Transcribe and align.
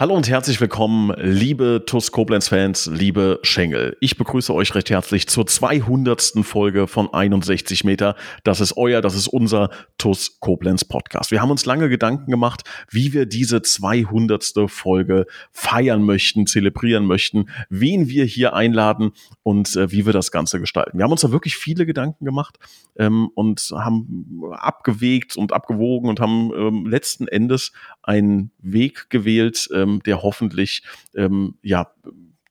Hallo 0.00 0.14
und 0.14 0.28
herzlich 0.28 0.60
willkommen, 0.60 1.12
liebe 1.18 1.82
TUS 1.84 2.12
Koblenz-Fans, 2.12 2.86
liebe 2.86 3.40
Schengel. 3.42 3.96
Ich 4.00 4.16
begrüße 4.16 4.54
euch 4.54 4.72
recht 4.76 4.90
herzlich 4.90 5.26
zur 5.26 5.44
200. 5.44 6.34
Folge 6.42 6.86
von 6.86 7.12
61 7.12 7.82
Meter. 7.82 8.14
Das 8.44 8.60
ist 8.60 8.76
euer, 8.76 9.00
das 9.00 9.16
ist 9.16 9.26
unser 9.26 9.70
TUS 9.98 10.38
Koblenz 10.38 10.84
Podcast. 10.84 11.32
Wir 11.32 11.42
haben 11.42 11.50
uns 11.50 11.66
lange 11.66 11.88
Gedanken 11.88 12.30
gemacht, 12.30 12.62
wie 12.88 13.12
wir 13.12 13.26
diese 13.26 13.60
200. 13.60 14.52
Folge 14.68 15.26
feiern 15.50 16.04
möchten, 16.04 16.46
zelebrieren 16.46 17.04
möchten, 17.04 17.46
wen 17.68 18.08
wir 18.08 18.24
hier 18.24 18.54
einladen 18.54 19.10
und 19.42 19.74
äh, 19.74 19.90
wie 19.90 20.06
wir 20.06 20.12
das 20.12 20.30
Ganze 20.30 20.60
gestalten. 20.60 20.98
Wir 20.98 21.02
haben 21.02 21.10
uns 21.10 21.22
da 21.22 21.32
wirklich 21.32 21.56
viele 21.56 21.86
Gedanken 21.86 22.24
gemacht 22.24 22.56
ähm, 23.00 23.30
und 23.34 23.72
haben 23.72 24.44
abgewegt 24.52 25.36
und 25.36 25.52
abgewogen 25.52 26.08
und 26.08 26.20
haben 26.20 26.52
ähm, 26.56 26.86
letzten 26.86 27.26
Endes 27.26 27.72
einen 28.04 28.52
Weg 28.60 29.10
gewählt, 29.10 29.68
ähm, 29.74 29.87
ähm, 29.88 30.02
der 30.04 30.22
hoffentlich, 30.22 30.82
ähm, 31.14 31.54
ja, 31.62 31.92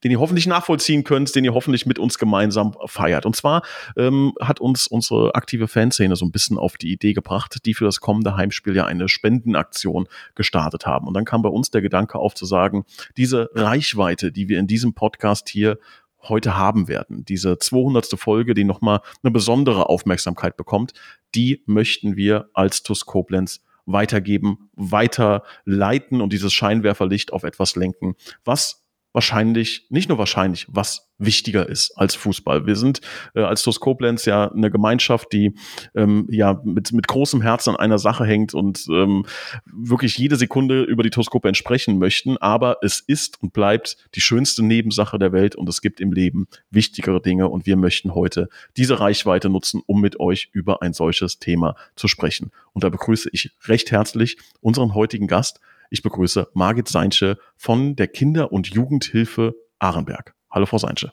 den 0.04 0.12
ihr 0.12 0.20
hoffentlich 0.20 0.46
nachvollziehen 0.46 1.04
könnt, 1.04 1.34
den 1.34 1.44
ihr 1.44 1.56
hoffentlich 1.56 1.86
mit 1.88 1.98
uns 1.98 2.20
gemeinsam 2.20 2.76
feiert. 2.86 3.26
Und 3.26 3.36
zwar 3.36 3.64
ähm, 3.96 4.34
hat 4.40 4.60
uns 4.60 4.86
unsere 4.86 5.34
aktive 5.34 5.68
Fanszene 5.68 6.16
so 6.16 6.24
ein 6.24 6.32
bisschen 6.32 6.58
auf 6.58 6.78
die 6.78 6.92
Idee 6.92 7.14
gebracht, 7.14 7.66
die 7.66 7.74
für 7.74 7.86
das 7.86 8.00
kommende 8.00 8.38
Heimspiel 8.38 8.76
ja 8.76 8.86
eine 8.86 9.10
Spendenaktion 9.10 10.08
gestartet 10.36 10.86
haben. 10.86 11.08
Und 11.08 11.16
dann 11.16 11.26
kam 11.26 11.42
bei 11.42 11.50
uns 11.50 11.72
der 11.72 11.82
Gedanke 11.82 12.20
auf 12.20 12.36
zu 12.36 12.46
sagen, 12.46 12.86
diese 13.18 13.50
Reichweite, 13.56 14.32
die 14.32 14.50
wir 14.50 14.60
in 14.60 14.68
diesem 14.68 14.94
Podcast 14.94 15.50
hier 15.50 15.80
heute 16.22 16.58
haben 16.58 16.88
werden, 16.88 17.26
diese 17.26 17.58
200. 17.58 18.20
Folge, 18.20 18.54
die 18.54 18.66
nochmal 18.66 19.02
eine 19.24 19.32
besondere 19.32 19.90
Aufmerksamkeit 19.90 20.58
bekommt, 20.58 20.94
die 21.34 21.64
möchten 21.66 22.16
wir 22.16 22.50
als 22.54 22.84
TUS 22.84 23.06
Koblenz 23.06 23.62
weitergeben, 23.88 24.70
weiterleiten 24.76 26.22
und 26.22 26.32
dieses 26.34 26.54
Scheinwerferlicht 26.54 27.34
auf 27.34 27.44
etwas 27.44 27.76
lenken, 27.76 28.16
was 28.46 28.87
wahrscheinlich, 29.14 29.88
nicht 29.90 30.10
nur 30.10 30.18
wahrscheinlich, 30.18 30.68
was 30.70 31.08
wichtiger 31.18 31.68
ist 31.68 31.98
als 31.98 32.16
Fußball. 32.16 32.68
Wir 32.68 32.76
sind 32.76 33.02
äh, 33.34 33.42
als 33.42 33.64
TuS 33.64 33.80
Koblenz 33.80 34.26
ja 34.26 34.52
eine 34.52 34.70
Gemeinschaft, 34.70 35.34
die 35.34 35.56
ähm, 35.96 36.28
ja 36.30 36.62
mit, 36.64 36.92
mit 36.92 37.08
großem 37.08 37.42
Herzen 37.42 37.72
an 37.72 37.76
einer 37.78 37.98
Sache 37.98 38.26
hängt 38.26 38.54
und 38.54 38.86
ähm, 38.92 39.26
wirklich 39.66 40.18
jede 40.18 40.36
Sekunde 40.36 40.84
über 40.84 41.04
die 41.04 41.10
TuS 41.10 41.28
Koblenz 41.28 41.58
sprechen 41.58 41.98
möchten. 41.98 42.38
Aber 42.38 42.78
es 42.82 43.00
ist 43.00 43.42
und 43.42 43.54
bleibt 43.54 43.98
die 44.16 44.22
schönste 44.22 44.64
Nebensache 44.64 45.18
der 45.18 45.32
Welt 45.32 45.56
und 45.56 45.68
es 45.68 45.82
gibt 45.82 46.00
im 46.00 46.12
Leben 46.12 46.48
wichtigere 46.70 47.22
Dinge 47.22 47.50
und 47.50 47.66
wir 47.66 47.78
möchten 47.78 48.14
heute 48.14 48.50
diese 48.76 49.00
Reichweite 49.00 49.50
nutzen, 49.50 49.82
um 49.88 50.02
mit 50.02 50.20
euch 50.20 50.50
über 50.54 50.82
ein 50.82 50.94
solches 50.94 51.40
Thema 51.40 51.76
zu 51.96 52.08
sprechen. 52.08 52.52
Und 52.74 52.84
da 52.84 52.90
begrüße 52.90 53.30
ich 53.32 53.52
recht 53.66 53.92
herzlich 53.92 54.38
unseren 54.62 54.94
heutigen 54.94 55.28
Gast, 55.28 55.60
ich 55.90 56.02
begrüße 56.02 56.50
Margit 56.54 56.88
Seinsche 56.88 57.38
von 57.56 57.96
der 57.96 58.08
Kinder- 58.08 58.52
und 58.52 58.68
Jugendhilfe 58.68 59.56
Ahrenberg. 59.80 60.34
Hallo, 60.50 60.66
Frau 60.66 60.78
Seinsche. 60.78 61.12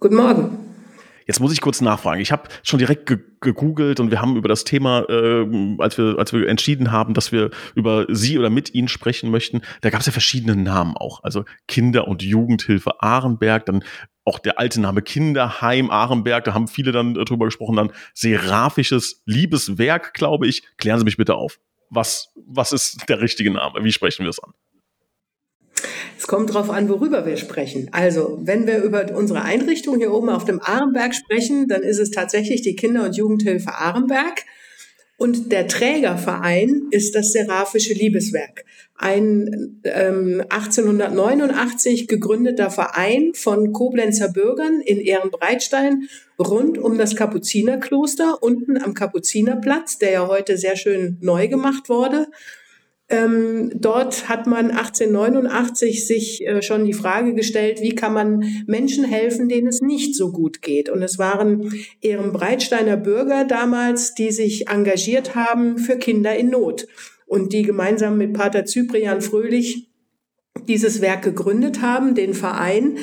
Guten 0.00 0.16
Morgen. 0.16 0.58
Jetzt 1.26 1.40
muss 1.40 1.52
ich 1.52 1.60
kurz 1.60 1.80
nachfragen. 1.80 2.20
Ich 2.20 2.32
habe 2.32 2.48
schon 2.62 2.78
direkt 2.78 3.06
ge 3.06 3.18
gegoogelt 3.40 3.98
und 3.98 4.12
wir 4.12 4.20
haben 4.20 4.36
über 4.36 4.48
das 4.48 4.62
Thema, 4.62 5.04
äh, 5.08 5.74
als 5.78 5.98
wir 5.98 6.16
als 6.16 6.32
wir 6.32 6.48
entschieden 6.48 6.92
haben, 6.92 7.12
dass 7.12 7.32
wir 7.32 7.50
über 7.74 8.06
Sie 8.08 8.38
oder 8.38 8.50
mit 8.50 8.72
Ihnen 8.72 8.86
sprechen 8.86 9.30
möchten, 9.32 9.62
da 9.80 9.90
gab 9.90 10.00
es 10.00 10.06
ja 10.06 10.12
verschiedene 10.12 10.54
Namen 10.54 10.96
auch. 10.96 11.24
Also 11.24 11.44
Kinder- 11.66 12.06
und 12.06 12.22
Jugendhilfe 12.22 13.02
Ahrenberg, 13.02 13.66
dann 13.66 13.82
auch 14.24 14.38
der 14.38 14.60
alte 14.60 14.80
Name 14.80 15.02
Kinderheim 15.02 15.90
Ahrenberg, 15.90 16.44
da 16.44 16.54
haben 16.54 16.68
viele 16.68 16.92
dann 16.92 17.16
äh, 17.16 17.24
drüber 17.24 17.46
gesprochen, 17.46 17.76
dann 17.76 17.92
seraphisches 18.14 19.22
Liebeswerk, 19.26 20.14
glaube 20.14 20.46
ich. 20.46 20.62
Klären 20.76 21.00
Sie 21.00 21.04
mich 21.04 21.16
bitte 21.16 21.34
auf 21.34 21.58
was, 21.92 22.30
was 22.34 22.72
ist 22.72 23.08
der 23.08 23.20
richtige 23.20 23.50
Name? 23.50 23.84
Wie 23.84 23.92
sprechen 23.92 24.24
wir 24.24 24.30
es 24.30 24.42
an? 24.42 24.52
Es 26.18 26.26
kommt 26.26 26.50
darauf 26.50 26.70
an, 26.70 26.88
worüber 26.88 27.26
wir 27.26 27.36
sprechen. 27.36 27.88
Also, 27.92 28.38
wenn 28.42 28.66
wir 28.66 28.82
über 28.82 29.14
unsere 29.14 29.42
Einrichtung 29.42 29.98
hier 29.98 30.12
oben 30.12 30.30
auf 30.30 30.44
dem 30.44 30.60
Ahrenberg 30.62 31.14
sprechen, 31.14 31.68
dann 31.68 31.82
ist 31.82 31.98
es 31.98 32.10
tatsächlich 32.10 32.62
die 32.62 32.76
Kinder- 32.76 33.04
und 33.04 33.16
Jugendhilfe 33.16 33.74
Ahrenberg. 33.74 34.44
Und 35.22 35.52
der 35.52 35.68
Trägerverein 35.68 36.88
ist 36.90 37.14
das 37.14 37.30
Seraphische 37.30 37.94
Liebeswerk, 37.94 38.64
ein 38.96 39.80
ähm, 39.84 40.42
1889 40.48 42.08
gegründeter 42.08 42.70
Verein 42.70 43.30
von 43.32 43.72
Koblenzer 43.72 44.30
Bürgern 44.32 44.80
in 44.80 44.98
Ehrenbreitstein 44.98 46.08
rund 46.40 46.76
um 46.76 46.98
das 46.98 47.14
Kapuzinerkloster 47.14 48.42
unten 48.42 48.82
am 48.82 48.94
Kapuzinerplatz, 48.94 49.98
der 49.98 50.10
ja 50.10 50.26
heute 50.26 50.58
sehr 50.58 50.74
schön 50.74 51.18
neu 51.20 51.46
gemacht 51.46 51.88
wurde. 51.88 52.26
Ähm, 53.12 53.70
dort 53.74 54.30
hat 54.30 54.46
man 54.46 54.70
1889 54.70 56.06
sich 56.06 56.46
äh, 56.46 56.62
schon 56.62 56.86
die 56.86 56.94
Frage 56.94 57.34
gestellt, 57.34 57.82
wie 57.82 57.94
kann 57.94 58.14
man 58.14 58.64
Menschen 58.66 59.04
helfen, 59.04 59.50
denen 59.50 59.66
es 59.66 59.82
nicht 59.82 60.16
so 60.16 60.32
gut 60.32 60.62
geht. 60.62 60.88
Und 60.88 61.02
es 61.02 61.18
waren 61.18 61.70
Ehrenbreitsteiner 62.00 62.96
Bürger 62.96 63.44
damals, 63.44 64.14
die 64.14 64.32
sich 64.32 64.68
engagiert 64.68 65.34
haben 65.34 65.76
für 65.76 65.98
Kinder 65.98 66.34
in 66.34 66.48
Not 66.48 66.86
und 67.26 67.52
die 67.52 67.62
gemeinsam 67.62 68.16
mit 68.16 68.32
Pater 68.32 68.64
Cyprian 68.64 69.20
Fröhlich 69.20 69.90
dieses 70.66 71.02
Werk 71.02 71.20
gegründet 71.20 71.82
haben, 71.82 72.14
den 72.14 72.32
Verein. 72.32 72.96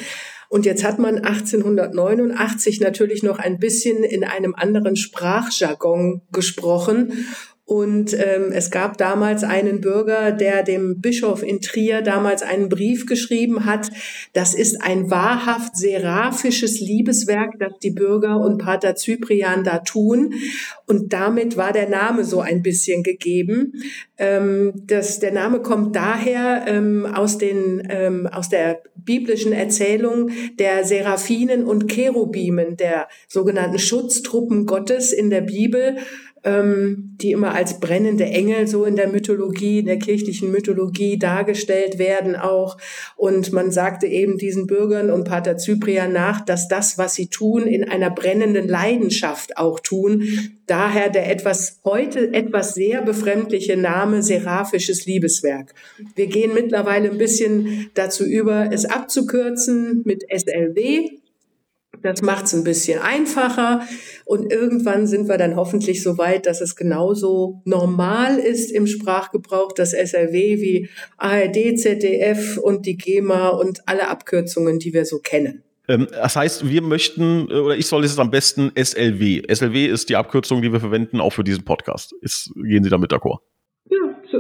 Und 0.50 0.66
jetzt 0.66 0.84
hat 0.84 0.98
man 0.98 1.20
1889 1.20 2.80
natürlich 2.80 3.22
noch 3.22 3.38
ein 3.38 3.60
bisschen 3.60 4.04
in 4.04 4.24
einem 4.24 4.56
anderen 4.56 4.96
Sprachjargon 4.96 6.24
gesprochen 6.32 7.28
und 7.70 8.16
ähm, 8.16 8.52
es 8.52 8.72
gab 8.72 8.98
damals 8.98 9.44
einen 9.44 9.80
Bürger, 9.80 10.32
der 10.32 10.64
dem 10.64 11.02
Bischof 11.02 11.44
in 11.44 11.62
Trier 11.62 12.02
damals 12.02 12.42
einen 12.42 12.68
Brief 12.68 13.06
geschrieben 13.06 13.64
hat. 13.66 13.92
Das 14.34 14.56
ist 14.56 14.82
ein 14.82 15.12
wahrhaft 15.12 15.78
seraphisches 15.78 16.80
Liebeswerk, 16.80 17.60
das 17.60 17.74
die 17.84 17.92
Bürger 17.92 18.40
und 18.40 18.58
Pater 18.58 18.96
Cyprian 18.96 19.64
da 19.64 19.78
tun. 19.78 20.34
Und 20.88 21.14
damit 21.14 21.58
war 21.58 21.72
der 21.72 21.88
Name 21.88 22.24
so 22.24 22.42
ein 22.42 22.64
bisschen 22.64 23.04
gegeben. 23.04 23.74
Ähm, 24.18 24.74
das, 24.88 25.20
der 25.20 25.32
Name 25.32 25.62
kommt 25.62 25.96
daher 25.96 26.66
ähm, 26.68 27.06
aus, 27.06 27.38
den, 27.38 27.88
ähm, 27.88 28.26
aus 28.26 28.50
der 28.50 28.82
biblischen 28.96 29.54
Erzählung 29.54 30.32
der 30.58 30.86
Seraphinen 30.86 31.66
und 31.66 31.88
Cherubimen, 31.88 32.78
der 32.78 33.08
sogenannten 33.28 33.78
Schutztruppen 33.78 34.66
Gottes 34.66 35.14
in 35.14 35.30
der 35.30 35.42
Bibel 35.42 35.98
ähm, 36.44 37.16
die 37.22 37.32
immer 37.32 37.54
als 37.54 37.80
brennende 37.80 38.26
Engel 38.26 38.68
so 38.68 38.86
in 38.86 38.96
der 38.96 39.10
Mythologie, 39.10 39.80
in 39.80 39.86
der 39.86 40.00
kirchlichen 40.00 40.52
Mythologie 40.52 41.18
dargestellt 41.18 42.00
werden 42.00 42.36
auch. 42.36 42.78
Und 43.16 43.52
man 43.52 43.72
sagte 43.72 44.08
eben 44.08 44.38
diesen 44.38 44.68
Bürgern 44.68 45.10
und 45.10 45.26
Pater 45.26 45.58
Cyprian 45.58 46.14
nach, 46.14 46.42
dass 46.42 46.68
das, 46.68 46.98
was 46.98 47.16
sie 47.16 47.28
tun, 47.28 47.64
in 47.64 47.84
einer 47.84 48.10
brennenden 48.10 48.68
Leidenschaft 48.68 49.58
auch 49.58 49.80
tun. 49.80 50.24
Daher 50.66 51.10
der 51.10 51.30
etwas, 51.32 51.80
heute 51.84 52.34
etwas 52.34 52.76
sehr 52.76 53.02
befremdliche 53.02 53.76
Name 53.76 54.22
Seraphisches 54.22 55.06
Liebeswerk. 55.06 55.74
Wir 56.16 56.28
gehen 56.28 56.54
mittlerweile 56.54 57.10
ein 57.10 57.18
bisschen 57.18 57.90
dazu 57.96 58.24
über, 58.24 58.72
es 58.72 58.86
abzukürzen 58.86 60.04
mit 60.06 60.24
SLW, 60.30 61.20
das 62.02 62.22
macht 62.22 62.46
es 62.46 62.54
ein 62.54 62.64
bisschen 62.64 63.00
einfacher 63.02 63.82
und 64.26 64.52
irgendwann 64.52 65.08
sind 65.08 65.28
wir 65.28 65.38
dann 65.38 65.56
hoffentlich 65.56 66.04
so 66.04 66.18
weit, 66.18 66.46
dass 66.46 66.62
es 66.62 66.76
genauso 66.76 67.62
normal 67.66 68.38
ist 68.38 68.72
im 68.72 68.88
Sprachgebrauch, 68.88 69.72
das 69.74 69.94
SRW 69.94 70.60
wie 70.60 70.90
ARD, 71.18 71.78
ZDF 71.78 72.58
und 72.58 72.86
die 72.86 72.98
GEMA 72.98 73.50
und 73.50 73.82
alle 73.88 74.08
Abkürzungen, 74.08 74.80
die 74.80 74.94
wir 74.94 75.06
so 75.06 75.20
kennen. 75.20 75.64
Ähm, 75.88 76.08
das 76.12 76.36
heißt, 76.36 76.70
wir 76.70 76.82
möchten, 76.82 77.50
äh, 77.50 77.56
oder 77.56 77.76
ich 77.76 77.88
soll 77.88 78.04
es 78.04 78.18
am 78.20 78.32
besten 78.32 78.72
SLW. 78.76 79.42
SLW 79.52 79.88
ist 79.88 80.10
die 80.10 80.16
Abkürzung, 80.16 80.62
die 80.62 80.72
wir 80.72 80.80
verwenden, 80.80 81.20
auch 81.20 81.32
für 81.32 81.44
diesen 81.44 81.66
Podcast. 81.66 82.14
Ist, 82.22 82.52
gehen 82.56 82.84
Sie 82.84 82.90
damit 82.90 83.12
d'accord? 83.12 83.40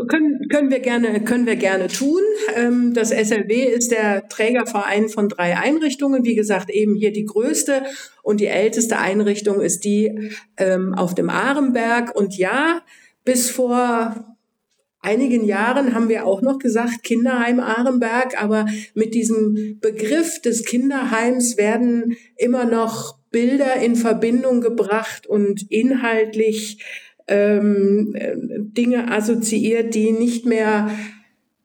Können, 0.08 0.48
können, 0.50 0.70
wir 0.70 0.80
gerne, 0.80 1.24
können 1.24 1.48
wir 1.48 1.56
gerne 1.56 1.88
tun. 1.88 2.22
Ähm, 2.56 2.94
das 2.94 3.10
SLW 3.10 3.66
ist 3.66 3.92
der 3.92 4.28
Trägerverein 4.28 5.10
von 5.10 5.30
drei 5.30 5.58
Einrichtungen. 5.58 6.24
Wie 6.24 6.36
gesagt, 6.36 6.69
eben 6.69 6.94
hier 6.96 7.12
die 7.12 7.25
größte 7.25 7.84
und 8.22 8.40
die 8.40 8.48
älteste 8.48 9.00
Einrichtung 9.00 9.62
ist 9.62 9.84
die 9.86 10.31
ähm, 10.58 10.94
auf 10.94 11.16
dem 11.16 11.30
Ahrenberg. 11.30 12.16
Und 12.16 12.38
ja, 12.38 12.84
bis 13.25 13.50
vor 13.50 14.38
einigen 15.02 15.46
Jahren 15.46 15.96
haben 15.96 16.10
wir 16.10 16.25
auch 16.25 16.42
noch 16.42 16.60
gesagt 16.60 17.04
Kinderheim 17.04 17.60
Ahrenberg, 17.60 18.40
aber 18.42 18.68
mit 18.94 19.16
diesem 19.16 19.80
Begriff 19.81 20.42
des 20.42 20.66
Kinderheims 20.66 21.58
werden 21.58 22.16
immer 22.36 22.66
noch 22.66 23.18
Bilder 23.31 23.75
in 23.75 23.96
Verbindung 23.96 24.62
gebracht 24.62 25.28
und 25.28 25.72
inhaltlich 25.72 26.84
ähm, 27.30 28.14
Dinge 28.78 29.12
assoziiert, 29.12 29.96
die 29.96 30.12
nicht 30.12 30.46
mehr 30.46 30.90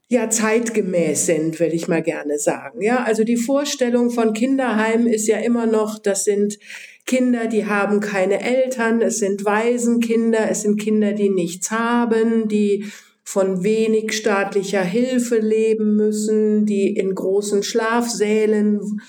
ja 0.08 0.30
zeitgemäß 0.30 1.26
sind, 1.26 1.58
will 1.60 1.72
ich 1.72 1.88
mal 1.88 2.02
gerne 2.02 2.38
sagen. 2.38 2.82
Ja, 2.82 3.02
also 3.04 3.24
die 3.24 3.36
Vorstellung 3.36 4.10
von 4.10 4.32
Kinderheim 4.32 5.06
ist 5.06 5.26
ja 5.26 5.38
immer 5.38 5.66
noch, 5.66 5.98
das 5.98 6.24
sind 6.24 6.58
Kinder, 7.06 7.46
die 7.46 7.66
haben 7.66 8.00
keine 8.00 8.40
Eltern, 8.40 9.02
es 9.02 9.18
sind 9.18 9.44
Waisenkinder, 9.44 10.50
es 10.50 10.62
sind 10.62 10.80
Kinder, 10.80 11.12
die 11.12 11.28
nichts 11.30 11.70
haben, 11.70 12.48
die 12.48 12.86
von 13.26 13.64
wenig 13.64 14.12
staatlicher 14.12 14.82
Hilfe 14.82 15.38
leben 15.38 15.96
müssen, 15.96 16.66
die 16.66 16.94
in 16.94 17.14
großen 17.14 17.62
Schlafsälen 17.62 19.00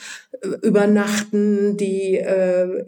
übernachten, 0.61 1.77
die 1.77 2.15
äh, 2.17 2.85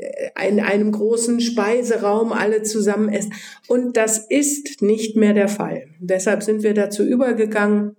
in 0.48 0.59
einem 0.59 0.92
großen 0.92 1.39
Speiseraum 1.42 2.31
alle 2.31 2.63
zusammen 2.63 3.09
essen. 3.09 3.33
Und 3.68 3.98
das 3.98 4.18
ist 4.18 4.81
nicht 4.81 5.15
mehr 5.15 5.33
der 5.33 5.48
Fall. 5.48 5.88
Deshalb 6.00 6.44
sind 6.44 6.63
wir 6.63 6.74
dazu 6.74 7.04
übergegangen, 7.04 7.95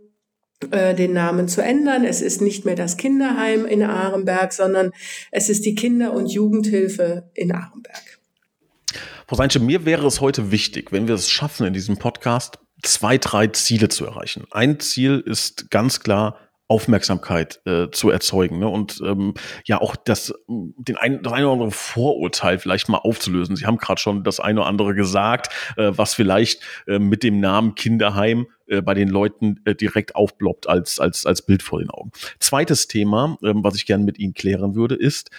äh, 0.70 0.94
den 0.94 1.12
Namen 1.12 1.48
zu 1.48 1.62
ändern. 1.62 2.04
Es 2.04 2.20
ist 2.20 2.40
nicht 2.40 2.64
mehr 2.64 2.74
das 2.74 2.96
Kinderheim 2.96 3.64
in 3.64 3.82
Ahrenberg, 3.82 4.52
sondern 4.52 4.90
es 5.30 5.48
ist 5.48 5.64
die 5.64 5.74
Kinder- 5.74 6.12
und 6.12 6.26
Jugendhilfe 6.26 7.30
in 7.34 7.52
Ahrenberg. 7.52 8.18
Frau 9.28 9.36
Seinche, 9.36 9.60
mir 9.60 9.84
wäre 9.84 10.06
es 10.06 10.20
heute 10.20 10.50
wichtig, 10.50 10.90
wenn 10.90 11.06
wir 11.06 11.14
es 11.14 11.28
schaffen, 11.28 11.66
in 11.66 11.74
diesem 11.74 11.98
Podcast 11.98 12.58
zwei, 12.82 13.18
drei 13.18 13.48
Ziele 13.48 13.88
zu 13.88 14.06
erreichen. 14.06 14.46
Ein 14.50 14.80
Ziel 14.80 15.22
ist 15.24 15.70
ganz 15.70 16.00
klar, 16.00 16.47
Aufmerksamkeit 16.68 17.62
äh, 17.64 17.88
zu 17.90 18.10
erzeugen 18.10 18.58
ne? 18.58 18.68
und 18.68 19.00
ähm, 19.04 19.34
ja 19.64 19.80
auch 19.80 19.96
das, 19.96 20.34
den 20.46 20.96
ein, 20.96 21.22
das 21.22 21.32
eine 21.32 21.46
oder 21.46 21.54
andere 21.54 21.70
Vorurteil 21.70 22.58
vielleicht 22.58 22.90
mal 22.90 22.98
aufzulösen. 22.98 23.56
Sie 23.56 23.64
haben 23.64 23.78
gerade 23.78 24.00
schon 24.00 24.22
das 24.22 24.38
eine 24.38 24.60
oder 24.60 24.68
andere 24.68 24.94
gesagt, 24.94 25.52
äh, 25.78 25.92
was 25.96 26.12
vielleicht 26.12 26.62
äh, 26.86 26.98
mit 26.98 27.22
dem 27.22 27.40
Namen 27.40 27.74
Kinderheim 27.74 28.48
äh, 28.66 28.82
bei 28.82 28.92
den 28.92 29.08
Leuten 29.08 29.60
äh, 29.64 29.74
direkt 29.74 30.14
aufploppt 30.14 30.68
als, 30.68 31.00
als, 31.00 31.24
als 31.24 31.40
Bild 31.40 31.62
vor 31.62 31.78
den 31.78 31.88
Augen. 31.88 32.12
Zweites 32.38 32.86
Thema, 32.86 33.38
ähm, 33.42 33.64
was 33.64 33.74
ich 33.74 33.86
gerne 33.86 34.04
mit 34.04 34.18
Ihnen 34.18 34.34
klären 34.34 34.74
würde, 34.74 34.94
ist, 34.94 35.30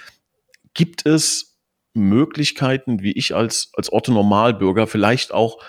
gibt 0.74 1.06
es 1.06 1.60
Möglichkeiten, 1.94 3.04
wie 3.04 3.12
ich 3.12 3.36
als, 3.36 3.72
als 3.76 3.92
Otto 3.92 4.12
Normalbürger 4.12 4.88
vielleicht 4.88 5.32
auch 5.32 5.60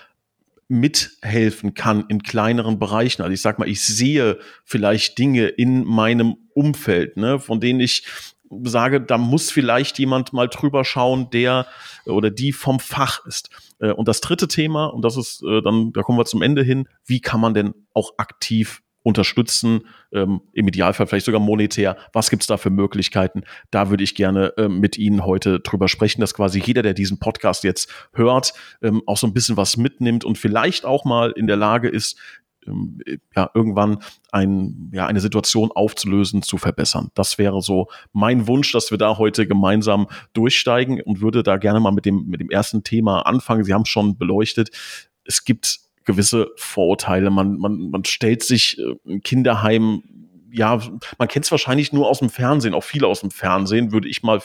mithelfen 0.71 1.75
kann 1.75 2.05
in 2.09 2.23
kleineren 2.23 2.79
Bereichen. 2.79 3.23
Also 3.23 3.33
ich 3.33 3.43
sag 3.43 3.59
mal, 3.59 3.69
ich 3.69 3.83
sehe 3.83 4.39
vielleicht 4.65 5.19
Dinge 5.19 5.49
in 5.49 5.85
meinem 5.85 6.37
Umfeld, 6.55 7.17
ne, 7.17 7.41
von 7.41 7.61
denen 7.61 7.81
ich 7.81 8.07
sage, 8.65 9.01
da 9.01 9.19
muss 9.19 9.51
vielleicht 9.51 9.99
jemand 9.99 10.33
mal 10.33 10.49
drüber 10.49 10.85
schauen, 10.85 11.31
der 11.31 11.67
oder 12.07 12.31
die 12.31 12.53
vom 12.53 12.81
Fach 12.81 13.25
ist. 13.27 13.51
Äh, 13.81 13.93
und 13.93 14.09
das 14.09 14.21
dritte 14.21 14.49
Thema, 14.49 14.87
und 14.87 15.05
das 15.05 15.17
ist 15.17 15.43
äh, 15.43 15.61
dann, 15.63 15.93
da 15.93 16.03
kommen 16.03 16.19
wir 16.19 16.25
zum 16.25 16.43
Ende 16.43 16.63
hin, 16.63 16.89
wie 17.05 17.21
kann 17.21 17.41
man 17.41 17.55
denn 17.55 17.75
auch 17.93 18.15
aktiv 18.19 18.83
unterstützen, 19.03 19.87
ähm, 20.13 20.43
im 20.53 20.69
Idealfall 20.69 21.07
vielleicht 21.07 21.27
sogar 21.27 21.41
monetär. 21.41 21.97
Was 22.13 22.31
gibt's 22.31 22.47
da 22.47 22.57
für 22.57 22.71
Möglichkeiten? 22.71 23.43
Da 23.71 23.91
würde 23.91 24.05
ich 24.05 24.15
gerne 24.15 24.53
ähm, 24.59 24.81
mit 24.81 24.99
Ihnen 24.99 25.25
heute 25.25 25.61
drüber 25.61 25.89
sprechen, 25.89 26.21
dass 26.21 26.35
quasi 26.35 26.61
jeder, 26.61 26.83
der 26.83 26.95
diesen 26.95 27.19
Podcast 27.19 27.65
jetzt 27.65 27.91
hört, 28.13 28.53
ähm, 28.83 29.03
auch 29.07 29.17
so 29.17 29.27
ein 29.27 29.33
bisschen 29.33 29.57
was 29.57 29.77
mitnimmt 29.77 30.25
und 30.25 30.39
vielleicht 30.39 30.85
auch 30.85 31.05
mal 31.05 31.33
in 31.33 31.47
der 31.47 31.57
Lage 31.57 31.89
ist, 31.89 32.19
ähm, 32.67 33.01
ja, 33.35 33.51
irgendwann 33.55 34.03
ein, 34.33 34.91
ja, 34.93 35.07
eine 35.07 35.21
Situation 35.21 35.71
aufzulösen, 35.73 36.43
zu 36.43 36.59
verbessern. 36.59 37.11
Das 37.15 37.39
wäre 37.39 37.63
so 37.63 37.89
mein 38.13 38.47
Wunsch, 38.47 38.73
dass 38.73 38.91
wir 38.91 38.99
da 38.99 39.17
heute 39.17 39.47
gemeinsam 39.47 40.09
durchsteigen 40.35 41.01
und 41.01 41.21
würde 41.21 41.43
da 41.43 41.57
gerne 41.57 41.81
mal 41.81 41.93
mit 41.93 42.05
dem, 42.05 42.27
mit 42.27 42.41
dem 42.41 42.51
ersten 42.51 42.85
Thema 42.85 43.23
anfangen. 43.23 43.65
Sie 43.65 43.73
haben 43.73 43.83
es 43.83 43.89
schon 43.89 44.19
beleuchtet. 44.19 44.71
Es 45.25 45.45
gibt 45.45 45.81
gewisse 46.11 46.51
Vorurteile. 46.57 47.31
Man, 47.31 47.57
man, 47.59 47.91
man 47.91 48.05
stellt 48.05 48.43
sich 48.43 48.79
äh, 48.79 48.95
ein 49.07 49.23
Kinderheim, 49.23 50.03
ja, 50.53 50.81
man 51.19 51.29
kennt 51.29 51.45
es 51.45 51.51
wahrscheinlich 51.51 51.93
nur 51.93 52.09
aus 52.09 52.19
dem 52.19 52.31
Fernsehen, 52.31 52.75
auch 52.75 52.85
viele 52.85 53.07
aus 53.07 53.21
dem 53.21 53.31
Fernsehen, 53.31 53.93
würde 53.93 54.09
ich 54.09 54.23
mal 54.23 54.41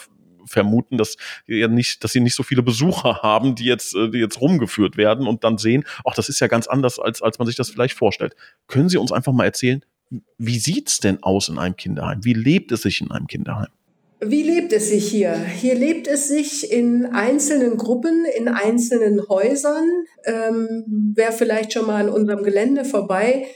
vermuten, 0.45 0.99
dass 0.99 1.17
ja 1.47 1.67
nicht, 1.67 2.03
dass 2.03 2.11
sie 2.11 2.19
nicht 2.19 2.35
so 2.35 2.43
viele 2.43 2.61
Besucher 2.61 3.19
haben, 3.23 3.55
die 3.55 3.65
jetzt, 3.65 3.95
äh, 3.95 4.09
die 4.09 4.19
jetzt 4.19 4.39
rumgeführt 4.39 4.95
werden 4.95 5.27
und 5.27 5.43
dann 5.43 5.57
sehen, 5.57 5.85
ach, 6.05 6.13
das 6.13 6.29
ist 6.29 6.39
ja 6.39 6.47
ganz 6.47 6.67
anders, 6.67 6.99
als, 6.99 7.21
als 7.21 7.39
man 7.39 7.47
sich 7.47 7.55
das 7.55 7.71
vielleicht 7.71 7.97
vorstellt. 7.97 8.35
Können 8.67 8.89
Sie 8.89 8.97
uns 8.97 9.11
einfach 9.11 9.33
mal 9.33 9.45
erzählen, 9.45 9.83
wie 10.37 10.59
sieht's 10.59 10.99
denn 10.99 11.23
aus 11.23 11.49
in 11.49 11.57
einem 11.57 11.75
Kinderheim? 11.75 12.23
Wie 12.23 12.33
lebt 12.33 12.71
es 12.71 12.83
sich 12.83 13.01
in 13.01 13.11
einem 13.11 13.25
Kinderheim? 13.25 13.71
Wie 14.27 14.41
lebt 14.41 14.73
es 14.73 14.89
sich 14.89 15.07
hier? 15.07 15.35
Hier 15.35 15.75
lebt 15.75 16.07
es 16.07 16.27
sich 16.27 16.71
in 16.71 17.05
einzelnen 17.05 17.77
Gruppen, 17.77 18.25
in 18.25 18.47
einzelnen 18.47 19.27
Häusern. 19.29 19.87
Ähm, 20.25 21.13
wer 21.15 21.31
vielleicht 21.31 21.73
schon 21.73 21.85
mal 21.85 22.07
an 22.07 22.09
unserem 22.09 22.43
Gelände 22.43 22.85
vorbei 22.85 23.47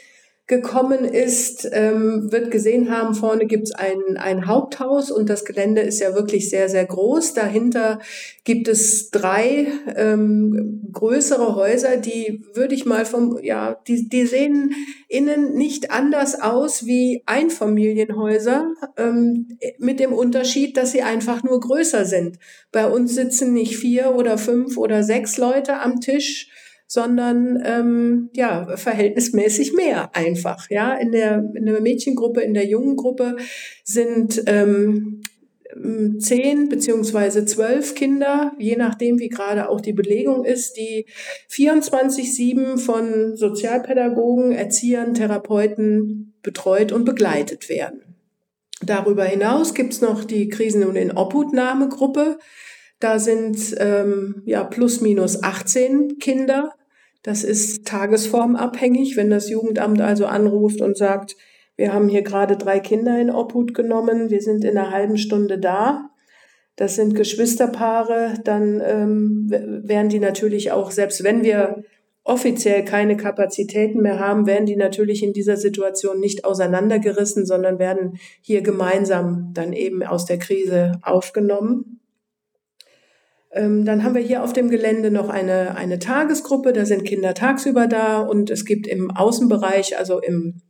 gekommen 0.50 1.06
ist, 1.06 1.70
ähm, 1.74 2.32
wird 2.32 2.50
gesehen 2.50 2.90
haben, 2.90 3.14
vorne 3.14 3.46
gibt's 3.46 3.72
ein, 3.72 4.18
ein 4.18 4.48
Haupthaus 4.48 5.12
und 5.12 5.30
das 5.30 5.46
Gelände 5.46 5.82
ist 5.82 6.00
ja 6.00 6.16
wirklich 6.16 6.50
sehr, 6.50 6.70
sehr 6.70 6.86
groß. 6.86 7.36
Dahinter 7.36 8.00
gibt 8.46 8.68
es 8.68 9.12
drei 9.12 9.68
ähm, 9.96 10.90
größere 10.92 11.56
Häuser, 11.56 11.98
die 11.98 12.44
würde 12.56 12.74
ich 12.74 12.88
mal 12.88 13.06
vom, 13.06 13.38
ja, 13.44 13.80
die, 13.88 14.10
die 14.10 14.26
sehen 14.26 14.74
innen 15.08 15.54
nicht 15.54 15.92
anders 15.92 16.42
aus 16.42 16.84
wie 16.88 17.22
Einfamilienhäuser, 17.28 18.74
ähm, 18.98 19.60
mit 19.78 20.00
dem 20.00 20.14
Unterschied, 20.14 20.78
dass 20.78 20.94
sie 20.94 21.04
einfach 21.04 21.44
nur 21.44 21.60
größer 21.60 22.06
sind. 22.06 22.40
Bei 22.72 22.88
uns 22.90 23.14
sitzen 23.14 23.54
nicht 23.54 23.78
vier 23.78 24.16
oder 24.16 24.40
fünf 24.40 24.78
oder 24.78 25.04
sechs 25.04 25.38
Leute 25.38 25.80
am 25.80 26.02
Tisch, 26.02 26.50
sondern 26.90 27.62
ähm, 27.64 28.30
ja 28.34 28.76
verhältnismäßig 28.76 29.74
mehr 29.74 30.16
einfach. 30.16 30.70
Ja, 30.72 30.96
in 30.96 31.12
der 31.12 31.52
in 31.54 31.68
der 31.68 31.82
Mädchengruppe, 31.82 32.42
in 32.42 32.56
der 32.56 32.66
jungen 32.66 32.96
Gruppe 32.96 33.36
sind 33.84 34.42
ähm, 34.48 35.22
zehn 36.18 36.68
beziehungsweise 36.68 37.46
zwölf 37.46 37.94
Kinder, 37.94 38.54
je 38.58 38.76
nachdem, 38.76 39.20
wie 39.20 39.30
gerade 39.30 39.70
auch 39.70 39.82
die 39.82 39.94
Belegung 39.94 40.46
ist, 40.46 40.78
die 40.78 41.06
24-7 41.52 42.80
von 42.80 43.38
Sozialpädagogen, 43.38 44.52
Erziehern, 44.52 45.14
Therapeuten 45.14 46.34
betreut 46.42 46.92
und 46.92 47.06
begleitet 47.06 47.70
werden. 47.70 48.16
Darüber 48.82 49.26
hinaus 49.26 49.76
gibt's 49.76 50.02
noch 50.02 50.24
die 50.24 50.50
Krisen- 50.50 50.88
und 50.88 50.96
Inobhutnahmegruppe. 50.96 52.40
Da 53.00 53.20
sind 53.20 53.76
ähm, 53.78 54.42
ja 54.46 54.64
plus 54.64 55.02
minus 55.02 55.44
18 55.44 56.18
Kinder 56.18 56.74
das 57.24 57.44
ist 57.44 57.86
tagesformabhängig, 57.86 59.18
wenn 59.18 59.30
das 59.30 59.50
Jugendamt 59.50 60.02
also 60.02 60.26
anruft 60.26 60.82
und 60.82 60.98
sagt, 60.98 61.36
wir 61.76 61.94
haben 61.94 62.10
hier 62.10 62.24
gerade 62.24 62.58
drei 62.58 62.80
Kinder 62.80 63.20
in 63.20 63.30
Obhut 63.30 63.74
genommen, 63.74 64.30
wir 64.30 64.42
sind 64.42 64.64
in 64.64 64.78
einer 64.78 64.92
halben 64.92 65.18
Stunde 65.18 65.60
da. 65.60 66.10
Das 66.76 66.96
sind 66.96 67.16
Geschwisterpaare, 67.16 68.36
dann 68.44 68.82
ähm, 68.86 69.48
werden 69.50 70.10
die 70.10 70.20
natürlich 70.20 70.72
auch, 70.72 70.92
selbst 70.92 71.24
wenn 71.24 71.44
wir 71.44 71.84
offiziell 72.24 72.86
keine 72.86 73.18
Kapazitäten 73.18 74.02
mehr 74.02 74.20
haben, 74.20 74.46
werden 74.46 74.66
die 74.66 74.76
natürlich 74.76 75.24
in 75.24 75.34
dieser 75.34 75.58
Situation 75.58 76.20
nicht 76.20 76.46
auseinandergerissen, 76.46 77.46
sondern 77.46 77.80
werden 77.80 78.20
hier 78.42 78.62
gemeinsam 78.62 79.52
dann 79.54 79.74
eben 79.74 80.04
aus 80.04 80.26
der 80.26 80.38
Krise 80.38 80.94
aufgenommen. 81.02 81.99
Ähm, 83.52 83.84
dann 83.86 84.04
haben 84.04 84.16
wir 84.16 84.22
hier 84.22 84.44
auf 84.44 84.54
dem 84.54 84.70
Gelände 84.70 85.10
noch 85.10 85.30
eine, 85.30 85.76
eine 85.76 86.00
Tagesgruppe, 86.00 86.72
da 86.72 86.86
sind 86.86 87.06
Kinder 87.06 87.34
tagsüber 87.34 87.88
da 87.88 88.22
und 88.22 88.50
es 88.50 88.64
gibt 88.66 88.88
im 88.88 89.10
Außenbereich, 89.10 89.98
also 89.98 90.20
im, 90.20 90.62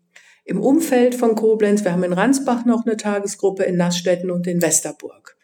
im 0.45 0.61
Umfeld 0.61 1.15
von 1.15 1.35
Koblenz, 1.35 1.83
wir 1.83 1.91
haben 1.91 2.03
in 2.03 2.13
Ransbach 2.13 2.65
noch 2.65 2.85
eine 2.85 2.95
Tagesgruppe, 2.95 3.63
in 3.63 3.75
Nassstetten 3.75 4.31
und 4.31 4.47
in 4.47 4.61
Westerburg. 4.61 5.35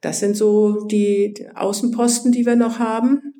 Das 0.00 0.20
sind 0.20 0.36
so 0.36 0.86
die 0.86 1.46
Außenposten, 1.54 2.32
die 2.32 2.46
wir 2.46 2.56
noch 2.56 2.78
haben. 2.78 3.34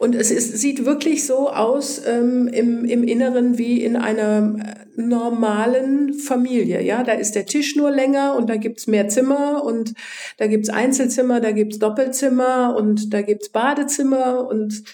Und 0.00 0.14
es 0.14 0.30
ist, 0.30 0.56
sieht 0.56 0.86
wirklich 0.86 1.26
so 1.26 1.50
aus 1.50 2.00
ähm, 2.06 2.48
im, 2.48 2.86
im 2.86 3.04
Inneren 3.04 3.58
wie 3.58 3.84
in 3.84 3.96
einer 3.96 4.56
äh, 4.58 4.98
normalen 4.98 6.14
Familie. 6.14 6.80
Ja, 6.80 7.02
da 7.02 7.12
ist 7.12 7.34
der 7.34 7.44
Tisch 7.44 7.76
nur 7.76 7.90
länger 7.90 8.34
und 8.34 8.48
da 8.48 8.56
gibt's 8.56 8.86
mehr 8.86 9.08
Zimmer 9.08 9.62
und 9.62 9.92
da 10.38 10.46
gibt's 10.46 10.70
Einzelzimmer, 10.70 11.42
da 11.42 11.52
gibt's 11.52 11.78
Doppelzimmer 11.78 12.76
und 12.78 13.12
da 13.12 13.20
gibt's 13.20 13.50
Badezimmer 13.50 14.48
und 14.48 14.84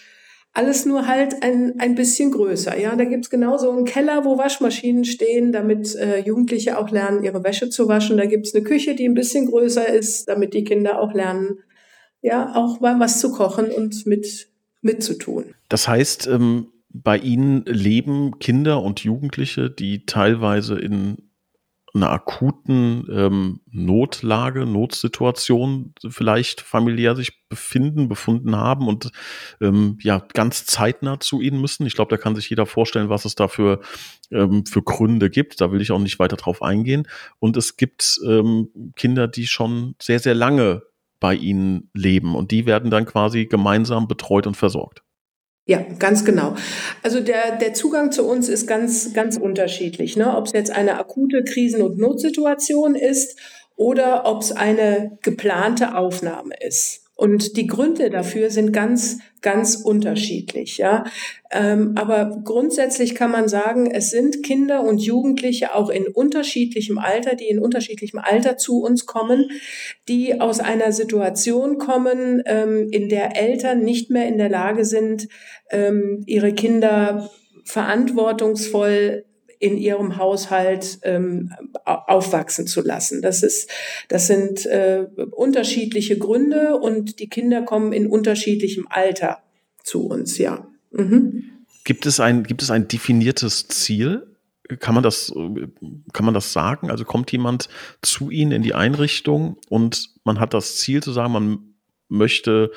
alles 0.52 0.86
nur 0.86 1.06
halt 1.06 1.40
ein, 1.40 1.78
ein 1.78 1.94
bisschen 1.94 2.32
größer. 2.32 2.76
Ja, 2.76 2.96
da 2.96 3.04
gibt's 3.04 3.30
genauso 3.30 3.70
einen 3.70 3.84
Keller, 3.84 4.25
wo 4.25 4.38
Waschmaschinen 4.38 5.04
stehen, 5.04 5.52
damit 5.52 5.94
äh, 5.94 6.18
Jugendliche 6.18 6.78
auch 6.78 6.90
lernen, 6.90 7.22
ihre 7.22 7.44
Wäsche 7.44 7.70
zu 7.70 7.86
waschen. 7.86 8.16
Da 8.16 8.26
gibt's 8.26 8.56
eine 8.56 8.64
Küche, 8.64 8.96
die 8.96 9.08
ein 9.08 9.14
bisschen 9.14 9.46
größer 9.46 9.88
ist, 9.88 10.28
damit 10.28 10.52
die 10.52 10.64
Kinder 10.64 11.00
auch 11.00 11.14
lernen, 11.14 11.60
ja, 12.22 12.56
auch 12.56 12.80
mal 12.80 12.98
was 12.98 13.20
zu 13.20 13.30
kochen 13.30 13.70
und 13.70 14.04
mit 14.04 14.48
mitzutun. 14.86 15.54
Das 15.68 15.86
heißt, 15.86 16.26
ähm, 16.28 16.68
bei 16.88 17.18
Ihnen 17.18 17.64
leben 17.66 18.38
Kinder 18.38 18.82
und 18.82 19.04
Jugendliche, 19.04 19.70
die 19.70 20.06
teilweise 20.06 20.78
in 20.78 21.26
einer 21.96 22.10
akuten 22.10 23.06
ähm, 23.10 23.60
Notlage, 23.70 24.66
Notsituation 24.66 25.94
vielleicht 26.08 26.60
familiär 26.60 27.16
sich 27.16 27.48
befinden, 27.48 28.08
befunden 28.08 28.54
haben 28.56 28.86
und 28.86 29.10
ähm, 29.60 29.98
ja 30.02 30.22
ganz 30.34 30.66
zeitnah 30.66 31.20
zu 31.20 31.40
ihnen 31.40 31.60
müssen. 31.60 31.86
Ich 31.86 31.94
glaube, 31.94 32.14
da 32.14 32.20
kann 32.20 32.34
sich 32.34 32.50
jeder 32.50 32.66
vorstellen, 32.66 33.08
was 33.08 33.24
es 33.24 33.34
da 33.34 33.48
für, 33.48 33.80
ähm, 34.30 34.66
für 34.66 34.82
Gründe 34.82 35.30
gibt. 35.30 35.60
Da 35.60 35.72
will 35.72 35.80
ich 35.80 35.90
auch 35.90 35.98
nicht 35.98 36.18
weiter 36.18 36.36
drauf 36.36 36.62
eingehen. 36.62 37.08
Und 37.38 37.56
es 37.56 37.76
gibt 37.76 38.20
ähm, 38.26 38.68
Kinder, 38.96 39.26
die 39.26 39.46
schon 39.46 39.94
sehr, 40.00 40.18
sehr 40.18 40.34
lange 40.34 40.82
bei 41.20 41.35
ihnen 41.35 41.90
leben 41.94 42.35
und 42.35 42.50
die 42.50 42.66
werden 42.66 42.90
dann 42.90 43.06
quasi 43.06 43.46
gemeinsam 43.46 44.08
betreut 44.08 44.46
und 44.46 44.56
versorgt. 44.56 45.02
Ja, 45.68 45.85
ganz 45.99 46.25
genau. 46.25 46.54
Also 47.02 47.20
der, 47.20 47.56
der 47.56 47.75
Zugang 47.75 48.12
zu 48.12 48.25
uns 48.25 48.49
ist 48.49 48.68
ganz, 48.68 49.12
ganz 49.14 49.37
unterschiedlich. 49.37 50.16
Ne? 50.16 50.37
Ob 50.37 50.46
es 50.46 50.52
jetzt 50.52 50.70
eine 50.70 50.99
akute 50.99 51.42
Krisen- 51.42 51.82
und 51.82 51.99
Notsituation 51.99 52.94
ist 52.94 53.37
oder 53.75 54.26
ob 54.26 54.42
es 54.42 54.52
eine 54.52 55.18
geplante 55.23 55.96
Aufnahme 55.96 56.54
ist. 56.61 57.05
Und 57.16 57.56
die 57.56 57.66
Gründe 57.66 58.11
dafür 58.11 58.50
sind 58.50 58.73
ganz, 58.73 59.20
ganz 59.40 59.76
unterschiedlich. 59.76 60.76
Ja, 60.76 61.04
ähm, 61.50 61.92
aber 61.96 62.42
grundsätzlich 62.44 63.14
kann 63.14 63.30
man 63.30 63.49
sagen, 63.49 63.90
es 63.90 64.11
sind 64.11 64.42
Kinder 64.42 64.82
und 64.82 64.99
Jugendliche 64.99 65.75
auch 65.75 65.88
in 65.88 66.06
unterschiedlichem 66.08 66.99
Alter, 66.99 67.35
die 67.35 67.49
in 67.49 67.58
unterschiedlichem 67.58 68.18
Alter 68.18 68.58
zu 68.58 68.82
uns 68.82 69.06
kommen, 69.06 69.50
die 70.08 70.42
aus 70.42 70.61
einer 70.61 70.92
Situation 70.92 71.78
kommen, 71.78 72.42
ähm, 72.44 72.88
in 72.90 73.08
der 73.08 73.40
Eltern 73.40 73.82
nicht 73.82 74.11
mehr 74.11 74.28
in 74.28 74.37
der 74.37 74.50
Lage 74.50 74.85
sind, 74.85 75.28
ähm, 75.70 76.23
ihre 76.26 76.52
Kinder 76.52 77.30
verantwortungsvoll 77.64 79.25
in 79.58 79.76
ihrem 79.76 80.16
Haushalt 80.16 80.98
ähm, 81.02 81.52
aufwachsen 81.84 82.66
zu 82.66 82.82
lassen. 82.82 83.22
Das 83.22 83.42
ist, 83.42 83.70
das 84.08 84.26
sind 84.26 84.66
äh, 84.66 85.06
unterschiedliche 85.30 86.18
Gründe 86.18 86.76
und 86.76 87.20
die 87.20 87.28
Kinder 87.28 87.62
kommen 87.62 87.92
in 87.92 88.06
unterschiedlichem 88.06 88.86
Alter 88.88 89.38
zu 89.82 90.06
uns, 90.06 90.38
ja. 90.38 90.66
Mhm. 90.90 91.44
Gibt 91.84 92.06
es 92.06 92.18
ein, 92.20 92.42
gibt 92.42 92.62
es 92.62 92.70
ein 92.70 92.88
definiertes 92.88 93.68
Ziel? 93.68 94.26
Kann 94.80 94.94
man 94.94 95.04
das, 95.04 95.32
kann 96.12 96.25
man 96.25 96.34
das 96.34 96.52
sagen? 96.52 96.90
Also 96.90 97.04
kommt 97.04 97.30
jemand 97.30 97.68
zu 98.02 98.30
Ihnen 98.30 98.50
in 98.50 98.62
die 98.62 98.75
Einrichtung 98.75 99.58
und 99.68 100.10
man 100.25 100.40
hat 100.40 100.54
das 100.54 100.78
Ziel 100.78 101.02
zu 101.02 101.12
sagen, 101.12 101.32
man 101.32 101.75
möchte 102.08 102.70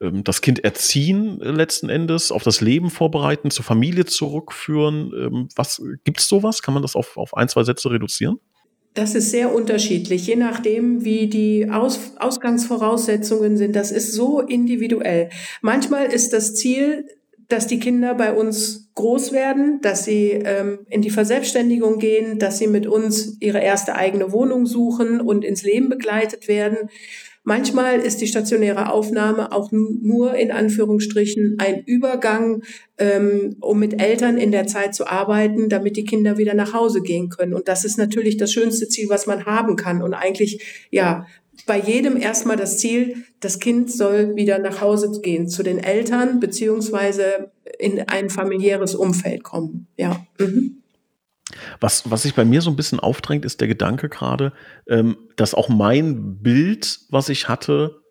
ähm, 0.00 0.24
das 0.24 0.40
Kind 0.40 0.64
erziehen 0.64 1.40
äh, 1.40 1.50
letzten 1.50 1.88
Endes, 1.88 2.32
auf 2.32 2.42
das 2.42 2.60
Leben 2.60 2.90
vorbereiten, 2.90 3.50
zur 3.50 3.64
Familie 3.64 4.04
zurückführen. 4.04 5.12
Ähm, 5.16 5.48
was 5.56 5.82
gibt's 6.04 6.28
sowas? 6.28 6.62
Kann 6.62 6.74
man 6.74 6.82
das 6.82 6.96
auf, 6.96 7.16
auf 7.16 7.36
ein, 7.36 7.48
zwei 7.48 7.64
Sätze 7.64 7.90
reduzieren? 7.90 8.38
Das 8.94 9.14
ist 9.14 9.30
sehr 9.30 9.54
unterschiedlich, 9.54 10.26
je 10.26 10.36
nachdem, 10.36 11.04
wie 11.04 11.28
die 11.28 11.70
Aus 11.70 12.16
Ausgangsvoraussetzungen 12.16 13.56
sind. 13.56 13.76
Das 13.76 13.92
ist 13.92 14.12
so 14.12 14.40
individuell. 14.40 15.30
Manchmal 15.60 16.06
ist 16.06 16.32
das 16.32 16.54
Ziel, 16.56 17.06
dass 17.48 17.66
die 17.66 17.78
Kinder 17.78 18.14
bei 18.14 18.32
uns 18.32 18.90
groß 18.94 19.32
werden, 19.32 19.80
dass 19.80 20.04
sie 20.04 20.30
ähm, 20.32 20.80
in 20.90 21.00
die 21.00 21.10
Verselbstständigung 21.10 21.98
gehen, 21.98 22.38
dass 22.38 22.58
sie 22.58 22.66
mit 22.66 22.86
uns 22.86 23.36
ihre 23.40 23.60
erste 23.60 23.94
eigene 23.94 24.32
Wohnung 24.32 24.66
suchen 24.66 25.20
und 25.20 25.44
ins 25.44 25.62
Leben 25.62 25.88
begleitet 25.88 26.48
werden. 26.48 26.90
Manchmal 27.48 28.00
ist 28.00 28.20
die 28.20 28.26
stationäre 28.26 28.92
Aufnahme 28.92 29.52
auch 29.52 29.72
nur 29.72 30.34
in 30.34 30.52
Anführungsstrichen 30.52 31.56
ein 31.56 31.82
Übergang, 31.86 32.62
ähm, 32.98 33.56
um 33.60 33.78
mit 33.78 34.02
Eltern 34.02 34.36
in 34.36 34.52
der 34.52 34.66
Zeit 34.66 34.94
zu 34.94 35.06
arbeiten, 35.06 35.70
damit 35.70 35.96
die 35.96 36.04
Kinder 36.04 36.36
wieder 36.36 36.52
nach 36.52 36.74
Hause 36.74 37.00
gehen 37.00 37.30
können. 37.30 37.54
Und 37.54 37.66
das 37.66 37.86
ist 37.86 37.96
natürlich 37.96 38.36
das 38.36 38.52
schönste 38.52 38.86
Ziel, 38.88 39.08
was 39.08 39.26
man 39.26 39.46
haben 39.46 39.76
kann. 39.76 40.02
Und 40.02 40.12
eigentlich, 40.12 40.86
ja, 40.90 41.26
bei 41.64 41.80
jedem 41.80 42.18
erstmal 42.18 42.58
das 42.58 42.76
Ziel, 42.76 43.24
das 43.40 43.60
Kind 43.60 43.90
soll 43.90 44.36
wieder 44.36 44.58
nach 44.58 44.82
Hause 44.82 45.18
gehen, 45.22 45.48
zu 45.48 45.62
den 45.62 45.78
Eltern, 45.78 46.40
beziehungsweise 46.40 47.50
in 47.78 47.98
ein 48.08 48.28
familiäres 48.28 48.94
Umfeld 48.94 49.42
kommen. 49.42 49.86
Ja. 49.96 50.26
Mhm. 50.38 50.77
Was, 51.80 52.10
was 52.10 52.22
sich 52.22 52.34
bei 52.34 52.44
mir 52.44 52.60
so 52.60 52.70
ein 52.70 52.76
bisschen 52.76 53.00
aufdrängt, 53.00 53.44
ist 53.44 53.60
der 53.60 53.68
Gedanke 53.68 54.08
gerade, 54.08 54.52
ähm, 54.88 55.16
dass 55.36 55.54
auch 55.54 55.68
mein 55.68 56.42
Bild, 56.42 57.00
was 57.10 57.28
ich 57.28 57.48
hatte, 57.48 58.02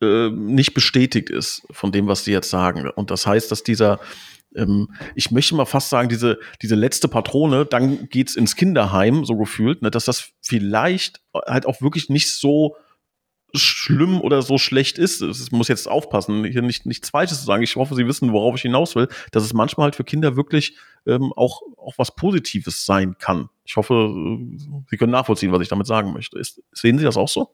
äh, 0.00 0.30
nicht 0.30 0.74
bestätigt 0.74 1.30
ist 1.30 1.66
von 1.70 1.92
dem, 1.92 2.06
was 2.06 2.24
Sie 2.24 2.32
jetzt 2.32 2.50
sagen. 2.50 2.88
Und 2.90 3.10
das 3.10 3.26
heißt, 3.26 3.50
dass 3.50 3.62
dieser, 3.62 4.00
ähm, 4.54 4.88
ich 5.14 5.30
möchte 5.30 5.54
mal 5.54 5.64
fast 5.64 5.90
sagen, 5.90 6.08
diese, 6.08 6.38
diese 6.62 6.74
letzte 6.74 7.08
Patrone, 7.08 7.66
dann 7.66 8.08
geht's 8.08 8.36
ins 8.36 8.56
Kinderheim, 8.56 9.24
so 9.24 9.36
gefühlt, 9.36 9.82
ne, 9.82 9.90
dass 9.90 10.04
das 10.04 10.30
vielleicht 10.40 11.20
halt 11.34 11.66
auch 11.66 11.80
wirklich 11.80 12.08
nicht 12.08 12.30
so 12.30 12.76
schlimm 13.54 14.20
oder 14.20 14.42
so 14.42 14.58
schlecht 14.58 14.98
ist. 14.98 15.20
Es 15.22 15.50
muss 15.50 15.68
jetzt 15.68 15.88
aufpassen, 15.88 16.44
hier 16.44 16.62
nicht 16.62 16.86
nichts 16.86 17.10
Falsches 17.10 17.40
zu 17.40 17.46
sagen. 17.46 17.62
Ich 17.62 17.76
hoffe, 17.76 17.94
Sie 17.94 18.06
wissen, 18.06 18.32
worauf 18.32 18.54
ich 18.56 18.62
hinaus 18.62 18.94
will, 18.94 19.08
dass 19.32 19.42
es 19.42 19.54
manchmal 19.54 19.84
halt 19.84 19.96
für 19.96 20.04
Kinder 20.04 20.36
wirklich 20.36 20.76
ähm, 21.06 21.32
auch, 21.34 21.62
auch 21.76 21.94
was 21.96 22.14
Positives 22.14 22.84
sein 22.84 23.16
kann. 23.18 23.48
Ich 23.64 23.76
hoffe, 23.76 23.94
äh, 23.94 24.58
Sie 24.90 24.96
können 24.96 25.12
nachvollziehen, 25.12 25.52
was 25.52 25.62
ich 25.62 25.68
damit 25.68 25.86
sagen 25.86 26.12
möchte. 26.12 26.38
Ist, 26.38 26.62
sehen 26.72 26.98
Sie 26.98 27.04
das 27.04 27.16
auch 27.16 27.28
so? 27.28 27.48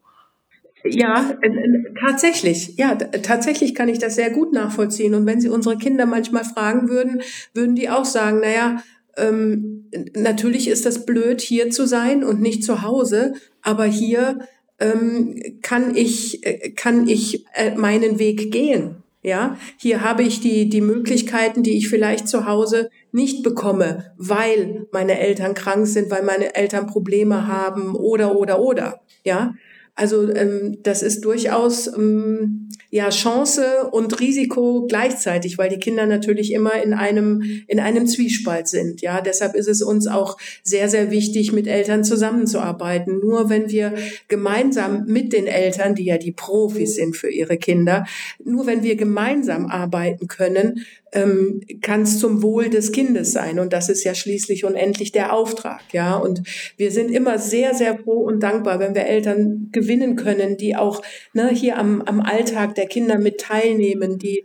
Ja, 0.84 1.30
äh, 1.40 1.46
äh, 1.46 1.94
tatsächlich. 2.04 2.76
Ja, 2.76 2.94
tatsächlich 2.96 3.74
kann 3.74 3.88
ich 3.88 3.98
das 3.98 4.16
sehr 4.16 4.30
gut 4.30 4.52
nachvollziehen. 4.52 5.14
Und 5.14 5.26
wenn 5.26 5.40
Sie 5.40 5.48
unsere 5.48 5.78
Kinder 5.78 6.06
manchmal 6.06 6.44
fragen 6.44 6.88
würden, 6.88 7.22
würden 7.54 7.74
die 7.74 7.88
auch 7.88 8.04
sagen, 8.04 8.40
naja, 8.40 8.82
ähm, 9.16 9.90
natürlich 10.14 10.68
ist 10.68 10.86
das 10.86 11.06
blöd, 11.06 11.40
hier 11.40 11.70
zu 11.70 11.86
sein 11.86 12.24
und 12.24 12.40
nicht 12.40 12.64
zu 12.64 12.82
Hause, 12.82 13.34
aber 13.62 13.84
hier 13.84 14.40
ähm, 14.78 15.58
kann 15.62 15.96
ich, 15.96 16.44
äh, 16.46 16.70
kann 16.70 17.08
ich 17.08 17.44
äh, 17.54 17.74
meinen 17.74 18.18
Weg 18.18 18.50
gehen. 18.50 18.96
Ja, 19.22 19.56
hier 19.78 20.02
habe 20.02 20.22
ich 20.22 20.40
die, 20.40 20.68
die 20.68 20.82
Möglichkeiten, 20.82 21.62
die 21.62 21.78
ich 21.78 21.88
vielleicht 21.88 22.28
zu 22.28 22.46
Hause 22.46 22.90
nicht 23.10 23.42
bekomme, 23.42 24.12
weil 24.18 24.86
meine 24.92 25.18
Eltern 25.18 25.54
krank 25.54 25.86
sind, 25.86 26.10
weil 26.10 26.22
meine 26.22 26.54
Eltern 26.54 26.86
Probleme 26.86 27.46
haben 27.46 27.94
oder, 27.94 28.36
oder, 28.36 28.60
oder. 28.60 29.00
Ja, 29.24 29.54
also 29.96 30.28
ähm, 30.34 30.78
das 30.82 31.02
ist 31.02 31.20
durchaus 31.20 31.86
ähm, 31.86 32.68
ja 32.90 33.10
Chance 33.10 33.88
und 33.92 34.18
Risiko 34.18 34.86
gleichzeitig, 34.88 35.56
weil 35.56 35.68
die 35.68 35.78
Kinder 35.78 36.06
natürlich 36.06 36.52
immer 36.52 36.82
in 36.82 36.94
einem 36.94 37.42
in 37.68 37.78
einem 37.78 38.08
Zwiespalt 38.08 38.66
sind. 38.66 39.02
Ja, 39.02 39.20
deshalb 39.20 39.54
ist 39.54 39.68
es 39.68 39.82
uns 39.82 40.08
auch 40.08 40.36
sehr 40.64 40.88
sehr 40.88 41.12
wichtig, 41.12 41.52
mit 41.52 41.68
Eltern 41.68 42.02
zusammenzuarbeiten. 42.02 43.20
Nur 43.20 43.50
wenn 43.50 43.70
wir 43.70 43.94
gemeinsam 44.26 45.04
mit 45.06 45.32
den 45.32 45.46
Eltern, 45.46 45.94
die 45.94 46.06
ja 46.06 46.18
die 46.18 46.32
Profis 46.32 46.96
sind 46.96 47.16
für 47.16 47.30
ihre 47.30 47.56
Kinder, 47.56 48.04
nur 48.44 48.66
wenn 48.66 48.82
wir 48.82 48.96
gemeinsam 48.96 49.66
arbeiten 49.66 50.26
können, 50.26 50.84
ähm, 51.14 51.60
kann 51.80 52.02
es 52.02 52.18
zum 52.18 52.42
Wohl 52.42 52.68
des 52.68 52.92
Kindes 52.92 53.32
sein. 53.32 53.58
Und 53.58 53.72
das 53.72 53.88
ist 53.88 54.04
ja 54.04 54.14
schließlich 54.14 54.64
unendlich 54.64 55.12
der 55.12 55.32
Auftrag. 55.32 55.80
Ja, 55.92 56.16
und 56.16 56.42
wir 56.76 56.90
sind 56.90 57.10
immer 57.10 57.38
sehr, 57.38 57.74
sehr 57.74 57.98
froh 57.98 58.24
und 58.24 58.42
dankbar, 58.42 58.80
wenn 58.80 58.94
wir 58.94 59.06
Eltern 59.06 59.70
gewinnen 59.84 60.16
können, 60.16 60.56
die 60.56 60.76
auch 60.76 61.02
ne, 61.32 61.48
hier 61.48 61.78
am, 61.78 62.02
am 62.02 62.20
Alltag 62.20 62.74
der 62.74 62.86
Kinder 62.86 63.18
mit 63.18 63.40
teilnehmen, 63.40 64.18
die 64.18 64.44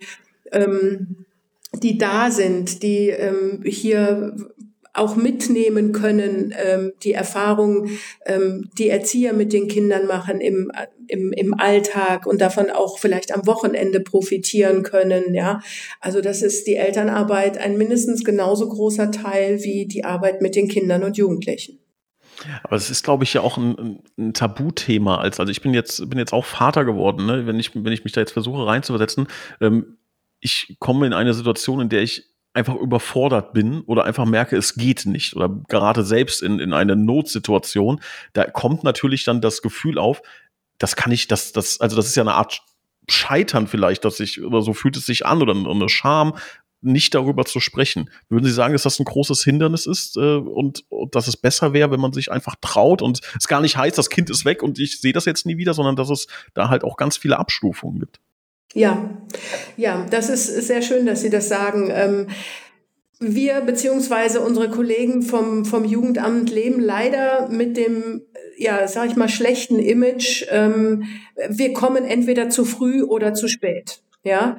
ähm, 0.51 1.25
die 1.73 1.97
da 1.97 2.31
sind, 2.31 2.83
die 2.83 3.09
ähm, 3.09 3.61
hier 3.63 4.35
auch 4.93 5.15
mitnehmen 5.15 5.91
können, 5.91 6.53
ähm, 6.61 6.93
die 7.03 7.13
Erfahrungen, 7.13 7.99
ähm, 8.25 8.69
die 8.77 8.89
Erzieher 8.89 9.33
mit 9.33 9.53
den 9.53 9.67
Kindern 9.67 10.07
machen 10.07 10.41
im, 10.41 10.71
im, 11.07 11.31
im 11.31 11.53
Alltag 11.53 12.25
und 12.25 12.41
davon 12.41 12.69
auch 12.71 12.97
vielleicht 12.97 13.33
am 13.33 13.45
Wochenende 13.45 13.99
profitieren 14.01 14.83
können. 14.83 15.33
Ja, 15.33 15.61
also 16.01 16.21
das 16.21 16.41
ist 16.41 16.65
die 16.67 16.75
Elternarbeit 16.75 17.57
ein 17.59 17.77
mindestens 17.77 18.23
genauso 18.23 18.67
großer 18.67 19.11
Teil 19.11 19.63
wie 19.63 19.85
die 19.85 20.03
Arbeit 20.03 20.41
mit 20.41 20.55
den 20.55 20.67
Kindern 20.67 21.03
und 21.03 21.17
Jugendlichen. 21.17 21.79
Aber 22.63 22.75
es 22.75 22.89
ist, 22.89 23.03
glaube 23.03 23.23
ich, 23.23 23.33
ja 23.33 23.41
auch 23.41 23.57
ein, 23.57 24.01
ein 24.17 24.33
Tabuthema. 24.33 25.17
Als, 25.17 25.39
also 25.39 25.51
ich 25.51 25.61
bin 25.61 25.73
jetzt, 25.73 26.09
bin 26.09 26.19
jetzt 26.19 26.33
auch 26.33 26.45
Vater 26.45 26.85
geworden, 26.85 27.25
ne? 27.25 27.45
wenn, 27.45 27.59
ich, 27.59 27.71
wenn 27.75 27.93
ich 27.93 28.03
mich 28.03 28.13
da 28.13 28.21
jetzt 28.21 28.31
versuche 28.31 28.65
reinzuversetzen. 28.65 29.27
Ähm, 29.61 29.97
ich 30.39 30.77
komme 30.79 31.05
in 31.05 31.13
eine 31.13 31.33
Situation, 31.33 31.81
in 31.81 31.89
der 31.89 32.01
ich 32.01 32.25
einfach 32.53 32.75
überfordert 32.75 33.53
bin 33.53 33.81
oder 33.81 34.05
einfach 34.05 34.25
merke, 34.25 34.57
es 34.57 34.75
geht 34.75 35.05
nicht 35.05 35.35
oder 35.35 35.49
gerade 35.67 36.03
selbst 36.03 36.41
in, 36.41 36.59
in 36.59 36.73
eine 36.73 36.95
Notsituation, 36.95 38.01
da 38.33 38.45
kommt 38.45 38.83
natürlich 38.83 39.23
dann 39.23 39.39
das 39.39 39.61
Gefühl 39.61 39.99
auf, 39.99 40.21
das 40.79 40.95
kann 40.95 41.11
ich, 41.11 41.27
das, 41.27 41.51
das, 41.51 41.79
also 41.79 41.95
das 41.95 42.07
ist 42.07 42.15
ja 42.15 42.23
eine 42.23 42.33
Art 42.33 42.61
Scheitern 43.07 43.67
vielleicht, 43.67 44.05
dass 44.05 44.19
ich, 44.19 44.43
oder 44.43 44.61
so 44.61 44.73
fühlt 44.73 44.97
es 44.97 45.05
sich 45.05 45.25
an 45.25 45.41
oder 45.41 45.53
eine 45.53 45.89
Scham, 45.89 46.35
nicht 46.81 47.13
darüber 47.13 47.45
zu 47.45 47.59
sprechen. 47.59 48.09
Würden 48.29 48.45
Sie 48.45 48.51
sagen, 48.51 48.73
dass 48.73 48.83
das 48.83 48.99
ein 48.99 49.05
großes 49.05 49.43
Hindernis 49.43 49.85
ist 49.85 50.17
äh, 50.17 50.37
und, 50.37 50.85
und 50.89 51.15
dass 51.15 51.27
es 51.27 51.37
besser 51.37 51.73
wäre, 51.73 51.91
wenn 51.91 51.99
man 51.99 52.13
sich 52.13 52.31
einfach 52.31 52.55
traut 52.61 53.01
und 53.01 53.21
es 53.37 53.47
gar 53.47 53.61
nicht 53.61 53.77
heißt, 53.77 53.97
das 53.97 54.09
Kind 54.09 54.29
ist 54.29 54.45
weg 54.45 54.63
und 54.63 54.79
ich 54.79 55.01
sehe 55.01 55.13
das 55.13 55.25
jetzt 55.25 55.45
nie 55.45 55.57
wieder, 55.57 55.73
sondern 55.73 55.95
dass 55.95 56.09
es 56.09 56.27
da 56.53 56.69
halt 56.69 56.83
auch 56.83 56.97
ganz 56.97 57.17
viele 57.17 57.37
Abstufungen 57.37 57.99
gibt? 57.99 58.19
Ja, 58.73 59.09
ja, 59.77 60.05
das 60.09 60.29
ist 60.29 60.67
sehr 60.67 60.81
schön, 60.81 61.05
dass 61.05 61.21
Sie 61.21 61.29
das 61.29 61.49
sagen. 61.49 61.89
Ähm, 61.91 62.27
wir 63.19 63.61
beziehungsweise 63.61 64.39
unsere 64.39 64.69
Kollegen 64.69 65.23
vom, 65.23 65.65
vom 65.65 65.83
Jugendamt 65.83 66.49
leben 66.49 66.79
leider 66.79 67.49
mit 67.49 67.75
dem, 67.75 68.21
ja, 68.57 68.87
sag 68.87 69.09
ich 69.09 69.17
mal, 69.17 69.27
schlechten 69.27 69.77
Image. 69.77 70.45
Ähm, 70.49 71.03
wir 71.49 71.73
kommen 71.73 72.05
entweder 72.05 72.49
zu 72.49 72.63
früh 72.63 73.03
oder 73.03 73.33
zu 73.33 73.49
spät. 73.49 74.01
Ja. 74.23 74.57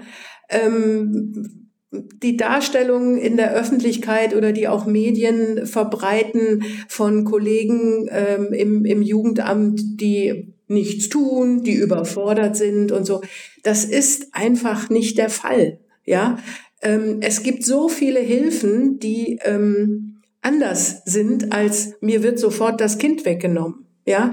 Ähm, 0.50 1.69
die 1.92 2.36
Darstellung 2.36 3.16
in 3.16 3.36
der 3.36 3.52
Öffentlichkeit 3.52 4.36
oder 4.36 4.52
die 4.52 4.68
auch 4.68 4.86
Medien 4.86 5.66
verbreiten 5.66 6.62
von 6.88 7.24
Kollegen 7.24 8.08
ähm, 8.10 8.52
im, 8.52 8.84
im 8.84 9.02
Jugendamt, 9.02 9.80
die 10.00 10.54
nichts 10.68 11.08
tun, 11.08 11.64
die 11.64 11.74
überfordert 11.74 12.56
sind 12.56 12.92
und 12.92 13.04
so. 13.04 13.22
Das 13.64 13.84
ist 13.84 14.28
einfach 14.32 14.88
nicht 14.88 15.18
der 15.18 15.30
Fall. 15.30 15.80
Ja, 16.04 16.38
ähm, 16.80 17.18
es 17.20 17.42
gibt 17.42 17.64
so 17.64 17.88
viele 17.88 18.20
Hilfen, 18.20 19.00
die 19.00 19.40
ähm, 19.44 20.20
anders 20.42 21.02
sind, 21.04 21.52
als 21.52 21.94
mir 22.00 22.22
wird 22.22 22.38
sofort 22.38 22.80
das 22.80 22.98
Kind 22.98 23.24
weggenommen. 23.24 23.86
Ja, 24.06 24.32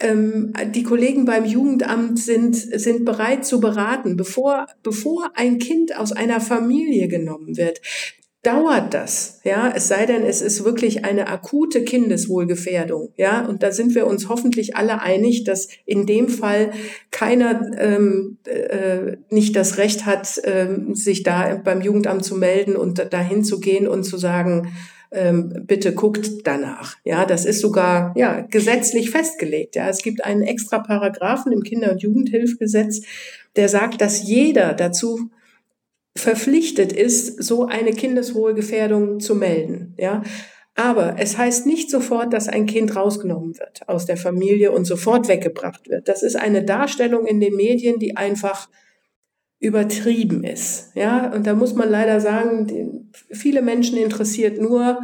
die 0.00 0.82
Kollegen 0.84 1.24
beim 1.24 1.44
Jugendamt 1.44 2.20
sind, 2.20 2.54
sind 2.54 3.04
bereit 3.04 3.44
zu 3.44 3.58
beraten, 3.58 4.16
bevor, 4.16 4.66
bevor 4.84 5.32
ein 5.34 5.58
Kind 5.58 5.96
aus 5.96 6.12
einer 6.12 6.40
Familie 6.40 7.08
genommen 7.08 7.56
wird. 7.56 7.80
Dauert 8.44 8.94
das, 8.94 9.40
ja, 9.42 9.72
es 9.74 9.88
sei 9.88 10.06
denn, 10.06 10.22
es 10.22 10.40
ist 10.42 10.64
wirklich 10.64 11.04
eine 11.04 11.26
akute 11.26 11.82
Kindeswohlgefährdung, 11.82 13.12
ja, 13.16 13.44
und 13.44 13.64
da 13.64 13.72
sind 13.72 13.96
wir 13.96 14.06
uns 14.06 14.28
hoffentlich 14.28 14.76
alle 14.76 15.02
einig, 15.02 15.42
dass 15.42 15.66
in 15.84 16.06
dem 16.06 16.28
Fall 16.28 16.70
keiner 17.10 17.68
ähm, 17.76 18.38
äh, 18.44 19.16
nicht 19.30 19.56
das 19.56 19.76
Recht 19.76 20.06
hat, 20.06 20.40
ähm, 20.44 20.94
sich 20.94 21.24
da 21.24 21.60
beim 21.64 21.80
Jugendamt 21.80 22.24
zu 22.24 22.36
melden 22.36 22.76
und 22.76 23.12
dahin 23.12 23.42
zu 23.42 23.58
gehen 23.58 23.88
und 23.88 24.04
zu 24.04 24.16
sagen, 24.16 24.72
ähm, 25.10 25.64
bitte 25.66 25.94
guckt 25.94 26.28
danach. 26.44 26.96
Ja, 27.04 27.24
das 27.24 27.44
ist 27.44 27.60
sogar 27.60 28.14
ja 28.16 28.40
gesetzlich 28.42 29.10
festgelegt. 29.10 29.76
Ja, 29.76 29.88
es 29.88 30.02
gibt 30.02 30.24
einen 30.24 30.42
extra 30.42 30.78
Paragraphen 30.78 31.52
im 31.52 31.62
Kinder- 31.62 31.92
und 31.92 32.02
Jugendhilfgesetz, 32.02 33.02
der 33.56 33.68
sagt, 33.68 34.00
dass 34.00 34.22
jeder 34.22 34.74
dazu 34.74 35.30
verpflichtet 36.16 36.92
ist, 36.92 37.42
so 37.42 37.66
eine 37.66 37.92
Kindeswohlgefährdung 37.92 39.20
zu 39.20 39.34
melden. 39.34 39.94
Ja, 39.98 40.22
aber 40.74 41.16
es 41.18 41.36
heißt 41.36 41.66
nicht 41.66 41.90
sofort, 41.90 42.32
dass 42.32 42.48
ein 42.48 42.66
Kind 42.66 42.94
rausgenommen 42.94 43.58
wird 43.58 43.88
aus 43.88 44.06
der 44.06 44.16
Familie 44.16 44.70
und 44.72 44.84
sofort 44.84 45.26
weggebracht 45.26 45.88
wird. 45.88 46.06
Das 46.08 46.22
ist 46.22 46.36
eine 46.36 46.64
Darstellung 46.64 47.26
in 47.26 47.40
den 47.40 47.56
Medien, 47.56 47.98
die 47.98 48.16
einfach 48.16 48.68
übertrieben 49.60 50.44
ist. 50.44 50.90
Ja, 50.94 51.32
und 51.32 51.46
da 51.46 51.54
muss 51.54 51.74
man 51.74 51.90
leider 51.90 52.20
sagen, 52.20 53.10
viele 53.30 53.62
Menschen 53.62 53.98
interessiert 53.98 54.60
nur 54.60 55.00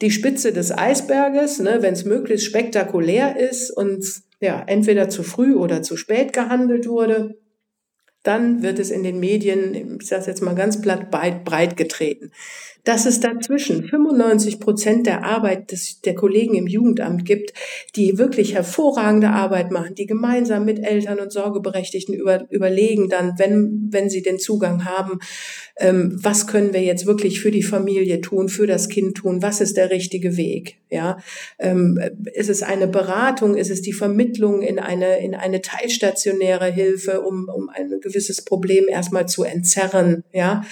die 0.00 0.10
Spitze 0.10 0.52
des 0.52 0.76
Eisberges, 0.76 1.60
ne, 1.60 1.78
wenn 1.80 1.92
es 1.92 2.04
möglichst 2.04 2.46
spektakulär 2.46 3.38
ist 3.38 3.70
und 3.70 4.04
ja, 4.40 4.62
entweder 4.66 5.08
zu 5.08 5.22
früh 5.22 5.54
oder 5.54 5.82
zu 5.82 5.96
spät 5.96 6.32
gehandelt 6.32 6.88
wurde, 6.88 7.38
dann 8.22 8.62
wird 8.62 8.78
es 8.78 8.90
in 8.90 9.02
den 9.02 9.20
Medien, 9.20 9.98
ich 10.00 10.08
sage 10.08 10.24
jetzt 10.26 10.42
mal 10.42 10.54
ganz 10.54 10.80
platt, 10.80 11.10
breit, 11.10 11.44
breit 11.44 11.76
getreten 11.76 12.32
dass 12.84 13.06
es 13.06 13.20
dazwischen 13.20 13.84
95 13.84 14.60
Prozent 14.60 15.06
der 15.06 15.24
Arbeit 15.24 15.72
des, 15.72 16.02
der 16.02 16.14
Kollegen 16.14 16.54
im 16.54 16.66
Jugendamt 16.66 17.24
gibt, 17.24 17.54
die 17.96 18.18
wirklich 18.18 18.54
hervorragende 18.54 19.30
Arbeit 19.30 19.70
machen, 19.70 19.94
die 19.94 20.06
gemeinsam 20.06 20.66
mit 20.66 20.84
Eltern 20.84 21.18
und 21.18 21.32
Sorgeberechtigten 21.32 22.14
über, 22.14 22.46
überlegen 22.50 23.08
dann, 23.08 23.38
wenn, 23.38 23.88
wenn 23.90 24.10
sie 24.10 24.22
den 24.22 24.38
Zugang 24.38 24.84
haben, 24.84 25.18
ähm, 25.78 26.18
was 26.22 26.46
können 26.46 26.74
wir 26.74 26.82
jetzt 26.82 27.06
wirklich 27.06 27.40
für 27.40 27.50
die 27.50 27.62
Familie 27.62 28.20
tun, 28.20 28.48
für 28.48 28.66
das 28.66 28.88
Kind 28.90 29.16
tun, 29.16 29.40
was 29.40 29.62
ist 29.62 29.78
der 29.78 29.90
richtige 29.90 30.36
Weg, 30.36 30.76
ja, 30.90 31.18
ähm, 31.58 31.98
ist 32.34 32.50
es 32.50 32.62
eine 32.62 32.86
Beratung, 32.86 33.56
ist 33.56 33.70
es 33.70 33.80
die 33.80 33.94
Vermittlung 33.94 34.60
in 34.60 34.78
eine, 34.78 35.18
in 35.24 35.34
eine 35.34 35.62
teilstationäre 35.62 36.70
Hilfe, 36.70 37.22
um, 37.22 37.48
um 37.48 37.70
ein 37.70 37.98
gewisses 38.02 38.44
Problem 38.44 38.88
erstmal 38.88 39.26
zu 39.26 39.42
entzerren, 39.42 40.22
ja, 40.32 40.62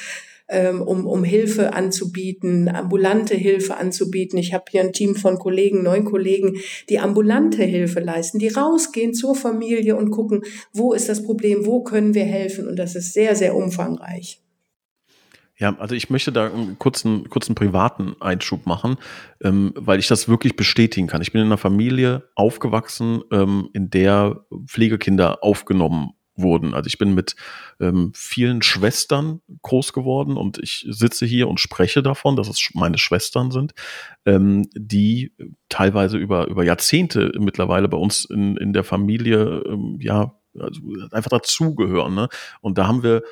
um, 0.80 1.06
um 1.06 1.25
Hilfe 1.25 1.73
anzubieten, 1.73 2.68
ambulante 2.68 3.35
Hilfe 3.35 3.76
anzubieten. 3.76 4.38
Ich 4.38 4.52
habe 4.52 4.64
hier 4.71 4.82
ein 4.82 4.92
Team 4.92 5.14
von 5.14 5.38
Kollegen, 5.38 5.82
neun 5.82 6.04
Kollegen, 6.04 6.56
die 6.88 6.99
ambulante 6.99 7.64
Hilfe 7.64 8.00
leisten, 8.00 8.38
die 8.38 8.49
rausgehen 8.49 9.14
zur 9.14 9.35
Familie 9.35 9.97
und 9.97 10.11
gucken, 10.11 10.42
wo 10.73 10.92
ist 10.92 11.09
das 11.09 11.23
Problem, 11.23 11.66
wo 11.66 11.82
können 11.82 12.14
wir 12.14 12.25
helfen. 12.25 12.68
Und 12.68 12.76
das 12.76 12.94
ist 12.94 13.12
sehr, 13.12 13.37
sehr 13.37 13.54
umfangreich. 13.54 14.42
Ja, 15.59 15.76
also 15.78 15.94
ich 15.94 16.11
möchte 16.11 16.32
da 16.32 16.47
einen 16.47 16.78
kurzen, 16.78 17.28
kurzen 17.28 17.54
privaten 17.54 18.16
Einschub 18.21 18.66
machen, 18.66 18.97
ähm, 19.44 19.73
weil 19.76 20.00
ich 20.00 20.09
das 20.09 20.28
wirklich 20.28 20.56
bestätigen 20.56 21.06
kann. 21.06 21.23
Ich 21.23 21.30
bin 21.30 21.40
in 21.40 21.47
einer 21.47 21.59
Familie 21.59 22.28
aufgewachsen, 22.35 23.23
ähm, 23.30 23.68
in 23.73 23.88
der 23.90 24.45
Pflegekinder 24.67 25.45
aufgenommen 25.45 26.15
wurden. 26.34 26.75
Also 26.75 26.86
ich 26.86 26.99
bin 26.99 27.14
mit 27.14 27.36
ähm, 27.80 28.12
vielen 28.14 28.62
Schwestern 28.62 29.40
groß 29.62 29.92
geworden 29.92 30.36
und 30.36 30.58
ich 30.58 30.86
sitze 30.88 31.26
hier 31.26 31.49
und 31.49 31.60
spreche 31.60 32.02
davon, 32.02 32.36
dass 32.36 32.49
es 32.49 32.71
meine 32.75 32.99
Schwestern 32.99 33.50
sind, 33.50 33.73
ähm, 34.25 34.68
die 34.75 35.34
teilweise 35.68 36.16
über, 36.16 36.47
über 36.49 36.64
Jahrzehnte 36.64 37.32
mittlerweile 37.38 37.88
bei 37.88 37.99
uns 37.99 38.25
in, 38.25 38.56
in 38.56 38.73
der 38.73 38.84
Familie 38.84 39.62
ähm, 39.66 39.99
ja 40.00 40.34
also 40.58 40.80
einfach 41.10 41.30
dazugehören. 41.30 42.14
Ne? 42.14 42.28
Und 42.60 42.78
da 42.78 42.86
haben 42.86 43.02
wir 43.02 43.23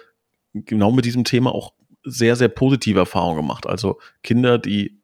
genau 0.54 0.92
mit 0.92 1.04
diesem 1.04 1.24
Thema 1.24 1.54
auch 1.54 1.74
sehr, 2.02 2.36
sehr 2.36 2.48
positive 2.48 2.98
Erfahrungen 2.98 3.36
gemacht. 3.36 3.66
Also 3.66 3.98
Kinder, 4.22 4.58
die 4.58 4.99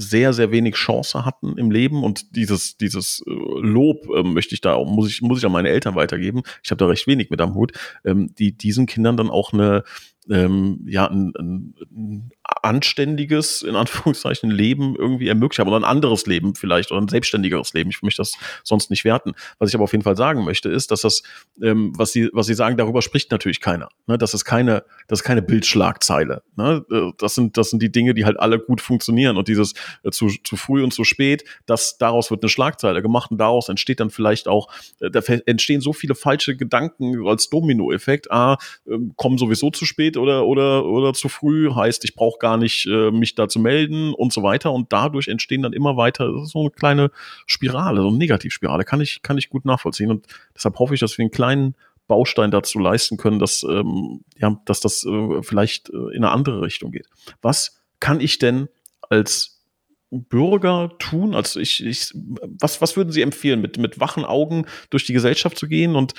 sehr, 0.00 0.32
sehr 0.32 0.50
wenig 0.50 0.74
Chance 0.74 1.24
hatten 1.24 1.58
im 1.58 1.70
Leben 1.70 2.02
und 2.02 2.34
dieses, 2.34 2.76
dieses 2.76 3.22
äh, 3.26 3.30
Lob 3.30 4.08
äh, 4.14 4.22
möchte 4.22 4.54
ich 4.54 4.60
da 4.60 4.74
auch, 4.74 4.90
muss 4.90 5.08
ich, 5.08 5.20
muss 5.20 5.38
ich 5.38 5.46
an 5.46 5.52
meine 5.52 5.68
Eltern 5.68 5.94
weitergeben. 5.94 6.42
Ich 6.62 6.70
habe 6.70 6.78
da 6.78 6.86
recht 6.86 7.06
wenig 7.06 7.30
mit 7.30 7.40
am 7.40 7.54
Hut, 7.54 7.72
ähm, 8.04 8.34
die 8.38 8.56
diesen 8.56 8.86
Kindern 8.86 9.16
dann 9.16 9.30
auch 9.30 9.52
eine, 9.52 9.84
ähm, 10.28 10.84
ja, 10.86 11.06
ein, 11.06 11.32
ein, 11.38 11.74
ein 11.90 12.30
anständiges, 12.62 13.62
in 13.62 13.74
Anführungszeichen, 13.74 14.50
Leben 14.50 14.94
irgendwie 14.96 15.28
ermöglicht 15.28 15.58
haben 15.60 15.68
oder 15.68 15.78
ein 15.78 15.84
anderes 15.84 16.26
Leben 16.26 16.54
vielleicht 16.54 16.90
oder 16.90 17.00
ein 17.00 17.08
selbstständigeres 17.08 17.72
Leben. 17.72 17.90
Ich 17.90 18.02
möchte 18.02 18.20
das 18.20 18.34
sonst 18.62 18.90
nicht 18.90 19.04
werten. 19.04 19.32
Was 19.58 19.70
ich 19.70 19.74
aber 19.74 19.84
auf 19.84 19.92
jeden 19.92 20.04
Fall 20.04 20.16
sagen 20.16 20.44
möchte, 20.44 20.68
ist, 20.68 20.90
dass 20.90 21.02
das, 21.02 21.22
ähm, 21.62 21.92
was 21.96 22.12
Sie, 22.12 22.28
was 22.32 22.46
Sie 22.46 22.54
sagen, 22.54 22.76
darüber 22.76 23.02
spricht 23.02 23.30
natürlich 23.30 23.60
keiner. 23.60 23.88
Ne? 24.06 24.18
Das 24.18 24.34
ist 24.34 24.44
keine, 24.44 24.84
das 25.08 25.20
ist 25.20 25.24
keine 25.24 25.42
Bildschlagzeile. 25.42 26.42
Ne? 26.56 26.84
Äh, 26.90 27.12
das 27.18 27.34
sind, 27.34 27.56
das 27.56 27.70
sind 27.70 27.82
die 27.82 27.92
Dinge, 27.92 28.14
die 28.14 28.24
halt 28.24 28.38
alle 28.38 28.58
gut 28.58 28.80
funktionieren 28.80 29.36
und 29.36 29.48
dieses 29.48 29.74
äh, 30.02 30.10
zu, 30.10 30.28
zu 30.28 30.56
früh 30.56 30.82
und 30.82 30.92
zu 30.92 31.04
spät, 31.04 31.44
das, 31.66 31.98
daraus 31.98 32.30
wird 32.30 32.42
eine 32.42 32.50
Schlagzeile 32.50 33.02
gemacht 33.02 33.30
und 33.30 33.38
daraus 33.38 33.68
entsteht 33.68 34.00
dann 34.00 34.10
vielleicht 34.10 34.48
auch, 34.48 34.68
äh, 35.00 35.10
da 35.10 35.20
entstehen 35.46 35.80
so 35.80 35.92
viele 35.92 36.14
falsche 36.14 36.56
Gedanken 36.56 37.26
als 37.26 37.48
Dominoeffekt. 37.48 38.30
Ah, 38.30 38.58
äh, 38.86 38.98
kommen 39.16 39.38
sowieso 39.38 39.70
zu 39.70 39.86
spät 39.86 40.09
oder, 40.16 40.46
oder, 40.46 40.84
oder 40.84 41.12
zu 41.12 41.28
früh, 41.28 41.72
heißt, 41.72 42.04
ich 42.04 42.14
brauche 42.14 42.38
gar 42.38 42.56
nicht 42.56 42.86
äh, 42.86 43.10
mich 43.10 43.34
da 43.34 43.48
zu 43.48 43.58
melden 43.58 44.14
und 44.14 44.32
so 44.32 44.42
weiter. 44.42 44.72
Und 44.72 44.92
dadurch 44.92 45.28
entstehen 45.28 45.62
dann 45.62 45.72
immer 45.72 45.96
weiter 45.96 46.44
so 46.44 46.60
eine 46.60 46.70
kleine 46.70 47.10
Spirale, 47.46 48.00
so 48.02 48.08
eine 48.08 48.18
Negativspirale. 48.18 48.84
Kann 48.84 49.00
ich, 49.00 49.22
kann 49.22 49.38
ich 49.38 49.50
gut 49.50 49.64
nachvollziehen. 49.64 50.10
Und 50.10 50.26
deshalb 50.54 50.78
hoffe 50.78 50.94
ich, 50.94 51.00
dass 51.00 51.16
wir 51.18 51.22
einen 51.22 51.30
kleinen 51.30 51.74
Baustein 52.10 52.50
dazu 52.50 52.80
leisten 52.80 53.16
können, 53.16 53.38
dass, 53.38 53.62
ähm, 53.62 54.24
ja, 54.36 54.60
dass 54.64 54.80
das 54.80 55.04
äh, 55.04 55.42
vielleicht 55.42 55.90
äh, 55.90 55.96
in 56.16 56.24
eine 56.24 56.30
andere 56.30 56.62
Richtung 56.62 56.90
geht. 56.90 57.06
Was 57.40 57.80
kann 58.00 58.20
ich 58.20 58.38
denn 58.38 58.68
als 59.08 59.62
Bürger 60.10 60.90
tun? 60.98 61.36
Also 61.36 61.60
ich, 61.60 61.84
ich 61.84 62.12
was, 62.14 62.80
was 62.80 62.96
würden 62.96 63.12
Sie 63.12 63.22
empfehlen, 63.22 63.60
mit, 63.60 63.78
mit 63.78 64.00
wachen 64.00 64.24
Augen 64.24 64.66
durch 64.90 65.04
die 65.04 65.12
Gesellschaft 65.12 65.56
zu 65.56 65.68
gehen 65.68 65.94
und 65.94 66.14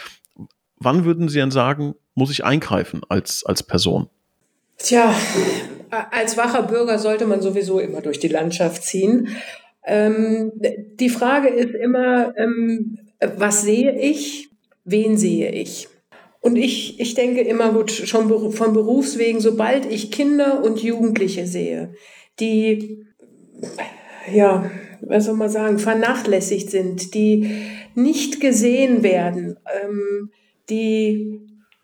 wann 0.84 1.06
würden 1.06 1.30
Sie 1.30 1.40
denn 1.40 1.52
sagen, 1.52 1.96
muss 2.16 2.32
ich 2.32 2.44
eingreifen 2.44 3.02
als, 3.08 3.46
als 3.46 3.64
Person? 3.64 4.10
Tja, 4.78 5.14
als 6.12 6.38
wacher 6.38 6.64
Bürger 6.64 6.98
sollte 6.98 7.26
man 7.26 7.42
sowieso 7.42 7.80
immer 7.80 8.02
durch 8.02 8.20
die 8.20 8.28
Landschaft 8.28 8.84
ziehen. 8.84 9.30
Ähm, 9.86 10.52
die 11.00 11.10
Frage 11.10 11.50
ist 11.50 11.74
immer, 11.76 12.34
ähm, 12.38 12.98
was 13.38 13.62
sehe 13.62 14.00
ich, 14.00 14.50
wen 14.84 15.18
sehe 15.18 15.52
ich? 15.52 15.88
Und 16.40 16.56
ich, 16.56 17.00
ich 17.00 17.14
denke 17.14 17.42
immer 17.42 17.72
gut, 17.72 17.92
schon 17.92 18.52
von 18.52 18.74
Berufswegen, 18.74 19.40
sobald 19.40 19.86
ich 19.86 20.12
Kinder 20.12 20.64
und 20.64 20.82
Jugendliche 20.82 21.46
sehe, 21.46 21.94
die, 22.40 23.06
ja, 24.34 24.72
was 25.02 25.26
soll 25.26 25.36
man 25.36 25.50
sagen, 25.50 25.78
vernachlässigt 25.78 26.72
sind, 26.72 27.14
die 27.14 27.56
nicht 27.94 28.40
gesehen 28.40 29.04
werden, 29.04 29.58
ähm, 29.84 30.32
die, 30.72 31.40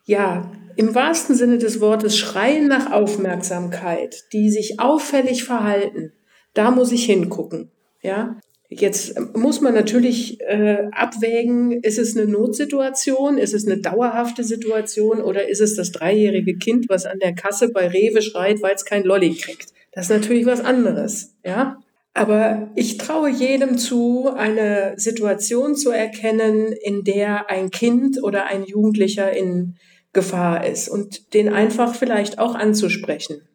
ja, 0.05 0.51
im 0.75 0.95
wahrsten 0.95 1.35
Sinne 1.35 1.59
des 1.59 1.81
Wortes 1.81 2.17
schreien 2.17 2.67
nach 2.67 2.91
Aufmerksamkeit, 2.91 4.23
die 4.33 4.49
sich 4.49 4.79
auffällig 4.79 5.43
verhalten, 5.43 6.13
da 6.53 6.71
muss 6.71 6.91
ich 6.91 7.05
hingucken. 7.05 7.71
Ja, 8.01 8.37
Jetzt 8.69 9.17
muss 9.33 9.61
man 9.61 9.73
natürlich 9.73 10.41
äh, 10.41 10.89
abwägen, 10.91 11.71
ist 11.83 11.97
es 11.97 12.17
eine 12.17 12.29
Notsituation, 12.29 13.37
ist 13.37 13.53
es 13.53 13.65
eine 13.65 13.77
dauerhafte 13.77 14.43
Situation 14.43 15.21
oder 15.21 15.47
ist 15.47 15.61
es 15.61 15.75
das 15.75 15.93
dreijährige 15.93 16.57
Kind, 16.57 16.89
was 16.89 17.05
an 17.05 17.19
der 17.19 17.33
Kasse 17.33 17.69
bei 17.69 17.87
Rewe 17.87 18.21
schreit, 18.21 18.61
weil 18.61 18.75
es 18.75 18.83
kein 18.83 19.03
Lolli 19.03 19.35
kriegt. 19.35 19.69
Das 19.93 20.05
ist 20.05 20.11
natürlich 20.11 20.45
was 20.45 20.59
anderes, 20.59 21.33
ja. 21.45 21.77
Aber 22.17 22.71
ich 22.73 22.97
traue 22.97 23.29
jedem 23.29 23.77
zu, 23.77 24.31
eine 24.35 24.93
Situation 24.97 25.75
zu 25.75 25.91
erkennen, 25.91 26.71
in 26.71 27.03
der 27.03 27.47
ein 27.51 27.69
Kind 27.69 28.23
oder 28.23 28.47
ein 28.47 28.63
Jugendlicher 28.63 29.31
in 29.31 29.75
Gefahr 30.13 30.65
ist 30.65 30.89
und 30.89 31.35
den 31.35 31.47
einfach 31.47 31.93
vielleicht 31.93 32.39
auch 32.39 32.55
anzusprechen. 32.55 33.47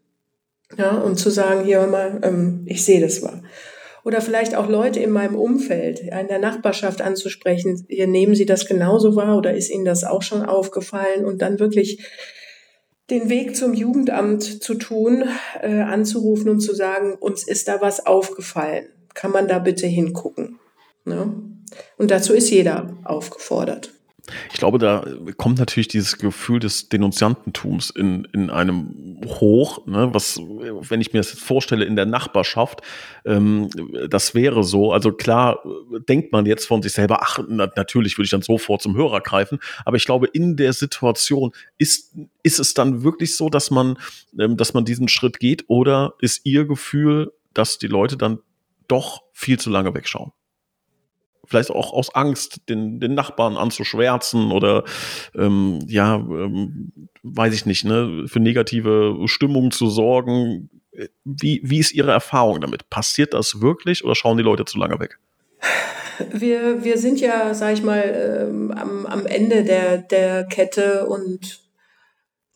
Ja, 0.78 0.96
und 0.98 1.16
zu 1.16 1.28
sagen, 1.28 1.64
hier 1.64 1.84
mal, 1.88 2.20
ähm, 2.22 2.62
ich 2.66 2.84
sehe 2.84 3.00
das 3.00 3.20
mal. 3.20 3.42
Oder 4.04 4.20
vielleicht 4.20 4.54
auch 4.54 4.68
Leute 4.68 5.00
in 5.00 5.10
meinem 5.10 5.34
Umfeld, 5.34 5.98
in 5.98 6.28
der 6.28 6.38
Nachbarschaft 6.38 7.02
anzusprechen, 7.02 7.84
hier 7.88 8.06
nehmen 8.06 8.36
Sie 8.36 8.46
das 8.46 8.66
genauso 8.66 9.16
wahr 9.16 9.36
oder 9.36 9.54
ist 9.54 9.70
Ihnen 9.70 9.84
das 9.84 10.04
auch 10.04 10.22
schon 10.22 10.42
aufgefallen 10.42 11.24
und 11.24 11.42
dann 11.42 11.58
wirklich 11.58 12.06
den 13.10 13.28
Weg 13.28 13.56
zum 13.56 13.74
Jugendamt 13.74 14.62
zu 14.62 14.74
tun, 14.74 15.24
äh, 15.60 15.80
anzurufen 15.80 16.48
und 16.48 16.60
zu 16.60 16.74
sagen, 16.74 17.14
uns 17.14 17.46
ist 17.46 17.68
da 17.68 17.80
was 17.80 18.06
aufgefallen. 18.06 18.88
Kann 19.14 19.32
man 19.32 19.48
da 19.48 19.58
bitte 19.58 19.86
hingucken? 19.86 20.58
Ne? 21.04 21.34
Und 21.98 22.10
dazu 22.10 22.32
ist 22.32 22.50
jeder 22.50 22.96
aufgefordert. 23.04 23.91
Ich 24.52 24.58
glaube, 24.58 24.78
da 24.78 25.02
kommt 25.38 25.58
natürlich 25.58 25.88
dieses 25.88 26.18
Gefühl 26.18 26.60
des 26.60 26.90
Denunziantentums 26.90 27.88
in, 27.88 28.28
in 28.34 28.50
einem 28.50 29.18
hoch, 29.24 29.86
ne, 29.86 30.10
was, 30.12 30.38
wenn 30.38 31.00
ich 31.00 31.14
mir 31.14 31.20
das 31.20 31.30
jetzt 31.30 31.42
vorstelle, 31.42 31.86
in 31.86 31.96
der 31.96 32.04
Nachbarschaft, 32.04 32.82
ähm, 33.24 33.70
das 34.10 34.34
wäre 34.34 34.62
so. 34.62 34.92
Also 34.92 35.10
klar, 35.12 35.62
denkt 36.06 36.32
man 36.32 36.44
jetzt 36.44 36.66
von 36.66 36.82
sich 36.82 36.92
selber, 36.92 37.22
ach, 37.22 37.38
na, 37.48 37.70
natürlich 37.76 38.18
würde 38.18 38.26
ich 38.26 38.30
dann 38.30 38.42
sofort 38.42 38.82
zum 38.82 38.94
Hörer 38.94 39.22
greifen, 39.22 39.58
aber 39.86 39.96
ich 39.96 40.04
glaube, 40.04 40.26
in 40.26 40.56
der 40.56 40.74
Situation 40.74 41.52
ist, 41.78 42.14
ist 42.42 42.60
es 42.60 42.74
dann 42.74 43.02
wirklich 43.02 43.36
so, 43.36 43.48
dass 43.48 43.70
man, 43.70 43.96
ähm, 44.38 44.58
dass 44.58 44.74
man 44.74 44.84
diesen 44.84 45.08
Schritt 45.08 45.40
geht 45.40 45.64
oder 45.68 46.12
ist 46.20 46.44
Ihr 46.44 46.66
Gefühl, 46.66 47.32
dass 47.54 47.78
die 47.78 47.86
Leute 47.86 48.18
dann 48.18 48.38
doch 48.86 49.22
viel 49.32 49.58
zu 49.58 49.70
lange 49.70 49.94
wegschauen? 49.94 50.32
Vielleicht 51.46 51.70
auch 51.70 51.92
aus 51.92 52.14
Angst, 52.14 52.68
den, 52.68 53.00
den 53.00 53.14
Nachbarn 53.14 53.56
anzuschwärzen 53.56 54.52
oder 54.52 54.84
ähm, 55.34 55.80
ja, 55.86 56.16
ähm, 56.16 56.92
weiß 57.22 57.54
ich 57.54 57.66
nicht, 57.66 57.84
ne, 57.84 58.24
für 58.26 58.40
negative 58.40 59.16
Stimmung 59.26 59.70
zu 59.70 59.88
sorgen. 59.88 60.70
Wie, 61.24 61.60
wie 61.64 61.78
ist 61.78 61.92
Ihre 61.94 62.12
Erfahrung 62.12 62.60
damit? 62.60 62.90
Passiert 62.90 63.34
das 63.34 63.60
wirklich 63.60 64.04
oder 64.04 64.14
schauen 64.14 64.36
die 64.36 64.42
Leute 64.42 64.64
zu 64.64 64.78
lange 64.78 65.00
weg? 65.00 65.18
Wir, 66.32 66.84
wir 66.84 66.98
sind 66.98 67.20
ja, 67.20 67.54
sag 67.54 67.74
ich 67.74 67.82
mal, 67.82 68.48
ähm, 68.48 68.70
am, 68.70 69.06
am 69.06 69.26
Ende 69.26 69.64
der, 69.64 69.98
der 69.98 70.44
Kette 70.44 71.06
und 71.06 71.60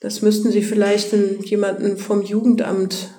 das 0.00 0.22
müssten 0.22 0.50
Sie 0.50 0.62
vielleicht 0.62 1.12
jemanden 1.44 1.96
vom 1.96 2.22
Jugendamt 2.22 3.10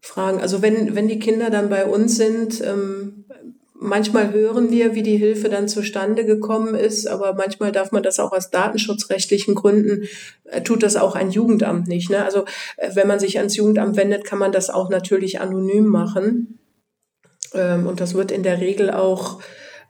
fragen. 0.00 0.40
Also 0.40 0.62
wenn, 0.62 0.94
wenn 0.94 1.08
die 1.08 1.18
Kinder 1.18 1.50
dann 1.50 1.68
bei 1.68 1.84
uns 1.84 2.16
sind, 2.16 2.62
ähm, 2.62 3.17
Manchmal 3.80 4.32
hören 4.32 4.72
wir, 4.72 4.96
wie 4.96 5.04
die 5.04 5.16
Hilfe 5.16 5.48
dann 5.48 5.68
zustande 5.68 6.24
gekommen 6.24 6.74
ist, 6.74 7.06
aber 7.06 7.34
manchmal 7.34 7.70
darf 7.70 7.92
man 7.92 8.02
das 8.02 8.18
auch 8.18 8.32
aus 8.32 8.50
datenschutzrechtlichen 8.50 9.54
Gründen, 9.54 10.08
äh, 10.44 10.62
tut 10.62 10.82
das 10.82 10.96
auch 10.96 11.14
ein 11.14 11.30
Jugendamt 11.30 11.86
nicht. 11.86 12.10
Ne? 12.10 12.24
Also 12.24 12.44
äh, 12.76 12.90
wenn 12.94 13.06
man 13.06 13.20
sich 13.20 13.38
ans 13.38 13.54
Jugendamt 13.54 13.96
wendet, 13.96 14.24
kann 14.24 14.40
man 14.40 14.50
das 14.50 14.68
auch 14.68 14.90
natürlich 14.90 15.40
anonym 15.40 15.86
machen. 15.86 16.58
Ähm, 17.54 17.86
und 17.86 18.00
das 18.00 18.14
wird 18.14 18.32
in 18.32 18.42
der 18.42 18.60
Regel 18.60 18.90
auch, 18.90 19.40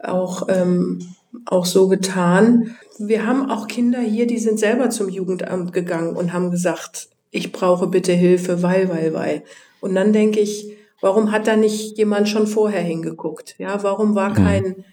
auch, 0.01 0.49
ähm, 0.51 1.01
auch 1.47 1.65
so 1.65 1.89
getan. 1.89 2.77
Wir 2.99 3.27
haben 3.27 3.51
auch 3.51 3.69
Kinder 3.69 4.01
hier, 4.01 4.27
die 4.27 4.39
sind 4.39 4.61
selber 4.61 4.91
zum 4.91 5.09
Jugendamt 5.09 5.73
gegangen 5.73 6.15
und 6.15 6.35
haben 6.35 6.51
gesagt, 6.51 7.09
ich 7.31 7.53
brauche 7.53 7.87
bitte 7.87 8.13
Hilfe, 8.13 8.63
weil, 8.63 8.91
weil, 8.91 9.15
weil. 9.15 9.43
Und 9.81 9.95
dann 9.95 10.13
denke 10.13 10.41
ich, 10.41 10.78
Warum 11.01 11.31
hat 11.31 11.47
da 11.47 11.57
nicht 11.57 11.97
jemand 11.97 12.29
schon 12.29 12.47
vorher 12.47 12.83
hingeguckt? 12.83 13.55
Ja, 13.59 13.83
warum 13.83 14.15
war 14.15 14.31
mhm. 14.31 14.35
kein, 14.35 14.85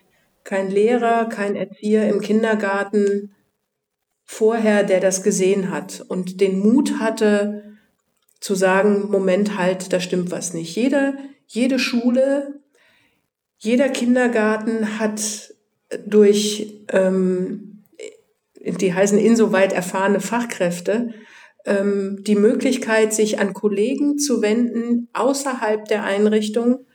kein 0.43 0.69
Lehrer, 0.69 1.25
kein 1.25 1.55
Erzieher 1.55 2.09
im 2.09 2.21
Kindergarten 2.21 3.31
vorher, 4.23 4.83
der 4.83 4.99
das 4.99 5.23
gesehen 5.23 5.71
hat 5.71 6.03
und 6.07 6.41
den 6.41 6.59
Mut 6.59 6.99
hatte, 6.99 7.77
zu 8.39 8.53
sagen, 8.53 9.09
Moment 9.09 9.57
halt, 9.57 9.91
da 9.93 9.99
stimmt 9.99 10.31
was 10.31 10.53
nicht. 10.53 10.75
Jede, 10.75 11.17
jede 11.47 11.79
Schule, 11.79 12.59
jeder 13.57 13.89
Kindergarten 13.89 14.99
hat 14.99 15.53
durch, 16.05 16.73
ähm, 16.91 17.83
die 18.59 18.93
heißen 18.93 19.17
insoweit 19.17 19.73
erfahrene 19.73 20.19
Fachkräfte, 20.19 21.13
ähm, 21.65 22.19
die 22.21 22.35
Möglichkeit, 22.35 23.13
sich 23.13 23.39
an 23.39 23.53
Kollegen 23.53 24.17
zu 24.17 24.41
wenden 24.41 25.09
außerhalb 25.13 25.85
der 25.85 26.03
Einrichtung, 26.03 26.85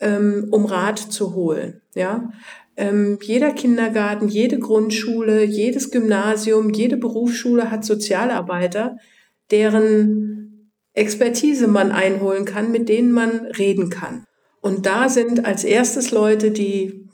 ähm, 0.00 0.48
um 0.50 0.64
Rat 0.64 0.98
zu 0.98 1.34
holen. 1.34 1.82
Ja, 1.94 2.30
ähm, 2.76 3.18
jeder 3.22 3.52
Kindergarten, 3.52 4.28
jede 4.28 4.58
Grundschule, 4.58 5.44
jedes 5.44 5.90
Gymnasium, 5.90 6.70
jede 6.70 6.96
Berufsschule 6.96 7.70
hat 7.70 7.84
Sozialarbeiter, 7.84 8.96
deren 9.50 10.70
Expertise 10.92 11.68
man 11.68 11.92
einholen 11.92 12.44
kann, 12.44 12.72
mit 12.72 12.88
denen 12.88 13.12
man 13.12 13.46
reden 13.46 13.90
kann. 13.90 14.24
Und 14.60 14.86
da 14.86 15.08
sind 15.08 15.44
als 15.44 15.62
erstes 15.64 16.10
Leute, 16.10 16.50
die 16.50 17.08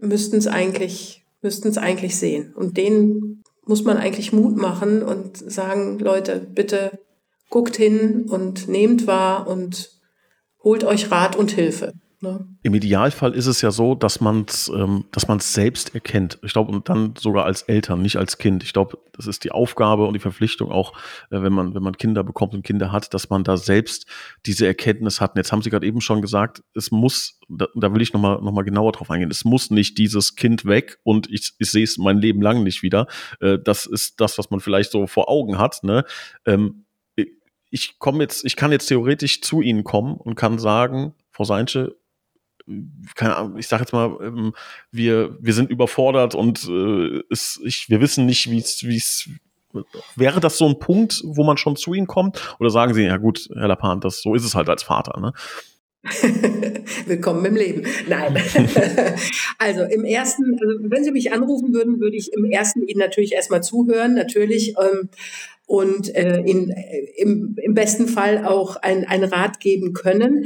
müssten 0.00 0.36
es 0.36 0.46
eigentlich, 0.46 1.24
müssten 1.40 1.68
es 1.68 1.78
eigentlich 1.78 2.16
sehen. 2.16 2.52
Und 2.54 2.76
denen 2.76 3.44
muss 3.66 3.84
man 3.84 3.96
eigentlich 3.96 4.32
Mut 4.32 4.56
machen 4.56 5.02
und 5.02 5.36
sagen, 5.36 5.98
Leute, 5.98 6.40
bitte 6.40 6.98
guckt 7.50 7.76
hin 7.76 8.26
und 8.28 8.68
nehmt 8.68 9.06
wahr 9.06 9.46
und 9.46 9.90
holt 10.62 10.84
euch 10.84 11.10
Rat 11.10 11.36
und 11.36 11.50
Hilfe. 11.52 11.92
Ne? 12.20 12.46
Im 12.62 12.74
Idealfall 12.74 13.34
ist 13.34 13.46
es 13.46 13.60
ja 13.60 13.70
so, 13.70 13.94
dass 13.94 14.22
man 14.22 14.46
es 14.48 14.68
ähm, 14.68 15.04
dass 15.12 15.28
man's 15.28 15.52
selbst 15.52 15.94
erkennt. 15.94 16.38
Ich 16.42 16.54
glaube, 16.54 16.72
und 16.72 16.88
dann 16.88 17.14
sogar 17.18 17.44
als 17.44 17.62
Eltern, 17.62 18.00
nicht 18.00 18.16
als 18.16 18.38
Kind. 18.38 18.62
Ich 18.62 18.72
glaube, 18.72 18.98
das 19.12 19.26
ist 19.26 19.44
die 19.44 19.52
Aufgabe 19.52 20.06
und 20.06 20.14
die 20.14 20.20
Verpflichtung 20.20 20.70
auch, 20.70 20.94
äh, 21.30 21.42
wenn 21.42 21.52
man 21.52 21.74
wenn 21.74 21.82
man 21.82 21.96
Kinder 21.98 22.24
bekommt 22.24 22.54
und 22.54 22.62
Kinder 22.62 22.90
hat, 22.90 23.12
dass 23.12 23.28
man 23.28 23.44
da 23.44 23.58
selbst 23.58 24.06
diese 24.46 24.66
Erkenntnis 24.66 25.20
hat. 25.20 25.32
Und 25.32 25.38
jetzt 25.38 25.52
haben 25.52 25.60
Sie 25.60 25.68
gerade 25.68 25.86
eben 25.86 26.00
schon 26.00 26.22
gesagt, 26.22 26.62
es 26.74 26.90
muss, 26.90 27.38
da, 27.48 27.66
da 27.74 27.92
will 27.92 28.00
ich 28.00 28.14
nochmal 28.14 28.40
noch 28.40 28.52
mal 28.52 28.62
genauer 28.62 28.92
drauf 28.92 29.10
eingehen, 29.10 29.30
es 29.30 29.44
muss 29.44 29.70
nicht 29.70 29.98
dieses 29.98 30.36
Kind 30.36 30.64
weg 30.64 30.98
und 31.02 31.30
ich, 31.30 31.52
ich 31.58 31.70
sehe 31.70 31.84
es 31.84 31.98
mein 31.98 32.18
Leben 32.18 32.40
lang 32.40 32.62
nicht 32.62 32.82
wieder. 32.82 33.08
Äh, 33.40 33.58
das 33.62 33.84
ist 33.84 34.20
das, 34.22 34.38
was 34.38 34.50
man 34.50 34.60
vielleicht 34.60 34.90
so 34.90 35.06
vor 35.06 35.28
Augen 35.28 35.58
hat. 35.58 35.82
Ne? 35.82 36.04
Ähm, 36.46 36.86
ich 37.70 37.98
komme 37.98 38.22
jetzt, 38.22 38.44
ich 38.44 38.56
kann 38.56 38.72
jetzt 38.72 38.86
theoretisch 38.86 39.42
zu 39.42 39.60
Ihnen 39.60 39.84
kommen 39.84 40.16
und 40.16 40.34
kann 40.34 40.58
sagen, 40.58 41.14
Frau 41.30 41.44
Seinche, 41.44 41.96
keine 43.14 43.36
Ahnung, 43.36 43.58
ich 43.58 43.68
sage 43.68 43.82
jetzt 43.82 43.92
mal, 43.92 44.18
ähm, 44.20 44.52
wir, 44.90 45.36
wir 45.40 45.52
sind 45.52 45.70
überfordert 45.70 46.34
und 46.34 46.68
äh, 46.68 47.22
es, 47.30 47.60
ich, 47.64 47.88
wir 47.88 48.00
wissen 48.00 48.26
nicht, 48.26 48.50
wie 48.50 48.58
es, 48.58 48.84
wie 48.84 49.02
Wäre 50.14 50.40
das 50.40 50.56
so 50.56 50.66
ein 50.66 50.78
Punkt, 50.78 51.22
wo 51.24 51.44
man 51.44 51.58
schon 51.58 51.76
zu 51.76 51.92
Ihnen 51.92 52.06
kommt? 52.06 52.56
Oder 52.58 52.70
sagen 52.70 52.94
Sie, 52.94 53.02
ja 53.02 53.18
gut, 53.18 53.48
Herr 53.54 53.68
Lapan, 53.68 54.00
das, 54.00 54.22
so 54.22 54.34
ist 54.34 54.44
es 54.44 54.54
halt 54.54 54.68
als 54.68 54.82
Vater, 54.82 55.20
ne? 55.20 55.32
Willkommen 57.06 57.44
im 57.44 57.56
Leben. 57.56 57.84
Nein. 58.08 58.36
also 59.58 59.82
im 59.82 60.04
ersten, 60.04 60.56
also 60.60 60.90
wenn 60.90 61.02
Sie 61.02 61.10
mich 61.10 61.32
anrufen 61.32 61.74
würden, 61.74 62.00
würde 62.00 62.16
ich 62.16 62.32
im 62.32 62.44
ersten 62.44 62.86
Ihnen 62.86 63.00
natürlich 63.00 63.32
erstmal 63.32 63.62
zuhören, 63.62 64.14
natürlich. 64.14 64.74
Ähm, 64.78 65.08
und 65.66 66.14
äh, 66.14 66.42
in, 66.42 66.70
äh, 66.70 67.06
im, 67.16 67.56
im 67.60 67.74
besten 67.74 68.06
Fall 68.06 68.44
auch 68.44 68.76
ein, 68.76 69.04
ein 69.04 69.24
Rat 69.24 69.58
geben 69.58 69.94
können. 69.94 70.44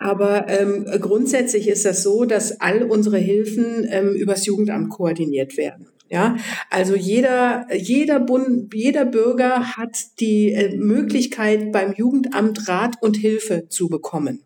Aber 0.00 0.48
ähm, 0.48 0.86
grundsätzlich 0.98 1.68
ist 1.68 1.84
das 1.84 2.02
so, 2.02 2.24
dass 2.24 2.60
all 2.60 2.82
unsere 2.84 3.18
Hilfen 3.18 3.86
ähm, 3.90 4.14
übers 4.14 4.46
Jugendamt 4.46 4.88
koordiniert 4.88 5.58
werden. 5.58 5.88
Ja, 6.08 6.36
also 6.70 6.96
jeder, 6.96 7.66
jeder 7.72 8.18
Bund, 8.18 8.74
jeder 8.74 9.04
Bürger 9.04 9.76
hat 9.76 9.96
die 10.18 10.52
äh, 10.52 10.74
Möglichkeit, 10.74 11.70
beim 11.70 11.92
Jugendamt 11.92 12.66
Rat 12.66 12.96
und 13.00 13.16
Hilfe 13.18 13.68
zu 13.68 13.88
bekommen. 13.88 14.42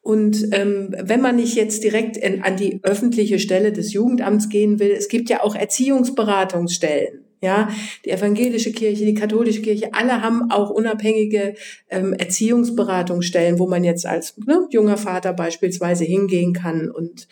Und 0.00 0.48
ähm, 0.52 0.96
wenn 0.98 1.20
man 1.20 1.36
nicht 1.36 1.54
jetzt 1.54 1.84
direkt 1.84 2.16
in, 2.16 2.42
an 2.42 2.56
die 2.56 2.80
öffentliche 2.82 3.38
Stelle 3.38 3.72
des 3.72 3.92
Jugendamts 3.92 4.48
gehen 4.48 4.80
will, 4.80 4.90
es 4.90 5.08
gibt 5.08 5.28
ja 5.28 5.42
auch 5.42 5.54
Erziehungsberatungsstellen. 5.54 7.26
Ja, 7.42 7.70
die 8.04 8.10
evangelische 8.10 8.70
Kirche, 8.72 9.06
die 9.06 9.14
katholische 9.14 9.62
Kirche, 9.62 9.94
alle 9.94 10.20
haben 10.20 10.50
auch 10.50 10.68
unabhängige 10.68 11.54
ähm, 11.88 12.12
Erziehungsberatungsstellen, 12.12 13.58
wo 13.58 13.66
man 13.66 13.82
jetzt 13.82 14.04
als 14.04 14.36
ne, 14.36 14.66
junger 14.70 14.98
Vater 14.98 15.32
beispielsweise 15.32 16.04
hingehen 16.04 16.52
kann 16.52 16.90
und 16.90 17.28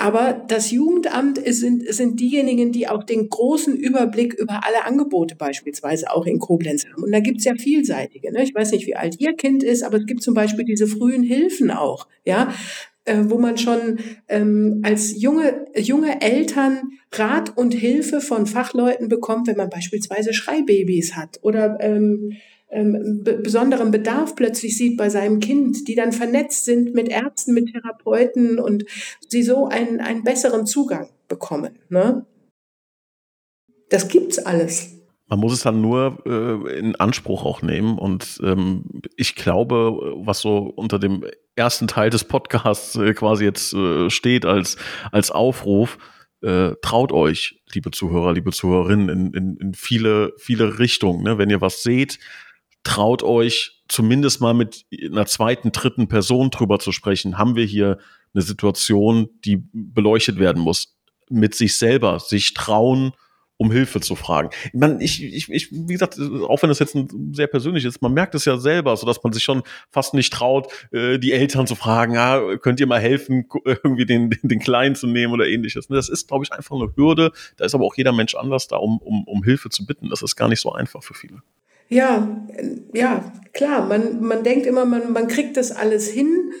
aber 0.00 0.44
das 0.46 0.70
Jugendamt 0.70 1.38
ist, 1.38 1.58
sind, 1.58 1.82
sind 1.92 2.20
diejenigen, 2.20 2.70
die 2.70 2.86
auch 2.86 3.02
den 3.02 3.28
großen 3.28 3.76
Überblick 3.76 4.32
über 4.32 4.64
alle 4.64 4.84
Angebote 4.84 5.34
beispielsweise 5.34 6.12
auch 6.12 6.24
in 6.24 6.38
Koblenz 6.38 6.86
haben. 6.86 7.02
Und 7.02 7.10
da 7.10 7.18
gibt's 7.18 7.44
ja 7.44 7.54
vielseitige. 7.56 8.32
Ne? 8.32 8.44
Ich 8.44 8.54
weiß 8.54 8.70
nicht, 8.70 8.86
wie 8.86 8.94
alt 8.94 9.18
Ihr 9.18 9.34
Kind 9.34 9.64
ist, 9.64 9.82
aber 9.82 9.96
es 9.96 10.06
gibt 10.06 10.22
zum 10.22 10.34
Beispiel 10.34 10.64
diese 10.64 10.86
frühen 10.86 11.24
Hilfen 11.24 11.72
auch. 11.72 12.06
Ja, 12.24 12.54
äh, 13.08 13.30
wo 13.30 13.38
man 13.38 13.58
schon 13.58 13.98
ähm, 14.28 14.80
als 14.84 15.20
junge, 15.20 15.66
junge 15.76 16.20
Eltern 16.20 16.92
Rat 17.12 17.56
und 17.56 17.72
Hilfe 17.72 18.20
von 18.20 18.46
Fachleuten 18.46 19.08
bekommt, 19.08 19.46
wenn 19.46 19.56
man 19.56 19.70
beispielsweise 19.70 20.34
Schreibabys 20.34 21.16
hat 21.16 21.38
oder 21.42 21.78
ähm, 21.80 22.34
ähm, 22.70 23.22
besonderen 23.24 23.90
Bedarf 23.90 24.34
plötzlich 24.34 24.76
sieht 24.76 24.98
bei 24.98 25.08
seinem 25.08 25.40
Kind, 25.40 25.88
die 25.88 25.94
dann 25.94 26.12
vernetzt 26.12 26.66
sind 26.66 26.94
mit 26.94 27.08
Ärzten, 27.08 27.54
mit 27.54 27.72
Therapeuten 27.72 28.58
und 28.58 28.84
sie 29.26 29.42
so 29.42 29.66
einen, 29.68 30.00
einen 30.00 30.22
besseren 30.22 30.66
Zugang 30.66 31.08
bekommen. 31.28 31.78
Ne? 31.88 32.26
Das 33.88 34.08
gibt's 34.08 34.38
alles. 34.38 34.97
Man 35.28 35.40
muss 35.40 35.52
es 35.52 35.62
dann 35.62 35.82
nur 35.82 36.22
äh, 36.26 36.78
in 36.78 36.96
Anspruch 36.96 37.44
auch 37.44 37.60
nehmen. 37.60 37.98
Und 37.98 38.40
ähm, 38.42 38.84
ich 39.16 39.34
glaube, 39.34 40.14
was 40.16 40.40
so 40.40 40.58
unter 40.58 40.98
dem 40.98 41.24
ersten 41.54 41.86
Teil 41.86 42.08
des 42.08 42.24
Podcasts 42.24 42.96
äh, 42.96 43.12
quasi 43.12 43.44
jetzt 43.44 43.74
äh, 43.74 44.08
steht 44.08 44.46
als, 44.46 44.78
als 45.12 45.30
Aufruf, 45.30 45.98
äh, 46.40 46.72
traut 46.80 47.12
euch, 47.12 47.60
liebe 47.74 47.90
Zuhörer, 47.90 48.32
liebe 48.32 48.52
Zuhörerinnen, 48.52 49.08
in, 49.08 49.32
in, 49.34 49.56
in 49.58 49.74
viele, 49.74 50.32
viele 50.38 50.78
Richtungen. 50.78 51.22
Ne? 51.22 51.36
Wenn 51.36 51.50
ihr 51.50 51.60
was 51.60 51.82
seht, 51.82 52.18
traut 52.82 53.22
euch 53.22 53.82
zumindest 53.88 54.40
mal 54.40 54.54
mit 54.54 54.86
einer 55.04 55.26
zweiten, 55.26 55.72
dritten 55.72 56.08
Person 56.08 56.50
drüber 56.50 56.78
zu 56.78 56.92
sprechen. 56.92 57.36
Haben 57.36 57.56
wir 57.56 57.64
hier 57.64 57.98
eine 58.34 58.42
Situation, 58.42 59.28
die 59.44 59.64
beleuchtet 59.72 60.38
werden 60.38 60.62
muss? 60.62 60.96
Mit 61.28 61.54
sich 61.54 61.76
selber, 61.76 62.18
sich 62.20 62.54
trauen, 62.54 63.12
um 63.58 63.72
Hilfe 63.72 64.00
zu 64.00 64.14
fragen. 64.14 64.50
Ich, 64.72 64.80
meine, 64.80 65.02
ich, 65.02 65.22
ich, 65.22 65.50
ich, 65.50 65.72
wie 65.72 65.92
gesagt, 65.92 66.18
auch 66.18 66.62
wenn 66.62 66.68
das 66.68 66.78
jetzt 66.78 66.94
ein 66.94 67.32
sehr 67.34 67.48
persönlich 67.48 67.84
ist, 67.84 68.00
man 68.00 68.14
merkt 68.14 68.34
es 68.34 68.44
ja 68.44 68.56
selber, 68.56 68.96
so 68.96 69.06
dass 69.06 69.22
man 69.22 69.32
sich 69.32 69.42
schon 69.42 69.62
fast 69.90 70.14
nicht 70.14 70.32
traut, 70.32 70.72
äh, 70.92 71.18
die 71.18 71.32
Eltern 71.32 71.66
zu 71.66 71.74
fragen, 71.74 72.16
ah, 72.16 72.56
könnt 72.56 72.80
ihr 72.80 72.86
mal 72.86 73.00
helfen, 73.00 73.46
irgendwie 73.64 74.06
den, 74.06 74.30
den, 74.30 74.40
den 74.42 74.60
Kleinen 74.60 74.94
zu 74.94 75.08
nehmen 75.08 75.32
oder 75.32 75.46
ähnliches. 75.46 75.88
Das 75.88 76.08
ist, 76.08 76.28
glaube 76.28 76.44
ich, 76.44 76.52
einfach 76.52 76.76
eine 76.76 76.92
Hürde. 76.96 77.32
Da 77.56 77.64
ist 77.64 77.74
aber 77.74 77.84
auch 77.84 77.96
jeder 77.96 78.12
Mensch 78.12 78.36
anders 78.36 78.68
da, 78.68 78.76
um, 78.76 78.98
um, 78.98 79.24
um 79.24 79.42
Hilfe 79.42 79.70
zu 79.70 79.84
bitten. 79.84 80.08
Das 80.08 80.22
ist 80.22 80.36
gar 80.36 80.48
nicht 80.48 80.60
so 80.60 80.72
einfach 80.72 81.02
für 81.02 81.14
viele. 81.14 81.42
Ja, 81.88 82.46
ja, 82.92 83.32
klar. 83.52 83.86
Man, 83.86 84.22
man 84.22 84.44
denkt 84.44 84.66
immer, 84.66 84.84
man, 84.84 85.12
man 85.12 85.26
kriegt 85.26 85.56
das 85.56 85.72
alles 85.72 86.08
hin. 86.08 86.52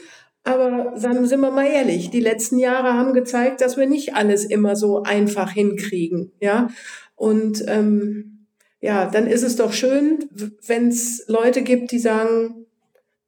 Aber 0.48 0.94
dann 0.98 1.26
sind 1.26 1.40
wir 1.40 1.50
mal 1.50 1.66
ehrlich, 1.66 2.08
die 2.08 2.20
letzten 2.20 2.58
Jahre 2.58 2.94
haben 2.94 3.12
gezeigt, 3.12 3.60
dass 3.60 3.76
wir 3.76 3.86
nicht 3.86 4.14
alles 4.14 4.46
immer 4.46 4.76
so 4.76 5.02
einfach 5.02 5.50
hinkriegen. 5.50 6.32
Ja, 6.40 6.68
und 7.16 7.62
ähm, 7.68 8.46
ja, 8.80 9.10
dann 9.10 9.26
ist 9.26 9.42
es 9.42 9.56
doch 9.56 9.74
schön, 9.74 10.24
wenn 10.66 10.88
es 10.88 11.24
Leute 11.28 11.60
gibt, 11.60 11.92
die 11.92 11.98
sagen, 11.98 12.64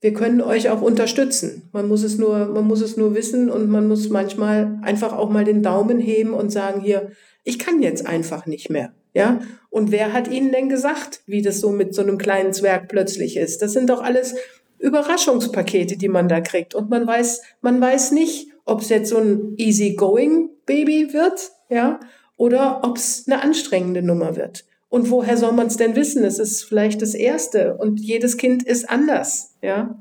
wir 0.00 0.14
können 0.14 0.40
euch 0.40 0.70
auch 0.70 0.80
unterstützen. 0.80 1.68
Man 1.72 1.88
muss 1.88 2.04
es 2.04 2.16
nur, 2.16 2.46
man 2.46 2.66
muss 2.66 2.80
es 2.80 2.96
nur 2.96 3.14
wissen 3.14 3.50
und 3.50 3.68
man 3.68 3.87
muss 3.87 4.09
manchmal 4.09 4.78
einfach 4.80 5.12
auch 5.12 5.28
mal 5.28 5.44
den 5.44 5.62
Daumen 5.62 5.98
heben 5.98 6.33
und 6.33 6.50
sagen 6.50 6.80
hier, 6.80 7.11
ich 7.44 7.59
kann 7.59 7.83
jetzt 7.83 8.06
einfach 8.06 8.46
nicht 8.46 8.70
mehr. 8.70 8.94
Ja, 9.12 9.40
und 9.68 9.90
wer 9.90 10.14
hat 10.14 10.28
Ihnen 10.28 10.52
denn 10.52 10.70
gesagt, 10.70 11.20
wie 11.26 11.42
das 11.42 11.61
so 11.61 11.70
mit 11.70 11.94
so 11.94 12.00
einem 12.00 12.16
kleinen 12.16 12.54
Zwerg 12.54 12.88
plötzlich 12.88 13.37
ist? 13.37 13.61
Das 13.61 13.72
sind 13.72 13.90
doch 13.90 14.00
alles 14.00 14.37
Überraschungspakete, 14.80 15.96
die 15.96 16.08
man 16.08 16.28
da 16.28 16.40
kriegt. 16.40 16.74
Und 16.74 16.90
man 16.90 17.06
weiß, 17.06 17.42
man 17.60 17.80
weiß 17.80 18.12
nicht, 18.12 18.48
ob 18.64 18.80
es 18.80 18.88
jetzt 18.88 19.10
so 19.10 19.18
ein 19.18 19.54
easy-going 19.56 20.50
Baby 20.66 21.12
wird, 21.12 21.50
ja, 21.68 22.00
oder 22.36 22.80
ob 22.84 22.96
es 22.96 23.24
eine 23.26 23.42
anstrengende 23.42 24.02
Nummer 24.02 24.36
wird. 24.36 24.64
Und 24.88 25.10
woher 25.10 25.36
soll 25.36 25.52
man 25.52 25.68
es 25.68 25.76
denn 25.76 25.94
wissen? 25.94 26.24
Es 26.24 26.38
ist 26.38 26.64
vielleicht 26.64 27.02
das 27.02 27.14
erste 27.14 27.76
und 27.76 28.00
jedes 28.00 28.36
Kind 28.36 28.62
ist 28.62 28.88
anders, 28.88 29.56
ja. 29.62 29.96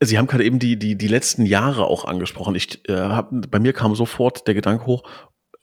Sie 0.00 0.18
haben 0.18 0.26
gerade 0.26 0.44
eben 0.44 0.58
die, 0.58 0.76
die, 0.78 0.96
die 0.96 1.08
letzten 1.08 1.46
Jahre 1.46 1.86
auch 1.86 2.04
angesprochen. 2.04 2.54
Ich, 2.54 2.88
äh, 2.88 2.94
hab, 2.94 3.30
bei 3.50 3.58
mir 3.58 3.72
kam 3.72 3.94
sofort 3.94 4.46
der 4.46 4.54
Gedanke 4.54 4.86
hoch, 4.86 5.04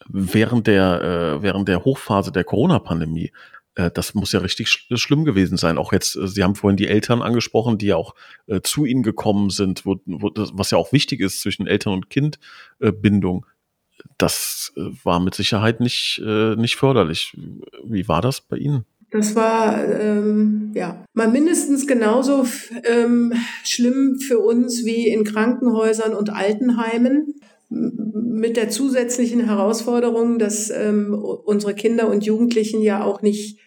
während 0.07 0.67
der, 0.67 1.37
äh, 1.39 1.41
während 1.41 1.67
der 1.67 1.83
Hochphase 1.83 2.31
der 2.31 2.43
Corona-Pandemie, 2.43 3.31
das 3.75 4.13
muss 4.13 4.31
ja 4.31 4.39
richtig 4.39 4.69
sch 4.69 4.88
schlimm 4.95 5.25
gewesen 5.25 5.57
sein. 5.57 5.77
Auch 5.77 5.93
jetzt, 5.93 6.15
äh, 6.15 6.27
Sie 6.27 6.43
haben 6.43 6.55
vorhin 6.55 6.77
die 6.77 6.88
Eltern 6.88 7.21
angesprochen, 7.21 7.77
die 7.77 7.88
ja 7.88 7.95
auch 7.95 8.15
äh, 8.47 8.62
zu 8.62 8.86
Ihnen 8.86 9.03
gekommen 9.03 9.49
sind, 9.49 9.86
wo, 9.86 9.99
wo 10.05 10.29
das, 10.29 10.51
was 10.53 10.71
ja 10.71 10.77
auch 10.77 10.91
wichtig 10.91 11.21
ist 11.21 11.41
zwischen 11.41 11.67
Eltern- 11.67 11.93
und 11.93 12.09
Kindbindung. 12.09 13.45
Äh, 13.45 14.03
das 14.17 14.73
äh, 14.75 14.81
war 15.03 15.19
mit 15.19 15.36
Sicherheit 15.36 15.79
nicht, 15.79 16.21
äh, 16.25 16.55
nicht 16.55 16.75
förderlich. 16.75 17.38
Wie 17.86 18.07
war 18.07 18.21
das 18.21 18.41
bei 18.41 18.57
Ihnen? 18.57 18.86
Das 19.12 19.36
war 19.36 19.83
ähm, 19.88 20.71
ja 20.73 21.05
mal 21.13 21.29
mindestens 21.29 21.86
genauso 21.86 22.47
ähm, 22.83 23.33
schlimm 23.63 24.17
für 24.19 24.39
uns 24.39 24.86
wie 24.86 25.07
in 25.07 25.23
Krankenhäusern 25.23 26.15
und 26.15 26.31
Altenheimen 26.31 27.36
mit 27.69 28.57
der 28.57 28.69
zusätzlichen 28.69 29.45
Herausforderung, 29.45 30.39
dass 30.39 30.71
ähm, 30.71 31.13
unsere 31.13 31.75
Kinder 31.75 32.09
und 32.09 32.25
Jugendlichen 32.25 32.81
ja 32.81 33.03
auch 33.03 33.21
nicht 33.21 33.59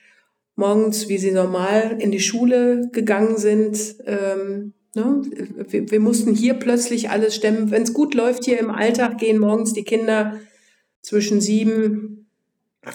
morgens, 0.56 1.08
wie 1.08 1.18
sie 1.18 1.30
normal 1.30 1.98
in 2.00 2.10
die 2.10 2.20
Schule 2.20 2.88
gegangen 2.92 3.36
sind. 3.36 3.96
Ähm, 4.06 4.72
ne? 4.94 5.22
wir, 5.68 5.90
wir 5.90 6.00
mussten 6.00 6.34
hier 6.34 6.54
plötzlich 6.54 7.10
alles 7.10 7.36
stemmen. 7.36 7.70
Wenn 7.70 7.82
es 7.82 7.92
gut 7.92 8.14
läuft 8.14 8.44
hier 8.44 8.58
im 8.58 8.70
Alltag, 8.70 9.18
gehen 9.18 9.38
morgens 9.38 9.74
die 9.74 9.84
Kinder 9.84 10.40
zwischen 11.02 11.40
sieben 11.40 12.26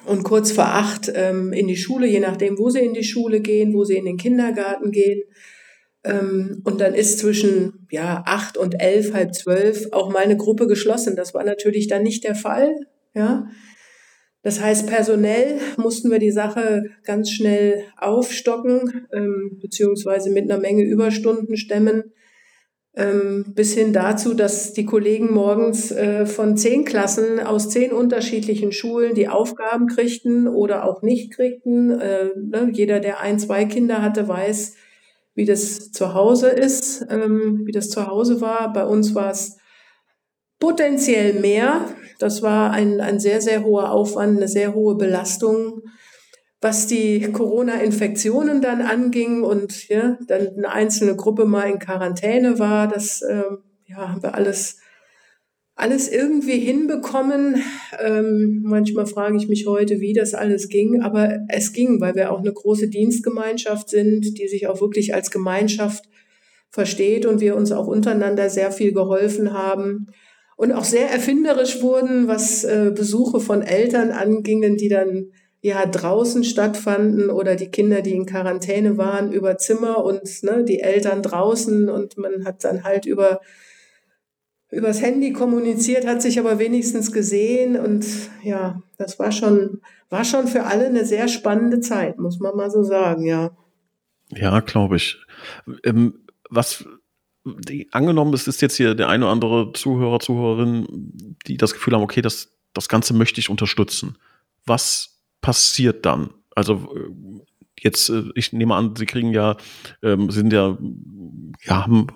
und 0.06 0.24
kurz 0.24 0.52
vor 0.52 0.66
acht 0.66 1.12
ähm, 1.14 1.54
in 1.54 1.68
die 1.68 1.78
Schule, 1.78 2.08
je 2.08 2.20
nachdem, 2.20 2.58
wo 2.58 2.70
sie 2.70 2.80
in 2.80 2.94
die 2.94 3.04
Schule 3.04 3.42
gehen, 3.42 3.74
wo 3.74 3.84
sie 3.84 3.98
in 3.98 4.06
den 4.06 4.18
Kindergarten 4.18 4.92
gehen. 4.92 5.24
Ähm, 6.04 6.62
und 6.64 6.82
dann 6.82 6.96
ist 6.96 7.20
zwischen 7.20 7.88
ja, 7.92 8.24
acht 8.26 8.58
und 8.58 8.82
elf, 8.82 9.14
halb 9.14 9.36
zwölf 9.36 9.88
auch 9.92 10.12
mal 10.12 10.24
eine 10.24 10.38
Gruppe 10.38 10.68
geschlossen. 10.68 11.16
Das 11.16 11.34
war 11.34 11.44
natürlich 11.44 11.88
dann 11.88 12.04
nicht 12.04 12.24
der 12.24 12.36
Fall. 12.36 12.74
Ja. 13.14 13.48
Das 14.44 14.60
heißt, 14.60 14.88
personell 14.88 15.60
mussten 15.78 16.10
wir 16.10 16.20
die 16.20 16.32
Sache 16.32 16.86
ganz 17.04 17.30
schnell 17.30 17.84
aufstocken, 17.98 19.08
ähm, 19.14 19.60
beziehungsweise 19.62 20.32
mit 20.32 20.50
einer 20.50 20.60
Menge 20.60 20.84
Überstunden 20.84 21.58
stemmen, 21.58 22.12
ähm, 22.94 23.54
bis 23.56 23.74
hin 23.74 23.94
dazu, 23.94 24.34
dass 24.34 24.74
die 24.74 24.86
Kollegen 24.86 25.32
morgens 25.32 25.92
äh, 25.92 26.26
von 26.26 26.58
zehn 26.58 26.84
Klassen 26.84 27.40
aus 27.40 27.70
zehn 27.70 27.94
unterschiedlichen 27.94 28.72
Schulen 28.72 29.16
die 29.16 29.30
Aufgaben 29.30 29.88
kriegten 29.88 30.48
oder 30.48 30.86
auch 30.86 31.02
nicht 31.02 31.32
kriegten. 31.32 31.92
Äh, 32.00 32.32
ne, 32.36 32.70
jeder, 32.74 33.00
der 33.00 33.22
ein, 33.22 33.40
zwei 33.40 33.66
Kinder 33.66 34.02
hatte, 34.02 34.28
weiß, 34.28 34.76
wie 35.36 35.46
das 35.46 35.92
zu 35.92 36.14
Hause 36.14 36.50
ist, 36.50 37.06
ähm, 37.10 37.62
wie 37.66 37.72
das 37.72 37.90
zu 37.90 38.08
Hause 38.08 38.42
war. 38.42 38.74
Bei 38.74 38.86
uns 38.86 39.16
war 39.16 39.32
es 39.32 39.58
potenziell 40.60 41.40
mehr. 41.40 41.86
Das 42.22 42.42
war 42.42 42.72
ein, 42.72 43.02
ein 43.02 43.20
sehr, 43.20 43.42
sehr 43.42 43.64
hoher 43.64 43.92
Aufwand, 43.92 44.38
eine 44.38 44.48
sehr 44.48 44.74
hohe 44.74 44.96
Belastung. 44.96 45.82
Was 46.60 46.86
die 46.86 47.22
Corona-Infektionen 47.32 48.62
dann 48.62 48.82
anging 48.82 49.42
und 49.42 49.88
ja, 49.90 50.20
dann 50.28 50.50
eine 50.56 50.72
einzelne 50.72 51.16
Gruppe 51.16 51.46
mal 51.46 51.70
in 51.70 51.80
Quarantäne 51.80 52.60
war, 52.60 52.88
das 52.88 53.24
äh, 53.24 53.44
ja, 53.88 54.10
haben 54.10 54.22
wir 54.22 54.36
alles 54.36 54.78
alles 55.74 56.10
irgendwie 56.10 56.60
hinbekommen. 56.60 57.64
Ähm, 58.00 58.62
manchmal 58.64 59.08
frage 59.08 59.38
ich 59.38 59.48
mich 59.48 59.66
heute, 59.66 60.00
wie 60.00 60.14
das 60.14 60.36
alles 60.36 60.70
ging, 60.70 61.02
aber 61.02 61.40
es 61.50 61.74
ging, 61.74 62.00
weil 62.00 62.14
wir 62.14 62.32
auch 62.32 62.40
eine 62.40 62.54
große 62.54 62.90
Dienstgemeinschaft 62.90 63.90
sind, 63.90 64.38
die 64.38 64.48
sich 64.48 64.68
auch 64.68 64.80
wirklich 64.80 65.16
als 65.16 65.32
Gemeinschaft 65.32 66.06
versteht 66.70 67.26
und 67.26 67.42
wir 67.42 67.56
uns 67.56 67.72
auch 67.72 67.88
untereinander 67.88 68.52
sehr 68.52 68.72
viel 68.72 68.94
geholfen 68.94 69.54
haben 69.54 70.08
und 70.62 70.74
auch 70.74 70.84
sehr 70.84 71.10
erfinderisch 71.10 71.82
wurden, 71.82 72.28
was 72.28 72.64
äh, 72.64 72.92
Besuche 72.94 73.40
von 73.40 73.64
Eltern 73.64 74.12
angingen, 74.12 74.78
die 74.78 74.90
dann 74.90 75.32
ja 75.60 75.88
draußen 75.88 76.44
stattfanden 76.44 77.32
oder 77.32 77.56
die 77.56 77.72
Kinder, 77.72 78.04
die 78.04 78.14
in 78.14 78.28
Quarantäne 78.28 78.96
waren, 78.96 79.32
über 79.32 79.58
Zimmer 79.58 80.06
und 80.06 80.22
ne, 80.44 80.64
die 80.64 80.82
Eltern 80.82 81.24
draußen 81.24 81.90
und 81.90 82.16
man 82.20 82.46
hat 82.46 82.64
dann 82.64 82.84
halt 82.84 83.08
über 83.08 83.42
übers 84.70 85.02
Handy 85.02 85.34
kommuniziert, 85.34 86.06
hat 86.06 86.22
sich 86.22 86.38
aber 86.38 86.60
wenigstens 86.60 87.12
gesehen 87.12 87.76
und 87.76 88.06
ja, 88.44 88.84
das 89.00 89.18
war 89.18 89.32
schon, 89.32 89.82
war 90.10 90.24
schon 90.24 90.48
für 90.48 90.66
alle 90.66 90.86
eine 90.86 91.06
sehr 91.06 91.28
spannende 91.28 91.80
Zeit, 91.80 92.20
muss 92.20 92.40
man 92.40 92.56
mal 92.56 92.70
so 92.70 92.84
sagen, 92.84 93.26
ja. 93.26 93.50
Ja, 94.30 94.60
glaube 94.60 94.98
ich. 94.98 95.18
Ähm, 95.84 96.20
was 96.52 96.86
die, 97.44 97.88
angenommen, 97.92 98.34
es 98.34 98.48
ist 98.48 98.62
jetzt 98.62 98.78
hier 98.78 98.96
der 98.96 99.10
eine 99.10 99.26
oder 99.26 99.32
andere 99.32 99.74
Zuhörer, 99.74 100.20
Zuhörerin, 100.20 100.86
die 101.48 101.58
das 101.58 101.74
Gefühl 101.74 101.94
haben, 101.94 102.04
okay, 102.04 102.22
das, 102.22 102.58
das 102.74 102.88
Ganze 102.88 103.14
möchte 103.14 103.40
ich 103.40 103.50
unterstützen. 103.50 104.18
Was 104.66 105.22
passiert 105.42 106.06
dann? 106.06 106.32
Also 106.56 106.94
jetzt, 107.80 108.10
äh, 108.10 108.24
ich 108.36 108.54
nehme 108.54 108.76
an, 108.76 108.96
Sie 108.96 109.06
kriegen 109.06 109.32
ja, 109.32 109.58
ähm, 110.04 110.30
sind 110.30 110.54
ja, 110.54 110.78
ja, 111.64 111.86
haben, 111.86 112.08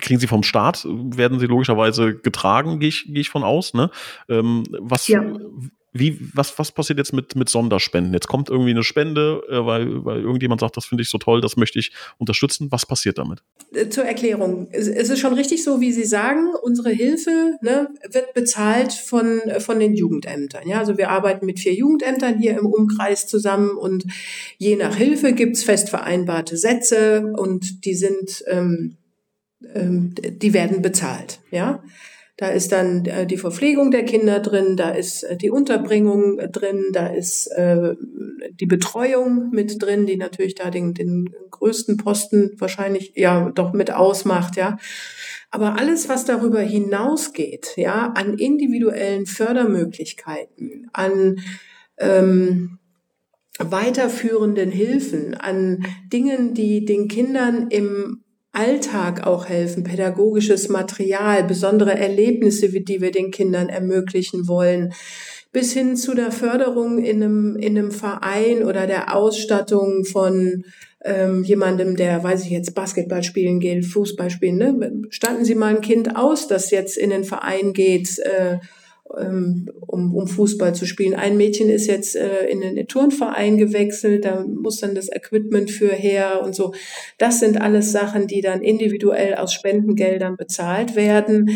kriegen 0.00 0.20
Sie 0.20 0.26
vom 0.26 0.42
Staat, 0.42 0.84
werden 0.86 1.38
Sie 1.38 1.46
logischerweise 1.46 2.16
getragen, 2.16 2.80
gehe 2.80 2.88
ich, 2.88 3.04
gehe 3.04 3.20
ich 3.20 3.30
von 3.30 3.44
aus, 3.44 3.74
ne? 3.74 3.90
Ähm, 4.28 4.64
was, 4.70 5.06
ja. 5.08 5.22
Wie, 5.98 6.18
was, 6.34 6.58
was 6.58 6.72
passiert 6.72 6.98
jetzt 6.98 7.12
mit, 7.12 7.36
mit 7.36 7.48
Sonderspenden? 7.48 8.12
Jetzt 8.12 8.28
kommt 8.28 8.48
irgendwie 8.48 8.70
eine 8.70 8.82
Spende, 8.82 9.42
äh, 9.48 9.64
weil, 9.64 10.04
weil 10.04 10.20
irgendjemand 10.20 10.60
sagt, 10.60 10.76
das 10.76 10.86
finde 10.86 11.02
ich 11.02 11.10
so 11.10 11.18
toll, 11.18 11.40
das 11.40 11.56
möchte 11.56 11.78
ich 11.78 11.92
unterstützen. 12.18 12.68
Was 12.70 12.86
passiert 12.86 13.18
damit? 13.18 13.42
Äh, 13.72 13.88
zur 13.88 14.04
Erklärung. 14.04 14.68
Es, 14.72 14.88
ist 14.88 15.18
schon 15.18 15.34
richtig 15.34 15.64
so, 15.64 15.80
wie 15.80 15.92
Sie 15.92 16.04
sagen, 16.04 16.48
unsere 16.62 16.90
Hilfe 16.90 17.56
ne, 17.62 17.88
wird 18.10 18.34
bezahlt 18.34 18.92
von, 18.92 19.40
von 19.58 19.78
den 19.78 19.94
Jugendämtern. 19.94 20.68
Ja? 20.68 20.78
Also 20.78 20.98
wir 20.98 21.10
arbeiten 21.10 21.46
mit 21.46 21.60
vier 21.60 21.74
Jugendämtern 21.74 22.38
hier 22.38 22.58
im 22.58 22.66
Umkreis 22.66 23.26
zusammen 23.26 23.70
und 23.70 24.04
je 24.58 24.76
nach 24.76 24.96
Hilfe 24.96 25.32
gibt 25.32 25.56
es 25.56 25.64
fest 25.64 25.90
vereinbarte 25.90 26.56
Sätze 26.56 27.32
und 27.36 27.84
die 27.84 27.94
sind, 27.94 28.44
ähm, 28.48 28.96
ähm, 29.74 30.14
die 30.16 30.52
werden 30.52 30.82
bezahlt. 30.82 31.40
Ja. 31.50 31.82
Da 32.38 32.48
ist 32.48 32.70
dann 32.72 33.06
äh, 33.06 33.26
die 33.26 33.38
Verpflegung 33.38 33.90
der 33.90 34.04
Kinder 34.04 34.40
drin, 34.40 34.76
da 34.76 34.90
ist 34.90 35.22
äh, 35.22 35.38
die 35.38 35.50
Unterbringung 35.50 36.38
äh, 36.38 36.50
drin, 36.50 36.84
da 36.92 37.06
ist 37.06 37.46
äh, 37.46 37.94
die 38.60 38.66
Betreuung 38.66 39.50
mit 39.50 39.82
drin, 39.82 40.04
die 40.04 40.18
natürlich 40.18 40.54
da 40.54 40.70
den, 40.70 40.92
den 40.92 41.34
größten 41.50 41.96
Posten 41.96 42.52
wahrscheinlich 42.58 43.12
ja 43.16 43.50
doch 43.50 43.72
mit 43.72 43.90
ausmacht, 43.90 44.56
ja. 44.56 44.76
Aber 45.50 45.78
alles, 45.78 46.10
was 46.10 46.26
darüber 46.26 46.60
hinausgeht, 46.60 47.72
ja, 47.76 48.12
an 48.14 48.36
individuellen 48.36 49.24
Fördermöglichkeiten, 49.24 50.90
an 50.92 51.36
ähm, 51.98 52.78
weiterführenden 53.58 54.70
Hilfen, 54.70 55.34
an 55.34 55.86
Dingen, 56.12 56.52
die 56.52 56.84
den 56.84 57.08
Kindern 57.08 57.68
im 57.70 58.24
Alltag 58.56 59.26
auch 59.26 59.46
helfen, 59.46 59.84
pädagogisches 59.84 60.70
Material, 60.70 61.44
besondere 61.44 61.94
Erlebnisse, 61.98 62.68
die 62.70 63.00
wir 63.02 63.10
den 63.10 63.30
Kindern 63.30 63.68
ermöglichen 63.68 64.48
wollen, 64.48 64.94
bis 65.52 65.72
hin 65.72 65.96
zu 65.96 66.14
der 66.14 66.32
Förderung 66.32 66.98
in 66.98 67.22
einem, 67.22 67.56
in 67.56 67.76
einem 67.76 67.90
Verein 67.90 68.62
oder 68.64 68.86
der 68.86 69.14
Ausstattung 69.14 70.04
von 70.04 70.64
ähm, 71.04 71.44
jemandem, 71.44 71.96
der, 71.96 72.24
weiß 72.24 72.44
ich 72.44 72.50
jetzt, 72.50 72.74
Basketball 72.74 73.22
spielen 73.22 73.60
geht, 73.60 73.84
Fußball 73.84 74.30
spielen. 74.30 74.56
Ne? 74.56 75.02
Standen 75.10 75.44
Sie 75.44 75.54
mal 75.54 75.76
ein 75.76 75.82
Kind 75.82 76.16
aus, 76.16 76.48
das 76.48 76.70
jetzt 76.70 76.96
in 76.96 77.10
den 77.10 77.24
Verein 77.24 77.74
geht, 77.74 78.18
äh, 78.20 78.58
um, 79.08 80.10
um 80.10 80.26
Fußball 80.26 80.74
zu 80.74 80.86
spielen. 80.86 81.14
Ein 81.14 81.36
Mädchen 81.36 81.68
ist 81.68 81.86
jetzt 81.86 82.16
äh, 82.16 82.46
in 82.46 82.60
den 82.60 82.86
Turnverein 82.86 83.56
gewechselt, 83.56 84.24
da 84.24 84.44
muss 84.44 84.80
dann 84.80 84.94
das 84.94 85.10
Equipment 85.10 85.70
für 85.70 85.92
her 85.92 86.42
und 86.42 86.54
so. 86.54 86.72
Das 87.18 87.40
sind 87.40 87.60
alles 87.60 87.92
Sachen, 87.92 88.26
die 88.26 88.40
dann 88.40 88.62
individuell 88.62 89.34
aus 89.34 89.52
Spendengeldern 89.52 90.36
bezahlt 90.36 90.96
werden 90.96 91.50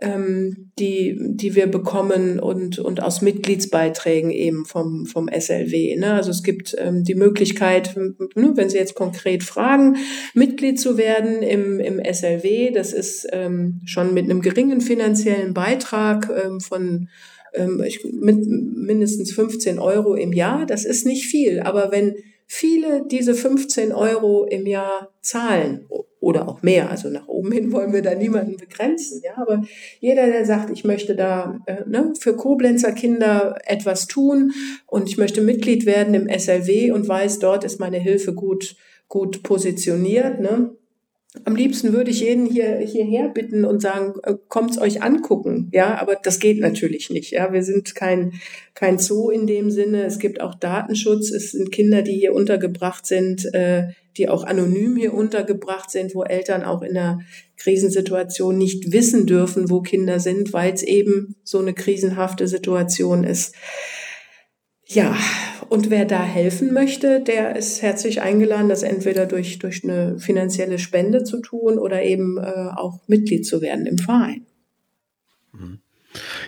ähm, 0.00 0.70
die, 0.78 1.16
die 1.18 1.54
wir 1.54 1.66
bekommen 1.66 2.40
und, 2.40 2.78
und 2.78 3.02
aus 3.02 3.22
Mitgliedsbeiträgen 3.22 4.30
eben 4.30 4.64
vom, 4.64 5.06
vom 5.06 5.28
SLW. 5.28 5.96
Ne? 5.96 6.14
Also 6.14 6.30
es 6.30 6.42
gibt 6.42 6.74
ähm, 6.78 7.04
die 7.04 7.14
Möglichkeit, 7.14 7.96
ne, 7.96 8.52
wenn 8.54 8.70
Sie 8.70 8.78
jetzt 8.78 8.94
konkret 8.94 9.42
fragen, 9.42 9.96
Mitglied 10.34 10.80
zu 10.80 10.96
werden 10.96 11.42
im, 11.42 11.80
im 11.80 12.00
SLW. 12.02 12.70
Das 12.70 12.92
ist 12.92 13.26
ähm, 13.32 13.80
schon 13.84 14.14
mit 14.14 14.24
einem 14.24 14.40
geringen 14.40 14.80
finanziellen 14.80 15.54
Beitrag 15.54 16.30
ähm, 16.44 16.60
von 16.60 17.08
ähm, 17.52 17.84
mit 18.20 18.46
mindestens 18.46 19.32
15 19.32 19.78
Euro 19.78 20.14
im 20.14 20.32
Jahr. 20.32 20.66
Das 20.66 20.84
ist 20.84 21.06
nicht 21.06 21.26
viel, 21.26 21.60
aber 21.60 21.90
wenn 21.90 22.14
viele 22.46 23.04
diese 23.10 23.34
15 23.34 23.92
Euro 23.92 24.46
im 24.46 24.66
Jahr 24.66 25.10
zahlen 25.20 25.86
oder 26.20 26.48
auch 26.48 26.62
mehr. 26.62 26.90
Also 26.90 27.08
nach 27.08 27.26
oben 27.26 27.50
hin 27.50 27.72
wollen 27.72 27.92
wir 27.92 28.02
da 28.02 28.14
niemanden 28.14 28.56
begrenzen. 28.56 29.22
Ja, 29.24 29.32
aber 29.36 29.62
jeder, 30.00 30.26
der 30.26 30.44
sagt, 30.44 30.70
ich 30.70 30.84
möchte 30.84 31.16
da 31.16 31.58
äh, 31.66 31.82
ne, 31.86 32.12
für 32.18 32.36
Koblenzer 32.36 32.92
Kinder 32.92 33.56
etwas 33.64 34.06
tun 34.06 34.52
und 34.86 35.08
ich 35.08 35.16
möchte 35.16 35.40
Mitglied 35.40 35.86
werden 35.86 36.14
im 36.14 36.28
SLW 36.28 36.92
und 36.92 37.08
weiß, 37.08 37.38
dort 37.38 37.64
ist 37.64 37.80
meine 37.80 37.98
Hilfe 37.98 38.34
gut 38.34 38.76
gut 39.10 39.42
positioniert. 39.42 40.40
Ne? 40.40 40.70
Am 41.44 41.54
liebsten 41.54 41.92
würde 41.92 42.10
ich 42.10 42.20
jeden 42.20 42.44
hier 42.44 42.78
hierher 42.78 43.28
bitten 43.28 43.64
und 43.64 43.80
sagen, 43.80 44.14
äh, 44.24 44.34
kommt's 44.48 44.78
euch 44.78 45.00
angucken, 45.00 45.70
ja, 45.72 46.00
aber 46.00 46.16
das 46.16 46.40
geht 46.40 46.58
natürlich 46.58 47.08
nicht, 47.08 47.30
ja. 47.30 47.52
Wir 47.52 47.62
sind 47.62 47.94
kein 47.94 48.32
kein 48.74 48.98
Zoo 48.98 49.30
in 49.30 49.46
dem 49.46 49.70
Sinne. 49.70 50.04
Es 50.04 50.18
gibt 50.18 50.40
auch 50.40 50.54
Datenschutz. 50.54 51.30
Es 51.30 51.52
sind 51.52 51.70
Kinder, 51.70 52.02
die 52.02 52.14
hier 52.14 52.32
untergebracht 52.32 53.06
sind, 53.06 53.52
äh, 53.54 53.88
die 54.16 54.28
auch 54.28 54.42
anonym 54.42 54.96
hier 54.96 55.14
untergebracht 55.14 55.90
sind, 55.90 56.14
wo 56.14 56.24
Eltern 56.24 56.64
auch 56.64 56.82
in 56.82 56.96
einer 56.96 57.20
Krisensituation 57.58 58.56
nicht 58.56 58.90
wissen 58.92 59.26
dürfen, 59.26 59.70
wo 59.70 59.82
Kinder 59.82 60.18
sind, 60.18 60.52
weil 60.52 60.72
es 60.72 60.82
eben 60.82 61.36
so 61.44 61.58
eine 61.58 61.74
krisenhafte 61.74 62.48
Situation 62.48 63.22
ist. 63.22 63.54
Ja, 64.86 65.16
und 65.70 65.88
wer 65.88 66.04
da 66.04 66.20
helfen 66.24 66.72
möchte, 66.72 67.20
der 67.20 67.54
ist 67.54 67.80
herzlich 67.80 68.20
eingeladen, 68.20 68.68
das 68.68 68.82
entweder 68.82 69.26
durch, 69.26 69.60
durch 69.60 69.84
eine 69.84 70.18
finanzielle 70.18 70.80
Spende 70.80 71.22
zu 71.22 71.40
tun 71.40 71.78
oder 71.78 72.02
eben 72.02 72.38
äh, 72.38 72.70
auch 72.74 72.98
Mitglied 73.06 73.46
zu 73.46 73.62
werden 73.62 73.86
im 73.86 73.96
Verein. 73.96 74.46
Mhm. 75.52 75.78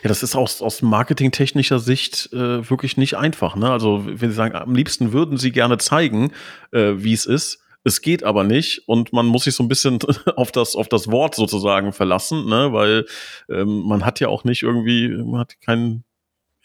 Ja, 0.02 0.08
das 0.08 0.24
ist 0.24 0.34
aus, 0.34 0.60
aus 0.60 0.82
marketingtechnischer 0.82 1.78
Sicht 1.78 2.30
äh, 2.32 2.68
wirklich 2.68 2.96
nicht 2.96 3.16
einfach. 3.16 3.54
Ne? 3.54 3.70
Also, 3.70 4.04
wenn 4.04 4.30
Sie 4.30 4.34
sagen, 4.34 4.56
am 4.56 4.74
liebsten 4.74 5.12
würden 5.12 5.38
Sie 5.38 5.52
gerne 5.52 5.78
zeigen, 5.78 6.32
äh, 6.72 6.94
wie 6.96 7.12
es 7.12 7.24
ist. 7.24 7.60
Es 7.84 8.00
geht 8.00 8.24
aber 8.24 8.42
nicht 8.42 8.88
und 8.88 9.12
man 9.12 9.26
muss 9.26 9.44
sich 9.44 9.54
so 9.54 9.62
ein 9.62 9.68
bisschen 9.68 10.00
auf 10.36 10.50
das, 10.50 10.74
auf 10.74 10.88
das 10.88 11.12
Wort 11.12 11.36
sozusagen 11.36 11.92
verlassen, 11.92 12.46
ne? 12.46 12.72
weil 12.72 13.06
ähm, 13.48 13.82
man 13.82 14.04
hat 14.04 14.18
ja 14.18 14.26
auch 14.26 14.42
nicht 14.42 14.64
irgendwie, 14.64 15.10
man 15.10 15.40
hat 15.40 15.60
keinen 15.60 16.02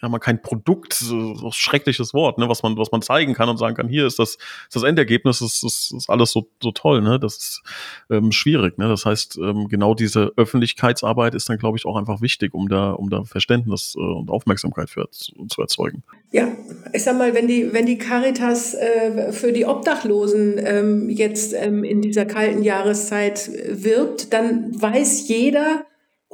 ja 0.01 0.09
mal 0.09 0.19
kein 0.19 0.41
Produkt, 0.41 0.93
so, 0.93 1.51
schreckliches 1.51 2.13
Wort, 2.13 2.37
ne, 2.37 2.47
was 2.49 2.63
man, 2.63 2.77
was 2.77 2.91
man 2.91 3.01
zeigen 3.01 3.33
kann 3.33 3.49
und 3.49 3.57
sagen 3.57 3.75
kann, 3.75 3.87
hier 3.89 4.05
ist 4.05 4.19
das, 4.19 4.31
ist 4.31 4.75
das 4.75 4.83
Endergebnis, 4.83 5.41
ist, 5.41 5.63
ist, 5.63 5.93
ist 5.95 6.09
alles 6.09 6.31
so, 6.31 6.49
so 6.61 6.71
toll, 6.71 7.01
ne? 7.01 7.19
Das 7.19 7.37
ist 7.37 7.61
ähm, 8.09 8.31
schwierig, 8.31 8.77
ne? 8.77 8.87
Das 8.87 9.05
heißt, 9.05 9.37
ähm, 9.37 9.67
genau 9.67 9.95
diese 9.95 10.33
Öffentlichkeitsarbeit 10.37 11.33
ist 11.33 11.49
dann, 11.49 11.57
glaube 11.57 11.77
ich, 11.77 11.85
auch 11.85 11.95
einfach 11.95 12.21
wichtig, 12.21 12.53
um 12.53 12.69
da, 12.69 12.91
um 12.91 13.09
da 13.09 13.23
Verständnis 13.23 13.95
äh, 13.97 14.01
und 14.01 14.29
Aufmerksamkeit 14.29 14.89
für 14.89 15.09
zu, 15.11 15.33
zu 15.47 15.61
erzeugen. 15.61 16.03
Ja, 16.31 16.47
ich 16.93 17.03
sag 17.03 17.17
mal, 17.17 17.33
wenn 17.33 17.47
die, 17.47 17.73
wenn 17.73 17.85
die 17.85 17.97
Caritas 17.97 18.75
äh, 18.75 19.31
für 19.31 19.51
die 19.51 19.65
Obdachlosen 19.65 20.59
ähm, 20.63 21.09
jetzt 21.09 21.53
ähm, 21.53 21.83
in 21.83 22.01
dieser 22.01 22.25
kalten 22.25 22.63
Jahreszeit 22.63 23.49
wirbt, 23.67 24.33
dann 24.33 24.79
weiß 24.79 25.27
jeder, 25.27 25.85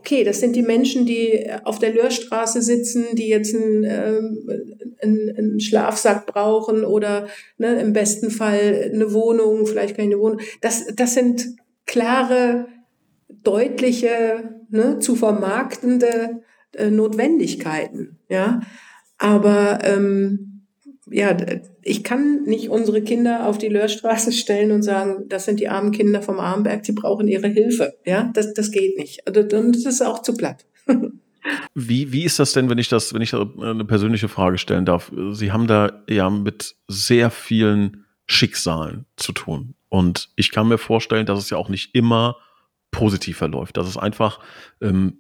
okay, 0.04 0.26
das 0.26 0.42
sind 0.42 0.54
die 0.58 0.64
Menschen, 0.64 1.06
die 1.06 1.50
auf 1.64 1.80
der 1.80 1.94
Lörstraße 1.94 2.62
sitzen, 2.62 3.06
die 3.14 3.30
jetzt 3.30 3.56
einen, 3.56 3.86
einen, 3.86 5.34
einen 5.38 5.60
Schlafsack 5.62 6.26
brauchen 6.26 6.84
oder 6.84 7.28
ne, 7.58 7.80
im 7.80 7.94
besten 7.94 8.30
Fall 8.30 8.92
eine 8.94 9.14
Wohnung, 9.14 9.66
vielleicht 9.66 9.96
keine 9.96 10.20
Wohnung. 10.20 10.42
Das, 10.60 10.88
das 10.94 11.14
sind 11.14 11.56
klare, 11.86 12.68
deutliche, 13.30 14.60
ne, 14.70 15.00
zu 15.00 15.16
vermarktende 15.16 16.42
äh, 16.74 16.90
Notwendigkeiten. 16.90 18.20
Ja, 18.28 18.60
aber 19.18 19.80
ähm, 19.84 20.53
ja, 21.10 21.36
ich 21.82 22.04
kann 22.04 22.44
nicht 22.44 22.70
unsere 22.70 23.02
Kinder 23.02 23.48
auf 23.48 23.58
die 23.58 23.68
Löhrstraße 23.68 24.32
stellen 24.32 24.72
und 24.72 24.84
sagen, 24.84 25.26
das 25.28 25.46
sind 25.46 25.60
die 25.60 25.68
armen 25.68 25.92
Kinder 25.92 26.22
vom 26.22 26.40
Armberg, 26.40 26.84
die 26.84 26.94
brauchen 26.94 27.28
ihre 27.28 27.48
Hilfe. 27.48 27.96
Ja, 28.06 28.32
das, 28.34 28.54
das 28.54 28.72
geht 28.72 28.98
nicht. 28.98 29.28
Und 29.28 29.76
das 29.76 29.86
ist 29.86 30.02
auch 30.02 30.22
zu 30.22 30.34
platt. 30.34 30.66
Wie, 31.74 32.14
wie 32.14 32.24
ist 32.24 32.40
das 32.40 32.54
denn, 32.54 32.70
wenn 32.70 32.78
ich 32.78 32.88
das, 32.88 33.14
wenn 33.14 33.22
ich 33.22 33.34
eine 33.34 33.84
persönliche 33.84 34.30
Frage 34.30 34.58
stellen 34.58 34.86
darf? 34.86 35.12
Sie 35.32 35.52
haben 35.52 35.68
da 35.68 36.04
ja 36.08 36.30
mit 36.30 36.76
sehr 36.88 37.32
vielen 37.32 38.06
Schicksalen 38.28 39.06
zu 39.18 39.34
tun. 39.34 39.76
Und 39.90 40.30
ich 40.38 40.52
kann 40.52 40.70
mir 40.70 40.78
vorstellen, 40.78 41.26
dass 41.26 41.40
es 41.40 41.50
ja 41.50 41.58
auch 41.58 41.68
nicht 41.68 41.94
immer 41.96 42.38
positiv 42.92 43.38
verläuft, 43.38 43.76
dass 43.76 43.90
es 43.90 43.98
einfach 43.98 44.40
ähm, 44.80 45.18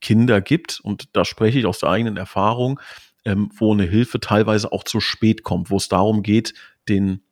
Kinder 0.00 0.40
gibt, 0.40 0.80
und 0.82 1.16
da 1.16 1.24
spreche 1.24 1.58
ich 1.58 1.66
aus 1.66 1.78
der 1.78 1.90
eigenen 1.90 2.16
Erfahrung, 2.16 2.80
ähm, 3.24 3.50
wo 3.54 3.72
eine 3.72 3.84
Hilfe 3.84 4.20
teilweise 4.20 4.72
auch 4.72 4.84
zu 4.84 5.00
spät 5.00 5.42
kommt, 5.42 5.70
wo 5.70 5.76
es 5.76 5.88
darum 5.88 6.22
geht, 6.22 6.54
den 6.88 7.22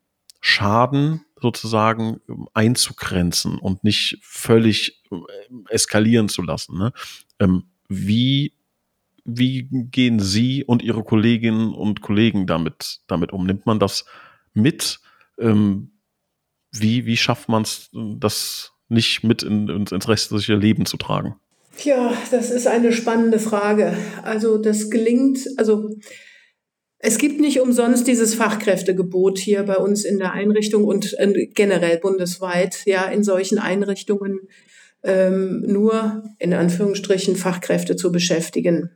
Schaden 0.41 1.25
sozusagen 1.41 2.21
ähm, 2.29 2.49
einzugrenzen 2.55 3.59
und 3.59 3.85
nicht 3.85 4.19
völlig 4.23 5.03
äh, 5.11 5.17
eskalieren 5.69 6.29
zu 6.29 6.43
lassen. 6.43 6.79
Ne? 6.79 6.93
Ähm, 7.39 7.65
wie, 7.89 8.53
wie 9.25 9.69
gehen 9.71 10.21
Sie 10.21 10.65
und 10.65 10.83
Ihre 10.83 11.05
Kolleginnen 11.05 11.73
und 11.73 12.01
Kollegen 12.01 12.47
damit, 12.47 13.01
damit 13.07 13.33
um? 13.33 13.47
Nimmt 13.47 13.67
man 13.67 13.79
das 13.79 14.07
mit? 14.55 15.01
Ähm, 15.39 15.93
wie, 16.73 17.07
wie 17.07 17.17
schafft 17.17 17.49
man 17.49 17.63
es, 17.63 17.91
das 17.93 18.73
nicht 18.89 19.25
mit 19.25 19.43
in, 19.43 19.69
ins 19.69 20.09
restliche 20.09 20.55
Leben 20.55 20.87
zu 20.87 20.97
tragen? 20.97 21.37
Tja, 21.77 22.17
das 22.31 22.51
ist 22.51 22.67
eine 22.67 22.93
spannende 22.93 23.39
Frage. 23.39 23.97
Also 24.23 24.57
das 24.59 24.91
gelingt, 24.91 25.47
also 25.57 25.91
es 26.99 27.19
gibt 27.19 27.41
nicht 27.41 27.61
umsonst 27.61 28.07
dieses 28.07 28.35
Fachkräftegebot 28.35 29.39
hier 29.39 29.63
bei 29.65 29.77
uns 29.77 30.05
in 30.05 30.19
der 30.19 30.33
Einrichtung 30.33 30.85
und 30.85 31.15
äh, 31.19 31.47
generell 31.49 31.99
bundesweit, 31.99 32.79
ja, 32.87 33.05
in 33.07 33.23
solchen 33.23 33.59
Einrichtungen 33.59 34.49
ähm, 35.05 35.63
nur 35.67 36.25
in 36.39 36.55
Anführungsstrichen 36.55 37.37
Fachkräfte 37.37 37.95
zu 37.97 38.11
beschäftigen. 38.11 38.91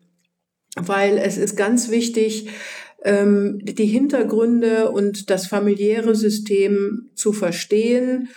Weil 0.77 1.19
es 1.19 1.37
ist 1.37 1.57
ganz 1.57 1.91
wichtig, 1.91 2.49
ähm, 3.05 3.61
die 3.63 3.87
Hintergründe 3.87 4.91
und 4.91 5.29
das 5.29 5.47
familiäre 5.47 6.15
System 6.15 7.11
zu 7.15 7.33
verstehen 7.33 8.29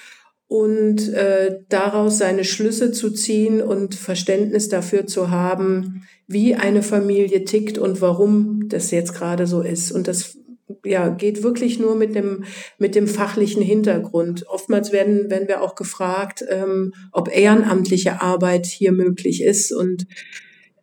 und 0.48 1.12
äh, 1.14 1.60
daraus 1.70 2.18
seine 2.18 2.44
Schlüsse 2.44 2.92
zu 2.92 3.12
ziehen 3.12 3.62
und 3.62 3.96
Verständnis 3.96 4.70
dafür 4.70 5.08
zu 5.08 5.32
haben, 5.32 6.04
wie 6.28 6.56
eine 6.56 6.84
Familie 6.84 7.44
tickt 7.44 7.78
und 7.78 8.02
warum 8.02 8.68
das 8.70 8.92
jetzt 8.92 9.14
gerade 9.14 9.48
so 9.48 9.62
ist. 9.62 9.92
Und 9.92 10.08
das 10.08 10.38
ja, 10.86 11.10
geht 11.10 11.44
wirklich 11.44 11.80
nur 11.80 11.96
mit 11.96 12.16
dem, 12.16 12.44
mit 12.78 12.96
dem 12.96 13.08
fachlichen 13.08 13.62
Hintergrund. 13.62 14.46
Oftmals 14.48 14.92
werden, 14.92 15.30
werden 15.30 15.48
wir 15.48 15.62
auch 15.62 15.76
gefragt, 15.76 16.44
ähm, 16.50 16.94
ob 17.12 17.36
ehrenamtliche 17.36 18.22
Arbeit 18.22 18.66
hier 18.66 18.92
möglich 18.92 19.44
ist. 19.44 19.72
Und 19.72 20.08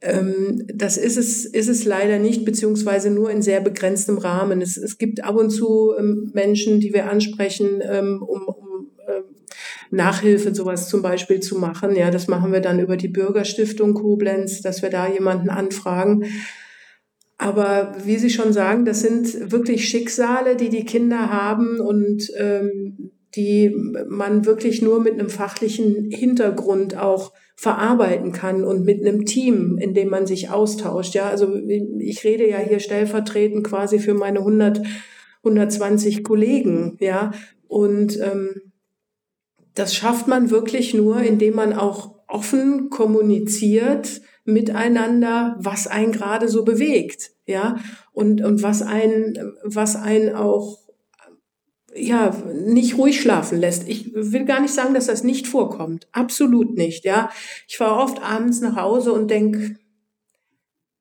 ähm, 0.02 0.64
das 0.72 0.96
ist 0.96 1.16
es, 1.16 1.44
ist 1.44 1.68
es 1.68 1.84
leider 1.84 2.18
nicht, 2.18 2.44
beziehungsweise 2.44 3.10
nur 3.10 3.30
in 3.30 3.42
sehr 3.42 3.60
begrenztem 3.60 4.18
Rahmen. 4.18 4.60
Es, 4.60 4.76
es 4.76 4.98
gibt 4.98 5.22
ab 5.24 5.36
und 5.36 5.50
zu 5.50 5.92
ähm, 5.98 6.30
Menschen, 6.34 6.80
die 6.80 6.92
wir 6.92 7.10
ansprechen, 7.10 7.80
ähm, 7.82 8.22
um, 8.22 8.42
um 8.48 8.69
Nachhilfe, 9.90 10.54
sowas 10.54 10.88
zum 10.88 11.02
Beispiel 11.02 11.40
zu 11.40 11.58
machen. 11.58 11.96
Ja, 11.96 12.10
das 12.10 12.28
machen 12.28 12.52
wir 12.52 12.60
dann 12.60 12.80
über 12.80 12.96
die 12.96 13.08
Bürgerstiftung 13.08 13.94
Koblenz, 13.94 14.62
dass 14.62 14.82
wir 14.82 14.90
da 14.90 15.08
jemanden 15.08 15.50
anfragen. 15.50 16.24
Aber 17.38 17.94
wie 18.04 18.18
Sie 18.18 18.30
schon 18.30 18.52
sagen, 18.52 18.84
das 18.84 19.00
sind 19.00 19.50
wirklich 19.50 19.88
Schicksale, 19.88 20.56
die 20.56 20.68
die 20.68 20.84
Kinder 20.84 21.30
haben 21.30 21.80
und 21.80 22.30
ähm, 22.36 23.12
die 23.34 23.74
man 24.08 24.44
wirklich 24.44 24.82
nur 24.82 25.00
mit 25.00 25.14
einem 25.14 25.30
fachlichen 25.30 26.10
Hintergrund 26.10 26.96
auch 26.96 27.32
verarbeiten 27.56 28.32
kann 28.32 28.64
und 28.64 28.84
mit 28.84 29.00
einem 29.00 29.24
Team, 29.24 29.78
in 29.78 29.94
dem 29.94 30.08
man 30.08 30.26
sich 30.26 30.50
austauscht. 30.50 31.14
Ja, 31.14 31.28
also 31.28 31.54
ich 31.98 32.24
rede 32.24 32.48
ja 32.48 32.58
hier 32.58 32.80
stellvertretend 32.80 33.64
quasi 33.66 33.98
für 33.98 34.14
meine 34.14 34.40
100, 34.40 34.82
120 35.44 36.24
Kollegen. 36.24 36.96
Ja, 37.00 37.32
und 37.68 38.18
ähm, 38.20 38.69
das 39.74 39.94
schafft 39.94 40.26
man 40.26 40.50
wirklich 40.50 40.94
nur, 40.94 41.20
indem 41.20 41.54
man 41.54 41.72
auch 41.72 42.14
offen 42.26 42.90
kommuniziert 42.90 44.20
miteinander, 44.44 45.56
was 45.58 45.86
einen 45.86 46.12
gerade 46.12 46.48
so 46.48 46.64
bewegt, 46.64 47.32
ja, 47.46 47.76
und, 48.12 48.42
und 48.42 48.62
was 48.62 48.82
einen, 48.82 49.54
was 49.62 49.96
einen 49.96 50.34
auch 50.34 50.78
ja, 51.94 52.30
nicht 52.54 52.96
ruhig 52.98 53.20
schlafen 53.20 53.58
lässt. 53.58 53.88
Ich 53.88 54.14
will 54.14 54.44
gar 54.44 54.60
nicht 54.60 54.72
sagen, 54.72 54.94
dass 54.94 55.06
das 55.06 55.24
nicht 55.24 55.48
vorkommt. 55.48 56.06
Absolut 56.12 56.76
nicht, 56.76 57.04
ja. 57.04 57.30
Ich 57.66 57.78
fahre 57.78 58.00
oft 58.00 58.22
abends 58.22 58.60
nach 58.60 58.76
Hause 58.76 59.12
und 59.12 59.28
denk, 59.28 59.76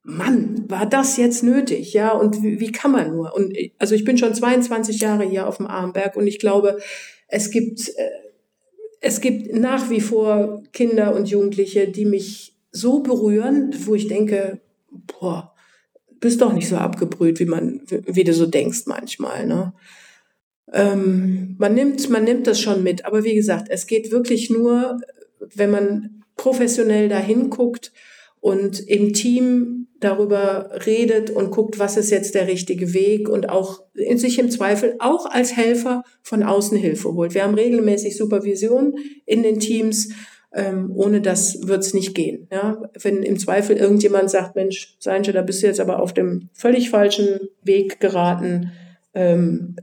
Mann, 0.04 0.66
war 0.68 0.88
das 0.88 1.18
jetzt 1.18 1.44
nötig, 1.44 1.94
ja? 1.94 2.12
Und 2.12 2.42
wie, 2.42 2.60
wie 2.60 2.72
kann 2.72 2.92
man 2.92 3.16
nur? 3.16 3.36
Und 3.36 3.54
also 3.78 3.94
ich 3.94 4.04
bin 4.04 4.18
schon 4.18 4.34
22 4.34 5.00
Jahre 5.00 5.26
hier 5.26 5.48
auf 5.48 5.58
dem 5.58 5.68
Armberg 5.68 6.16
und 6.16 6.26
ich 6.26 6.40
glaube, 6.40 6.80
es 7.28 7.52
gibt, 7.52 7.90
äh, 7.90 8.10
es 9.02 9.22
gibt 9.22 9.54
nach 9.54 9.90
wie 9.90 10.02
vor 10.02 10.64
Kinder 10.74 11.16
und 11.16 11.30
Jugendliche, 11.30 11.88
die 11.88 12.06
mich 12.06 12.56
so 12.72 13.02
berühren, 13.02 13.74
wo 13.86 13.96
ich 13.96 14.08
denke, 14.08 14.62
boah, 14.92 15.54
bist 16.20 16.42
doch 16.42 16.54
nicht 16.54 16.68
so 16.68 16.76
abgebrüht, 16.76 17.40
wie 17.40 17.46
man, 17.46 17.82
wie 17.88 18.24
du 18.24 18.34
so 18.34 18.46
denkst 18.46 18.84
manchmal, 18.86 19.48
ne? 19.48 19.74
Ähm, 20.72 21.56
man 21.58 21.74
nimmt, 21.74 22.10
man 22.10 22.24
nimmt 22.24 22.46
das 22.46 22.60
schon 22.60 22.84
mit. 22.84 23.06
Aber 23.06 23.24
wie 23.24 23.34
gesagt, 23.34 23.68
es 23.70 23.88
geht 23.88 24.12
wirklich 24.12 24.50
nur, 24.50 25.00
wenn 25.40 25.72
man 25.72 26.24
professionell 26.36 27.10
dahin 27.10 27.50
guckt 27.50 27.92
und 28.40 28.80
im 28.80 29.14
Team 29.14 29.88
darüber 30.00 30.72
redet 30.86 31.30
und 31.30 31.52
guckt, 31.52 31.80
was 31.80 31.98
ist 31.98 32.10
jetzt 32.10 32.36
der 32.36 32.48
richtige 32.48 32.94
Weg 32.94 33.30
und 33.30 33.50
auch 33.50 33.84
in 33.94 34.18
sich 34.18 34.40
im 34.40 34.50
Zweifel 34.50 34.96
auch 35.00 35.26
als 35.26 35.56
Helfer 35.56 36.04
von 36.22 36.44
außen 36.44 36.78
Hilfe 36.78 37.14
holt. 37.14 37.34
Wir 37.34 37.44
haben 37.44 37.56
regelmäßig 37.56 38.18
Supervision 38.18 38.96
in 39.26 39.44
den 39.44 39.60
Teams. 39.60 40.10
Ähm, 40.52 40.92
ohne 40.96 41.22
das 41.22 41.68
wird's 41.68 41.94
nicht 41.94 42.16
gehen. 42.16 42.48
Ja? 42.52 42.82
Wenn 43.00 43.22
im 43.22 43.38
Zweifel 43.38 43.78
irgendjemand 43.78 44.32
sagt, 44.32 44.56
Mensch, 44.56 44.96
Seinche, 44.98 45.32
da 45.32 45.44
bist 45.44 45.62
du 45.62 45.68
jetzt 45.68 45.80
aber 45.80 46.02
auf 46.02 46.12
dem 46.12 46.50
völlig 46.54 46.90
falschen 46.90 47.40
Weg 47.62 48.00
geraten, 48.00 48.72
ähm, 49.14 49.76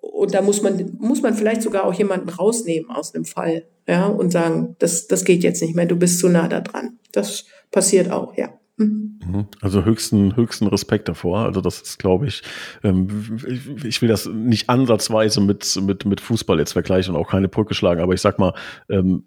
und 0.00 0.32
da 0.32 0.42
muss 0.42 0.62
man, 0.62 0.96
muss 1.00 1.22
man 1.22 1.34
vielleicht 1.34 1.62
sogar 1.62 1.84
auch 1.84 1.94
jemanden 1.94 2.28
rausnehmen 2.28 2.90
aus 2.90 3.14
einem 3.14 3.24
Fall, 3.24 3.64
ja, 3.88 4.06
und 4.06 4.30
sagen, 4.30 4.76
das, 4.78 5.08
das 5.08 5.24
geht 5.24 5.42
jetzt 5.42 5.60
nicht 5.60 5.74
mehr, 5.74 5.86
du 5.86 5.96
bist 5.96 6.20
zu 6.20 6.28
nah 6.28 6.48
da 6.48 6.60
dran. 6.60 6.98
Das 7.12 7.44
passiert 7.70 8.10
auch, 8.10 8.36
ja. 8.36 8.58
Mhm. 8.76 9.20
Mhm. 9.24 9.46
Also 9.60 9.84
höchsten, 9.84 10.36
höchsten 10.36 10.66
Respekt 10.66 11.08
davor. 11.08 11.40
Also 11.40 11.60
das 11.60 11.80
ist, 11.80 11.98
glaube 11.98 12.26
ich, 12.26 12.42
ähm, 12.82 13.38
ich 13.84 14.02
will 14.02 14.08
das 14.08 14.26
nicht 14.26 14.68
ansatzweise 14.68 15.40
mit, 15.40 15.80
mit, 15.82 16.04
mit 16.04 16.20
Fußball 16.20 16.58
jetzt 16.58 16.72
vergleichen 16.72 17.14
und 17.14 17.20
auch 17.20 17.30
keine 17.30 17.48
Brücke 17.48 17.74
schlagen, 17.74 18.00
aber 18.00 18.14
ich 18.14 18.20
sag 18.20 18.38
mal, 18.38 18.54
ähm, 18.88 19.24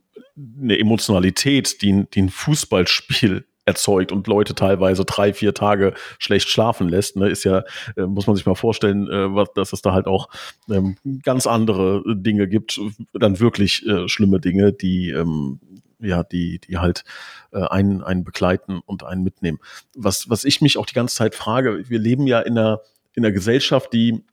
eine 0.62 0.78
Emotionalität, 0.78 1.82
die, 1.82 2.06
die 2.14 2.22
ein 2.24 2.30
Fußballspiel 2.30 3.46
erzeugt 3.66 4.12
und 4.12 4.28
Leute 4.28 4.56
teilweise 4.56 5.04
drei, 5.04 5.34
vier 5.34 5.54
Tage 5.54 5.94
schlecht 6.20 6.50
schlafen 6.50 6.88
lässt, 6.88 7.18
ne, 7.18 7.28
ist 7.30 7.44
ja, 7.44 7.64
äh, 7.98 8.04
muss 8.04 8.26
man 8.26 8.36
sich 8.36 8.46
mal 8.46 8.56
vorstellen, 8.56 9.10
äh, 9.10 9.36
was, 9.36 9.52
dass 9.54 9.74
es 9.74 9.82
da 9.82 9.94
halt 9.94 10.08
auch 10.08 10.30
ähm, 10.70 10.96
ganz 11.22 11.48
andere 11.48 12.02
Dinge 12.16 12.48
gibt, 12.48 12.80
dann 13.14 13.40
wirklich 13.40 13.86
äh, 13.86 14.08
schlimme 14.08 14.40
Dinge, 14.40 14.72
die 14.72 15.10
ähm, 15.10 15.60
ja, 16.00 16.24
die, 16.24 16.60
die 16.60 16.78
halt 16.78 17.04
äh, 17.52 17.64
einen, 17.64 18.04
einen 18.04 18.24
begleiten 18.24 18.82
und 18.86 19.04
einen 19.04 19.24
mitnehmen. 19.24 19.60
Was, 19.96 20.30
was 20.30 20.44
ich 20.44 20.62
mich 20.62 20.78
auch 20.78 20.86
die 20.86 20.94
ganze 20.94 21.16
Zeit 21.16 21.36
frage, 21.36 21.90
wir 21.90 22.00
leben 22.00 22.28
ja 22.28 22.40
in 22.40 22.58
einer, 22.58 22.82
in 23.14 23.26
einer 23.26 23.34
Gesellschaft, 23.34 23.94
die 23.94 24.24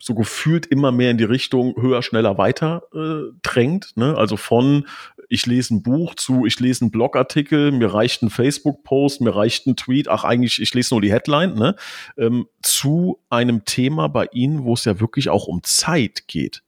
so 0.00 0.14
gefühlt 0.14 0.66
immer 0.66 0.92
mehr 0.92 1.10
in 1.10 1.18
die 1.18 1.24
Richtung 1.24 1.74
höher, 1.80 2.02
schneller, 2.02 2.38
weiter 2.38 2.84
äh, 2.94 3.32
drängt. 3.42 3.96
Ne? 3.96 4.16
Also 4.16 4.36
von 4.36 4.86
ich 5.28 5.46
lese 5.46 5.74
ein 5.74 5.82
Buch 5.82 6.14
zu, 6.14 6.44
ich 6.46 6.60
lese 6.60 6.82
einen 6.82 6.90
Blogartikel, 6.90 7.72
mir 7.72 7.92
reicht 7.92 8.22
ein 8.22 8.30
Facebook-Post, 8.30 9.22
mir 9.22 9.34
reicht 9.34 9.66
ein 9.66 9.76
Tweet, 9.76 10.08
ach 10.08 10.24
eigentlich, 10.24 10.60
ich 10.60 10.74
lese 10.74 10.94
nur 10.94 11.00
die 11.00 11.10
Headline, 11.10 11.54
ne? 11.54 11.74
ähm, 12.16 12.46
zu 12.62 13.18
einem 13.30 13.64
Thema 13.64 14.08
bei 14.08 14.28
Ihnen, 14.32 14.64
wo 14.64 14.74
es 14.74 14.84
ja 14.84 15.00
wirklich 15.00 15.30
auch 15.30 15.46
um 15.46 15.62
Zeit 15.62 16.28
geht. 16.28 16.62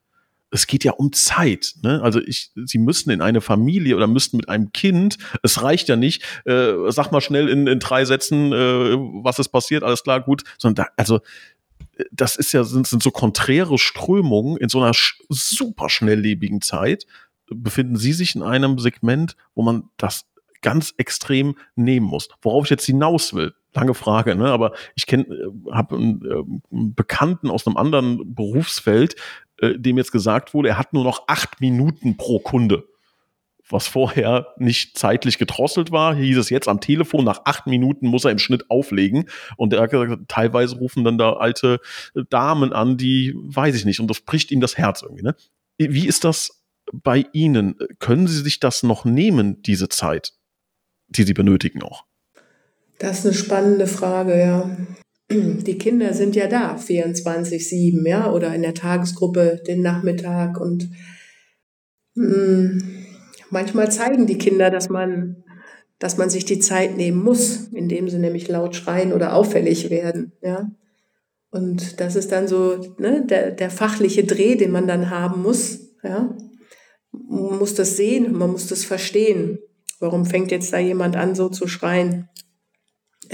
Es 0.54 0.68
geht 0.68 0.84
ja 0.84 0.92
um 0.92 1.12
Zeit. 1.12 1.74
Ne? 1.82 2.00
Also 2.02 2.20
ich, 2.20 2.52
Sie 2.54 2.78
müssen 2.78 3.10
in 3.10 3.20
eine 3.20 3.40
Familie 3.40 3.96
oder 3.96 4.06
müssten 4.06 4.36
mit 4.36 4.48
einem 4.48 4.70
Kind, 4.72 5.18
es 5.42 5.62
reicht 5.62 5.88
ja 5.88 5.96
nicht, 5.96 6.22
äh, 6.44 6.72
sag 6.90 7.10
mal 7.10 7.20
schnell 7.20 7.48
in, 7.48 7.66
in 7.66 7.80
drei 7.80 8.04
Sätzen, 8.04 8.52
äh, 8.52 8.96
was 9.24 9.40
ist 9.40 9.48
passiert, 9.48 9.82
alles 9.82 10.04
klar, 10.04 10.20
gut, 10.20 10.44
sondern 10.58 10.86
da, 10.86 10.92
also 10.96 11.20
das 12.10 12.36
ist 12.36 12.52
ja, 12.52 12.64
sind, 12.64 12.86
sind 12.86 13.02
so 13.02 13.10
konträre 13.10 13.78
Strömungen 13.78 14.56
in 14.56 14.68
so 14.68 14.80
einer 14.80 14.92
super 15.28 15.88
schnelllebigen 15.88 16.60
Zeit. 16.60 17.06
Befinden 17.46 17.96
Sie 17.96 18.12
sich 18.12 18.34
in 18.34 18.42
einem 18.42 18.78
Segment, 18.78 19.36
wo 19.54 19.62
man 19.62 19.90
das 19.96 20.26
ganz 20.62 20.94
extrem 20.96 21.56
nehmen 21.76 22.06
muss. 22.06 22.28
Worauf 22.42 22.64
ich 22.64 22.70
jetzt 22.70 22.86
hinaus 22.86 23.34
will, 23.34 23.54
lange 23.74 23.94
Frage, 23.94 24.34
ne? 24.34 24.50
aber 24.50 24.72
ich 24.94 25.06
kenne, 25.06 25.24
äh, 25.24 25.72
habe 25.72 25.96
einen, 25.96 26.24
äh, 26.24 26.74
einen, 26.74 26.94
Bekannten 26.94 27.50
aus 27.50 27.66
einem 27.66 27.76
anderen 27.76 28.34
Berufsfeld, 28.34 29.16
äh, 29.58 29.78
dem 29.78 29.96
jetzt 29.98 30.12
gesagt 30.12 30.54
wurde, 30.54 30.70
er 30.70 30.78
hat 30.78 30.92
nur 30.92 31.04
noch 31.04 31.24
acht 31.26 31.60
Minuten 31.60 32.16
pro 32.16 32.38
Kunde 32.38 32.84
was 33.70 33.86
vorher 33.86 34.48
nicht 34.58 34.98
zeitlich 34.98 35.38
gedrosselt 35.38 35.90
war, 35.90 36.14
hieß 36.14 36.36
es 36.36 36.50
jetzt 36.50 36.68
am 36.68 36.80
Telefon, 36.80 37.24
nach 37.24 37.42
acht 37.44 37.66
Minuten 37.66 38.08
muss 38.08 38.24
er 38.24 38.30
im 38.30 38.38
Schnitt 38.38 38.70
auflegen. 38.70 39.28
Und 39.56 39.72
er 39.72 39.82
hat 39.82 39.90
gesagt, 39.90 40.28
teilweise 40.28 40.76
rufen 40.76 41.04
dann 41.04 41.18
da 41.18 41.34
alte 41.34 41.80
Damen 42.28 42.72
an, 42.72 42.96
die 42.96 43.34
weiß 43.34 43.74
ich 43.74 43.84
nicht, 43.84 44.00
und 44.00 44.08
das 44.08 44.20
bricht 44.20 44.50
ihm 44.50 44.60
das 44.60 44.76
Herz 44.76 45.02
irgendwie. 45.02 45.22
Ne? 45.22 45.34
Wie 45.78 46.06
ist 46.06 46.24
das 46.24 46.62
bei 46.92 47.24
Ihnen? 47.32 47.76
Können 47.98 48.26
Sie 48.26 48.42
sich 48.42 48.60
das 48.60 48.82
noch 48.82 49.04
nehmen, 49.04 49.62
diese 49.62 49.88
Zeit, 49.88 50.34
die 51.08 51.22
Sie 51.22 51.34
benötigen 51.34 51.82
auch? 51.82 52.04
Das 52.98 53.20
ist 53.20 53.26
eine 53.26 53.34
spannende 53.34 53.86
Frage, 53.86 54.38
ja. 54.38 54.76
Die 55.30 55.78
Kinder 55.78 56.12
sind 56.12 56.36
ja 56.36 56.46
da, 56.46 56.76
24-7, 56.76 58.06
ja, 58.08 58.30
oder 58.30 58.54
in 58.54 58.62
der 58.62 58.74
Tagesgruppe 58.74 59.62
den 59.66 59.80
Nachmittag 59.80 60.60
und 60.60 60.90
mh, 62.14 62.36
mm, 62.36 62.94
manchmal 63.50 63.90
zeigen 63.90 64.26
die 64.26 64.38
Kinder, 64.38 64.70
dass 64.70 64.90
man, 64.90 65.44
dass 65.98 66.18
man 66.18 66.28
sich 66.28 66.44
die 66.44 66.58
Zeit 66.58 66.96
nehmen 66.96 67.22
muss, 67.22 67.68
indem 67.72 68.08
sie 68.08 68.18
nämlich 68.18 68.48
laut 68.48 68.76
schreien 68.76 69.12
oder 69.12 69.34
auffällig 69.34 69.90
werden. 69.90 70.32
Ja? 70.42 70.70
Und 71.50 72.00
das 72.00 72.16
ist 72.16 72.32
dann 72.32 72.48
so 72.48 72.94
ne, 72.98 73.24
der, 73.24 73.50
der 73.52 73.70
fachliche 73.70 74.24
Dreh, 74.24 74.56
den 74.56 74.72
man 74.72 74.86
dann 74.86 75.08
haben 75.08 75.42
muss. 75.42 75.94
Ja? 76.02 76.36
Man 77.12 77.58
muss 77.58 77.74
das 77.74 77.96
sehen, 77.96 78.36
man 78.36 78.50
muss 78.50 78.66
das 78.66 78.84
verstehen. 78.84 79.58
Warum 80.00 80.26
fängt 80.26 80.50
jetzt 80.50 80.72
da 80.72 80.78
jemand 80.78 81.16
an, 81.16 81.34
so 81.34 81.48
zu 81.48 81.66
schreien? 81.66 82.28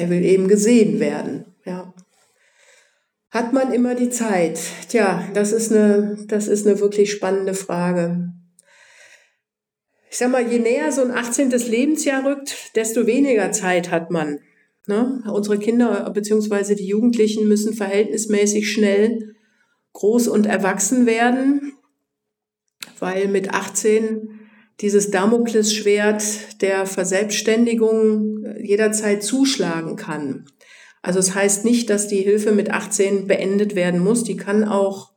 Er 0.01 0.11
will 0.11 0.24
eben 0.24 0.48
gesehen 0.48 1.01
werden. 1.01 1.44
Ja. 1.64 1.94
Hat 3.30 3.53
man 3.53 3.72
immer 3.72 3.94
die 3.94 4.11
Zeit? 4.11 4.59
Tja, 4.88 5.28
das 5.34 5.53
ist 5.53 5.70
eine, 5.70 6.24
das 6.26 6.48
ist 6.48 6.66
eine 6.66 6.80
wirklich 6.80 7.12
spannende 7.12 7.55
Frage 7.55 8.32
ich 10.11 10.18
sag 10.18 10.30
mal, 10.30 10.51
je 10.51 10.59
näher 10.59 10.90
so 10.90 11.03
ein 11.03 11.12
18. 11.12 11.51
Lebensjahr 11.51 12.24
rückt, 12.24 12.76
desto 12.76 13.07
weniger 13.07 13.53
Zeit 13.53 13.90
hat 13.90 14.11
man. 14.11 14.40
Ne? 14.86 15.22
Unsere 15.32 15.59
Kinder 15.59 16.11
bzw. 16.11 16.74
die 16.74 16.86
Jugendlichen 16.86 17.46
müssen 17.46 17.74
verhältnismäßig 17.74 18.70
schnell 18.70 19.36
groß 19.92 20.26
und 20.28 20.46
erwachsen 20.46 21.07
werden, 21.07 21.74
weil 22.98 23.28
mit 23.28 23.55
18 23.55 24.39
dieses 24.81 25.11
Damoklesschwert 25.11 26.62
der 26.62 26.87
Verselbstständigung 26.87 28.45
jederzeit 28.62 29.22
zuschlagen 29.22 29.97
kann. 29.97 30.47
Also 31.03 31.18
es 31.18 31.26
das 31.26 31.35
heißt 31.35 31.64
nicht, 31.64 31.91
dass 31.91 32.09
die 32.09 32.22
Hilfe 32.22 32.53
mit 32.53 32.70
18 32.70 33.26
beendet 33.26 33.74
werden 33.74 34.01
muss. 34.01 34.24
Die 34.24 34.37
kann 34.37 34.64
auch 34.64 35.12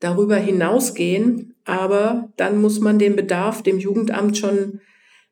darüber 0.00 0.36
hinausgehen. 0.36 1.54
Aber 1.64 2.32
dann 2.36 2.60
muss 2.60 2.80
man 2.80 2.98
den 2.98 3.16
Bedarf 3.16 3.62
dem 3.62 3.78
Jugendamt 3.78 4.38
schon 4.38 4.80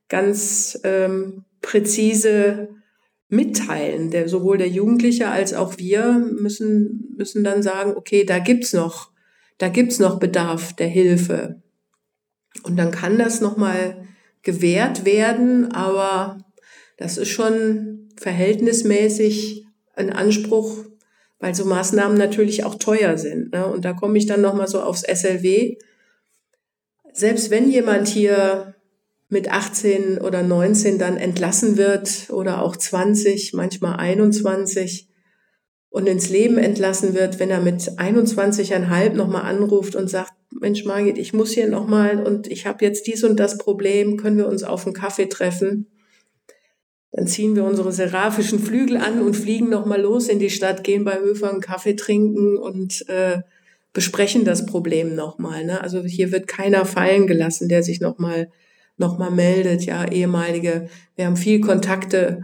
ganz 0.08 0.78
ähm, 0.84 1.44
präzise 1.62 2.68
mitteilen. 3.28 4.10
Der, 4.10 4.28
sowohl 4.28 4.58
der 4.58 4.68
Jugendliche 4.68 5.28
als 5.28 5.54
auch 5.54 5.78
wir 5.78 6.12
müssen, 6.18 7.14
müssen 7.16 7.42
dann 7.42 7.62
sagen, 7.62 7.94
okay, 7.96 8.24
da 8.24 8.38
gibt's 8.38 8.72
noch, 8.72 9.10
da 9.58 9.68
gibt's 9.68 9.98
noch 9.98 10.18
Bedarf 10.18 10.74
der 10.74 10.88
Hilfe. 10.88 11.62
Und 12.62 12.76
dann 12.76 12.90
kann 12.90 13.18
das 13.18 13.40
nochmal 13.40 14.06
gewährt 14.42 15.04
werden, 15.04 15.72
aber 15.72 16.38
das 16.96 17.18
ist 17.18 17.28
schon 17.28 18.08
verhältnismäßig 18.16 19.66
ein 19.94 20.10
Anspruch, 20.10 20.84
weil 21.38 21.54
so 21.54 21.64
Maßnahmen 21.64 22.16
natürlich 22.16 22.64
auch 22.64 22.76
teuer 22.76 23.18
sind. 23.18 23.52
Ne? 23.52 23.66
Und 23.66 23.84
da 23.84 23.92
komme 23.92 24.18
ich 24.18 24.26
dann 24.26 24.40
nochmal 24.40 24.68
so 24.68 24.80
aufs 24.80 25.02
SLW. 25.02 25.76
Selbst 27.12 27.50
wenn 27.50 27.70
jemand 27.70 28.08
hier 28.08 28.74
mit 29.28 29.50
18 29.50 30.18
oder 30.18 30.42
19 30.42 30.98
dann 30.98 31.16
entlassen 31.16 31.76
wird 31.76 32.30
oder 32.30 32.62
auch 32.62 32.76
20, 32.76 33.52
manchmal 33.54 33.96
21 33.96 35.08
und 35.88 36.06
ins 36.06 36.28
Leben 36.28 36.58
entlassen 36.58 37.14
wird, 37.14 37.38
wenn 37.38 37.50
er 37.50 37.60
mit 37.60 37.80
21,5 37.80 39.14
nochmal 39.14 39.42
anruft 39.42 39.96
und 39.96 40.08
sagt, 40.08 40.32
Mensch 40.60 40.84
Margit, 40.84 41.18
ich 41.18 41.32
muss 41.32 41.52
hier 41.52 41.68
nochmal 41.68 42.24
und 42.24 42.46
ich 42.46 42.66
habe 42.66 42.84
jetzt 42.84 43.06
dies 43.06 43.24
und 43.24 43.38
das 43.38 43.58
Problem, 43.58 44.16
können 44.16 44.38
wir 44.38 44.48
uns 44.48 44.62
auf 44.62 44.86
einen 44.86 44.94
Kaffee 44.94 45.28
treffen? 45.28 45.86
Dann 47.12 47.26
ziehen 47.26 47.56
wir 47.56 47.64
unsere 47.64 47.92
seraphischen 47.92 48.58
Flügel 48.58 48.96
an 48.96 49.22
und 49.22 49.34
fliegen 49.34 49.70
nochmal 49.70 50.00
los 50.00 50.28
in 50.28 50.38
die 50.38 50.50
Stadt, 50.50 50.84
gehen 50.84 51.04
bei 51.04 51.18
Höfer 51.18 51.50
einen 51.50 51.60
Kaffee 51.60 51.96
trinken 51.96 52.58
und 52.58 53.08
äh, 53.08 53.40
besprechen 53.92 54.44
das 54.44 54.66
Problem 54.66 55.14
nochmal. 55.14 55.64
Ne? 55.64 55.80
Also 55.80 56.02
hier 56.04 56.30
wird 56.30 56.46
keiner 56.46 56.84
fallen 56.84 57.26
gelassen, 57.26 57.68
der 57.68 57.82
sich 57.82 58.00
nochmal 58.00 58.50
noch 58.98 59.18
mal 59.18 59.30
meldet. 59.30 59.84
Ja, 59.84 60.04
ehemalige, 60.06 60.88
wir 61.16 61.26
haben 61.26 61.36
viel 61.36 61.60
Kontakte 61.60 62.42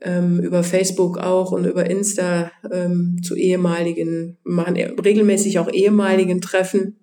ähm, 0.00 0.40
über 0.40 0.62
Facebook 0.62 1.18
auch 1.18 1.52
und 1.52 1.66
über 1.66 1.90
Insta 1.90 2.50
ähm, 2.72 3.20
zu 3.22 3.34
ehemaligen, 3.34 4.38
machen 4.44 4.76
regelmäßig 4.76 5.58
auch 5.58 5.70
ehemaligen 5.70 6.40
Treffen 6.40 6.96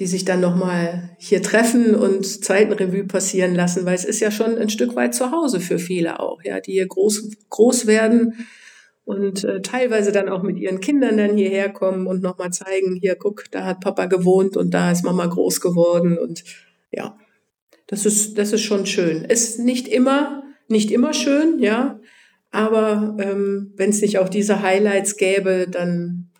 die 0.00 0.06
sich 0.06 0.24
dann 0.24 0.40
nochmal 0.40 1.10
hier 1.18 1.42
treffen 1.42 1.94
und 1.94 2.24
Zeitenrevue 2.24 3.04
passieren 3.04 3.54
lassen, 3.54 3.84
weil 3.84 3.94
es 3.94 4.06
ist 4.06 4.20
ja 4.20 4.30
schon 4.30 4.56
ein 4.56 4.70
Stück 4.70 4.96
weit 4.96 5.14
zu 5.14 5.30
Hause 5.30 5.60
für 5.60 5.78
viele 5.78 6.20
auch, 6.20 6.42
ja, 6.42 6.58
die 6.58 6.72
hier 6.72 6.86
groß, 6.86 7.36
groß 7.50 7.86
werden 7.86 8.46
und 9.04 9.44
äh, 9.44 9.60
teilweise 9.60 10.10
dann 10.10 10.30
auch 10.30 10.42
mit 10.42 10.58
ihren 10.58 10.80
Kindern 10.80 11.18
dann 11.18 11.36
hierher 11.36 11.68
kommen 11.68 12.06
und 12.06 12.22
nochmal 12.22 12.50
zeigen, 12.50 12.96
hier, 12.96 13.14
guck, 13.14 13.50
da 13.50 13.66
hat 13.66 13.80
Papa 13.80 14.06
gewohnt 14.06 14.56
und 14.56 14.72
da 14.72 14.90
ist 14.90 15.04
Mama 15.04 15.26
groß 15.26 15.60
geworden 15.60 16.16
und 16.16 16.44
ja, 16.90 17.18
das 17.86 18.06
ist, 18.06 18.38
das 18.38 18.54
ist 18.54 18.62
schon 18.62 18.86
schön. 18.86 19.24
Ist 19.24 19.58
nicht 19.58 19.86
immer, 19.86 20.44
nicht 20.68 20.90
immer 20.90 21.12
schön, 21.12 21.58
ja, 21.58 22.00
aber 22.50 23.16
ähm, 23.20 23.74
wenn 23.76 23.90
es 23.90 24.00
nicht 24.00 24.18
auch 24.18 24.30
diese 24.30 24.62
Highlights 24.62 25.18
gäbe, 25.18 25.66
dann 25.70 26.30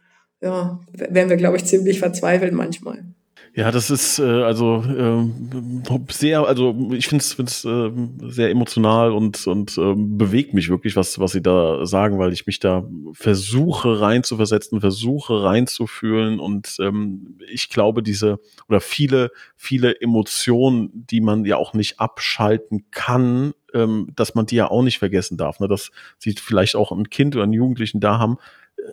ja, 0.41 0.81
wären 0.95 1.29
wir, 1.29 1.37
glaube 1.37 1.59
ich, 1.59 1.67
ziemlich 1.67 1.99
verzweifelt 1.99 2.55
manchmal. 2.55 3.05
Ja, 3.53 3.73
das 3.73 3.91
ist 3.91 4.21
äh, 4.21 4.23
also 4.23 4.85
äh, 4.85 6.13
sehr, 6.13 6.47
also 6.47 6.89
ich 6.93 7.09
finde 7.09 7.25
es 7.45 7.65
äh, 7.65 7.91
sehr 8.29 8.51
emotional 8.51 9.11
und, 9.11 9.45
und 9.49 9.77
äh, 9.77 9.95
bewegt 9.97 10.55
mich 10.55 10.69
wirklich, 10.69 10.95
was, 10.95 11.19
was 11.19 11.33
Sie 11.33 11.43
da 11.43 11.85
sagen, 11.85 12.21
weil 12.21 12.33
ich 12.33 12.47
mich 12.47 12.61
da 12.61 12.85
versuche 13.13 14.01
reinzuversetzen, 14.01 14.81
versuche 14.81 15.43
reinzufühlen 15.43 16.39
und 16.39 16.77
ähm, 16.81 17.39
ich 17.51 17.71
glaube, 17.71 18.05
diese 18.05 18.39
oder 18.69 18.81
viele, 18.81 19.33
viele 19.57 20.01
Emotionen, 20.01 20.91
die 20.93 21.21
man 21.21 21.45
ja 21.45 21.57
auch 21.57 21.75
nicht 21.75 21.99
abschalten 21.99 22.85
kann, 22.93 23.53
ähm, 23.75 24.13
dass 24.15 24.37
man 24.37 24.47
die 24.47 24.57
ja 24.57 24.71
auch 24.71 24.83
nicht 24.83 25.01
vergessen 25.01 25.37
darf. 25.37 25.59
Ne? 25.59 25.67
Dass 25.67 25.91
sie 26.19 26.33
vielleicht 26.33 26.77
auch 26.77 26.93
ein 26.93 27.11
Kind 27.11 27.35
oder 27.35 27.45
einen 27.45 27.53
Jugendlichen 27.53 28.01
da 28.01 28.19
haben, 28.19 28.39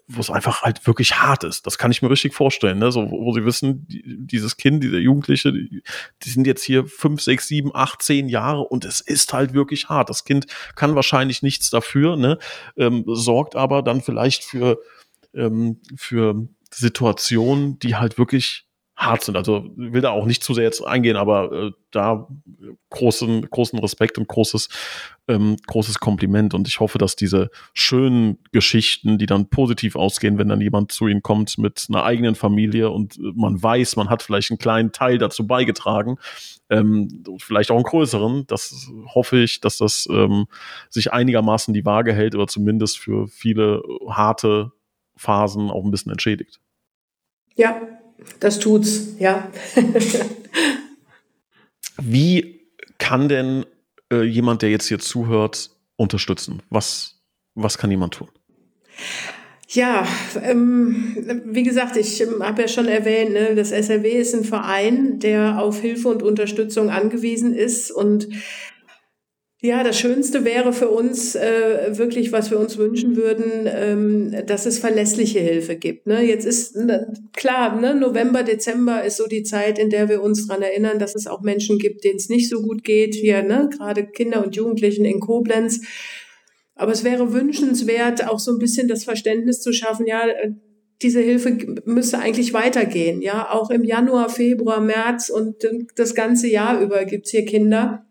wo 0.07 0.21
es 0.21 0.29
einfach 0.29 0.61
halt 0.61 0.85
wirklich 0.87 1.19
hart 1.19 1.43
ist. 1.43 1.65
Das 1.65 1.77
kann 1.77 1.91
ich 1.91 2.01
mir 2.01 2.09
richtig 2.09 2.33
vorstellen, 2.33 2.79
ne? 2.79 2.91
So, 2.91 3.09
wo 3.09 3.33
sie 3.33 3.45
wissen, 3.45 3.87
die, 3.87 4.03
dieses 4.05 4.57
Kind, 4.57 4.83
dieser 4.83 4.99
Jugendliche, 4.99 5.51
die, 5.51 5.83
die, 6.23 6.29
sind 6.29 6.47
jetzt 6.47 6.63
hier 6.63 6.85
fünf, 6.85 7.21
sechs, 7.21 7.47
sieben, 7.47 7.71
acht, 7.73 8.01
zehn 8.01 8.29
Jahre 8.29 8.61
und 8.61 8.85
es 8.85 9.01
ist 9.01 9.33
halt 9.33 9.53
wirklich 9.53 9.89
hart. 9.89 10.09
Das 10.09 10.25
Kind 10.25 10.47
kann 10.75 10.95
wahrscheinlich 10.95 11.41
nichts 11.41 11.69
dafür, 11.69 12.15
ne? 12.15 12.37
Ähm, 12.77 13.03
sorgt 13.07 13.55
aber 13.55 13.81
dann 13.81 14.01
vielleicht 14.01 14.43
für, 14.43 14.79
ähm, 15.33 15.81
für 15.95 16.47
Situationen, 16.71 17.79
die 17.79 17.95
halt 17.95 18.17
wirklich 18.17 18.66
hart 18.97 19.23
sind. 19.23 19.37
Also 19.37 19.69
will 19.75 20.01
da 20.01 20.09
auch 20.09 20.25
nicht 20.25 20.43
zu 20.43 20.55
sehr 20.55 20.63
jetzt 20.63 20.83
eingehen, 20.83 21.17
aber 21.17 21.51
äh, 21.51 21.71
da 21.91 22.27
großen, 22.89 23.47
großen 23.47 23.77
Respekt 23.77 24.17
und 24.17 24.27
großes, 24.27 24.69
ähm, 25.27 25.55
großes 25.67 25.99
Kompliment. 25.99 26.55
Und 26.55 26.67
ich 26.67 26.79
hoffe, 26.79 26.97
dass 26.97 27.15
diese 27.15 27.51
schönen 27.73 28.39
Geschichten, 28.51 29.19
die 29.19 29.27
dann 29.27 29.49
positiv 29.49 29.95
ausgehen, 29.95 30.39
wenn 30.39 30.49
dann 30.49 30.61
jemand 30.61 30.91
zu 30.91 31.07
ihnen 31.07 31.21
kommt 31.21 31.59
mit 31.59 31.85
einer 31.89 32.03
eigenen 32.03 32.33
Familie 32.33 32.89
und 32.89 33.19
man 33.35 33.61
weiß, 33.61 33.97
man 33.97 34.09
hat 34.09 34.23
vielleicht 34.23 34.49
einen 34.49 34.57
kleinen 34.57 34.91
Teil 34.91 35.19
dazu 35.19 35.45
beigetragen, 35.45 36.17
ähm, 36.71 37.23
vielleicht 37.37 37.69
auch 37.69 37.75
einen 37.75 37.83
größeren, 37.83 38.47
das 38.47 38.89
hoffe 39.13 39.37
ich, 39.37 39.61
dass 39.61 39.77
das 39.77 40.07
ähm, 40.11 40.47
sich 40.89 41.13
einigermaßen 41.13 41.71
die 41.71 41.85
Waage 41.85 42.13
hält 42.13 42.33
oder 42.33 42.47
zumindest 42.47 42.97
für 42.97 43.27
viele 43.27 43.83
harte 44.09 44.71
Phasen 45.15 45.69
auch 45.69 45.85
ein 45.85 45.91
bisschen 45.91 46.11
entschädigt. 46.11 46.59
Ja, 47.55 47.79
das 48.39 48.59
tut's, 48.59 49.15
ja. 49.19 49.51
Wie 52.01 52.61
kann 52.97 53.29
denn 53.29 53.65
äh, 54.11 54.23
jemand, 54.23 54.61
der 54.61 54.69
jetzt 54.69 54.87
hier 54.87 54.99
zuhört, 54.99 55.71
unterstützen? 55.95 56.61
Was, 56.69 57.19
was 57.55 57.77
kann 57.77 57.91
jemand 57.91 58.13
tun? 58.15 58.29
Ja, 59.69 60.07
ähm, 60.43 61.43
wie 61.45 61.63
gesagt, 61.63 61.97
ich 61.97 62.21
ähm, 62.21 62.41
habe 62.41 62.61
ja 62.61 62.67
schon 62.69 62.87
erwähnt, 62.87 63.33
ne, 63.33 63.53
das 63.53 63.71
SRW 63.71 64.09
ist 64.11 64.33
ein 64.33 64.45
Verein, 64.45 65.19
der 65.19 65.59
auf 65.61 65.81
Hilfe 65.81 66.07
und 66.07 66.23
Unterstützung 66.23 66.89
angewiesen 66.89 67.53
ist 67.53 67.91
und 67.91 68.29
ja, 69.59 69.83
das 69.83 69.97
Schönste 69.97 70.45
wäre 70.45 70.71
für 70.71 70.89
uns 70.89 71.33
äh, 71.33 71.97
wirklich, 71.97 72.31
was 72.31 72.51
wir 72.51 72.59
uns 72.59 72.77
wünschen 72.77 73.15
würden, 73.15 73.65
ähm, 73.65 74.45
dass 74.45 74.67
es 74.67 74.77
verlässliche 74.77 75.39
Hilfe 75.39 75.77
gibt. 75.77 76.05
Ne? 76.05 76.21
Jetzt 76.21 76.45
ist 76.45 76.75
ne, 76.75 77.11
klar, 77.33 77.79
ne, 77.81 77.95
November, 77.95 78.43
Dezember 78.43 79.03
ist 79.03 79.17
so 79.17 79.25
die 79.25 79.41
Zeit, 79.41 79.79
in 79.79 79.89
der 79.89 80.09
wir 80.09 80.21
uns 80.21 80.45
dran 80.45 80.61
erinnern, 80.61 80.99
dass 80.99 81.15
es 81.15 81.25
auch 81.25 81.41
Menschen 81.41 81.79
gibt, 81.79 82.03
denen 82.03 82.17
es 82.17 82.29
nicht 82.29 82.49
so 82.49 82.61
gut 82.61 82.83
geht, 82.83 83.15
hier, 83.15 83.41
ne, 83.41 83.67
gerade 83.75 84.05
Kinder 84.05 84.45
und 84.45 84.55
Jugendlichen 84.55 85.05
in 85.05 85.19
Koblenz. 85.19 85.81
Aber 86.75 86.91
es 86.91 87.03
wäre 87.03 87.33
wünschenswert, 87.33 88.27
auch 88.27 88.39
so 88.39 88.51
ein 88.51 88.59
bisschen 88.59 88.87
das 88.87 89.05
Verständnis 89.05 89.61
zu 89.61 89.73
schaffen, 89.73 90.05
ja, 90.05 90.21
diese 91.01 91.21
Hilfe 91.21 91.57
müsste 91.85 92.19
eigentlich 92.19 92.53
weitergehen. 92.53 93.23
Ja, 93.23 93.49
auch 93.49 93.71
im 93.71 93.83
Januar, 93.83 94.29
Februar, 94.29 94.81
März 94.81 95.29
und 95.29 95.67
das 95.95 96.13
ganze 96.13 96.47
Jahr 96.47 96.79
über 96.79 97.05
gibt's 97.05 97.31
hier 97.31 97.45
Kinder 97.45 98.06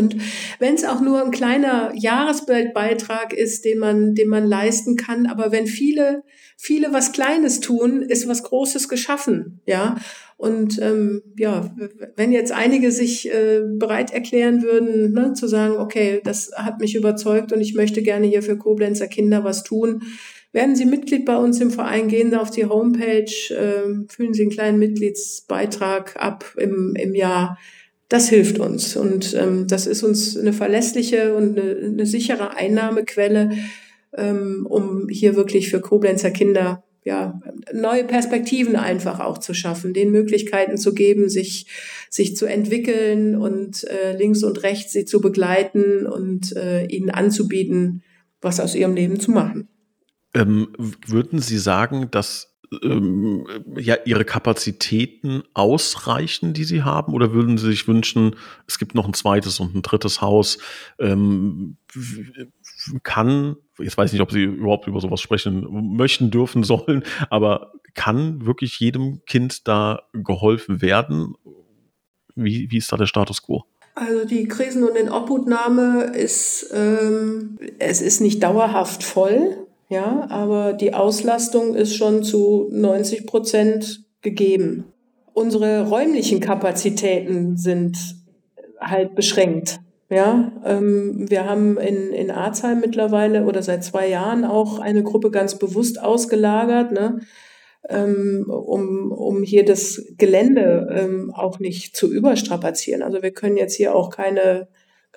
und 0.00 0.16
wenn 0.58 0.74
es 0.74 0.84
auch 0.84 1.00
nur 1.00 1.22
ein 1.22 1.30
kleiner 1.30 1.92
Jahresbeitrag 1.94 3.34
ist, 3.34 3.66
den 3.66 3.78
man, 3.78 4.14
den 4.14 4.28
man 4.28 4.46
leisten 4.46 4.96
kann, 4.96 5.26
aber 5.26 5.52
wenn 5.52 5.66
viele, 5.66 6.22
viele 6.56 6.92
was 6.92 7.12
Kleines 7.12 7.60
tun, 7.60 8.00
ist 8.00 8.26
was 8.26 8.42
Großes 8.42 8.88
geschaffen, 8.88 9.60
ja. 9.66 9.96
Und 10.38 10.80
ähm, 10.80 11.20
ja, 11.36 11.70
wenn 12.16 12.32
jetzt 12.32 12.50
einige 12.50 12.92
sich 12.92 13.30
äh, 13.30 13.60
bereit 13.74 14.10
erklären 14.10 14.62
würden, 14.62 15.12
ne, 15.12 15.34
zu 15.34 15.46
sagen, 15.46 15.76
okay, 15.76 16.22
das 16.24 16.50
hat 16.56 16.80
mich 16.80 16.94
überzeugt 16.94 17.52
und 17.52 17.60
ich 17.60 17.74
möchte 17.74 18.00
gerne 18.00 18.26
hier 18.26 18.42
für 18.42 18.56
Koblenzer 18.56 19.06
Kinder 19.06 19.44
was 19.44 19.64
tun, 19.64 20.02
werden 20.52 20.74
Sie 20.76 20.86
Mitglied 20.86 21.26
bei 21.26 21.36
uns 21.36 21.60
im 21.60 21.70
Verein, 21.70 22.08
gehen 22.08 22.30
Sie 22.30 22.40
auf 22.40 22.50
die 22.50 22.64
Homepage, 22.64 23.30
äh, 23.50 24.08
füllen 24.08 24.32
Sie 24.32 24.42
einen 24.42 24.50
kleinen 24.50 24.78
Mitgliedsbeitrag 24.78 26.16
ab 26.16 26.54
im, 26.56 26.94
im 26.96 27.14
Jahr 27.14 27.58
das 28.10 28.28
hilft 28.28 28.58
uns. 28.58 28.96
Und 28.96 29.34
ähm, 29.34 29.66
das 29.66 29.86
ist 29.86 30.02
uns 30.02 30.36
eine 30.36 30.52
verlässliche 30.52 31.34
und 31.34 31.58
eine, 31.58 31.76
eine 31.76 32.06
sichere 32.06 32.56
Einnahmequelle, 32.56 33.52
ähm, 34.16 34.66
um 34.68 35.08
hier 35.08 35.36
wirklich 35.36 35.70
für 35.70 35.80
Koblenzer 35.80 36.30
Kinder 36.30 36.82
ja, 37.02 37.40
neue 37.72 38.04
Perspektiven 38.04 38.76
einfach 38.76 39.20
auch 39.20 39.38
zu 39.38 39.54
schaffen, 39.54 39.94
den 39.94 40.10
Möglichkeiten 40.10 40.76
zu 40.76 40.92
geben, 40.92 41.30
sich, 41.30 41.66
sich 42.10 42.36
zu 42.36 42.44
entwickeln 42.44 43.36
und 43.36 43.84
äh, 43.84 44.14
links 44.16 44.42
und 44.42 44.62
rechts 44.64 44.92
sie 44.92 45.06
zu 45.06 45.20
begleiten 45.20 46.06
und 46.06 46.54
äh, 46.56 46.84
ihnen 46.86 47.10
anzubieten, 47.10 48.02
was 48.42 48.60
aus 48.60 48.74
ihrem 48.74 48.94
Leben 48.94 49.18
zu 49.18 49.30
machen. 49.30 49.68
Ähm, 50.34 50.68
würden 51.06 51.38
Sie 51.38 51.58
sagen, 51.58 52.08
dass 52.10 52.49
ähm, 52.82 53.46
ja, 53.76 53.96
ihre 54.04 54.24
Kapazitäten 54.24 55.42
ausreichen, 55.54 56.52
die 56.52 56.64
sie 56.64 56.82
haben? 56.82 57.12
Oder 57.14 57.32
würden 57.32 57.58
sie 57.58 57.66
sich 57.66 57.88
wünschen, 57.88 58.36
es 58.66 58.78
gibt 58.78 58.94
noch 58.94 59.06
ein 59.06 59.14
zweites 59.14 59.60
und 59.60 59.74
ein 59.74 59.82
drittes 59.82 60.20
Haus? 60.20 60.58
Ähm, 60.98 61.76
kann, 63.02 63.56
jetzt 63.78 63.98
weiß 63.98 64.10
ich 64.10 64.12
nicht, 64.14 64.22
ob 64.22 64.32
sie 64.32 64.44
überhaupt 64.44 64.86
über 64.86 65.00
sowas 65.00 65.20
sprechen 65.20 65.96
möchten, 65.96 66.30
dürfen, 66.30 66.62
sollen, 66.64 67.02
aber 67.28 67.72
kann 67.94 68.46
wirklich 68.46 68.78
jedem 68.78 69.24
Kind 69.24 69.66
da 69.66 70.02
geholfen 70.12 70.80
werden? 70.80 71.34
Wie, 72.36 72.70
wie 72.70 72.76
ist 72.76 72.92
da 72.92 72.96
der 72.96 73.06
Status 73.06 73.42
quo? 73.42 73.64
Also 73.94 74.24
die 74.24 74.46
Krisen- 74.46 74.84
und 74.84 74.96
Inobhutnahme 74.96 76.12
ist, 76.14 76.70
ähm, 76.72 77.58
es 77.78 78.00
ist 78.00 78.20
nicht 78.20 78.42
dauerhaft 78.42 79.02
voll. 79.02 79.66
Ja, 79.90 80.28
aber 80.30 80.72
die 80.72 80.94
Auslastung 80.94 81.74
ist 81.74 81.96
schon 81.96 82.22
zu 82.22 82.68
90 82.70 83.26
Prozent 83.26 84.04
gegeben. 84.22 84.84
unsere 85.32 85.88
räumlichen 85.88 86.40
Kapazitäten 86.40 87.56
sind 87.56 87.96
halt 88.78 89.14
beschränkt. 89.14 89.80
Ja, 90.08 90.52
ähm, 90.64 91.30
wir 91.30 91.44
haben 91.44 91.78
in, 91.78 92.12
in 92.12 92.30
Arzheim 92.30 92.80
mittlerweile 92.80 93.46
oder 93.46 93.62
seit 93.62 93.82
zwei 93.82 94.08
Jahren 94.08 94.44
auch 94.44 94.78
eine 94.78 95.02
Gruppe 95.02 95.30
ganz 95.30 95.58
bewusst 95.58 96.02
ausgelagert, 96.02 96.92
ne, 96.92 97.20
ähm, 97.88 98.44
um, 98.48 99.12
um 99.12 99.42
hier 99.42 99.64
das 99.64 100.04
Gelände 100.18 100.88
ähm, 100.92 101.32
auch 101.34 101.58
nicht 101.58 101.96
zu 101.96 102.12
überstrapazieren. 102.12 103.02
Also 103.02 103.22
wir 103.22 103.30
können 103.30 103.56
jetzt 103.56 103.76
hier 103.76 103.94
auch 103.94 104.10
keine, 104.10 104.68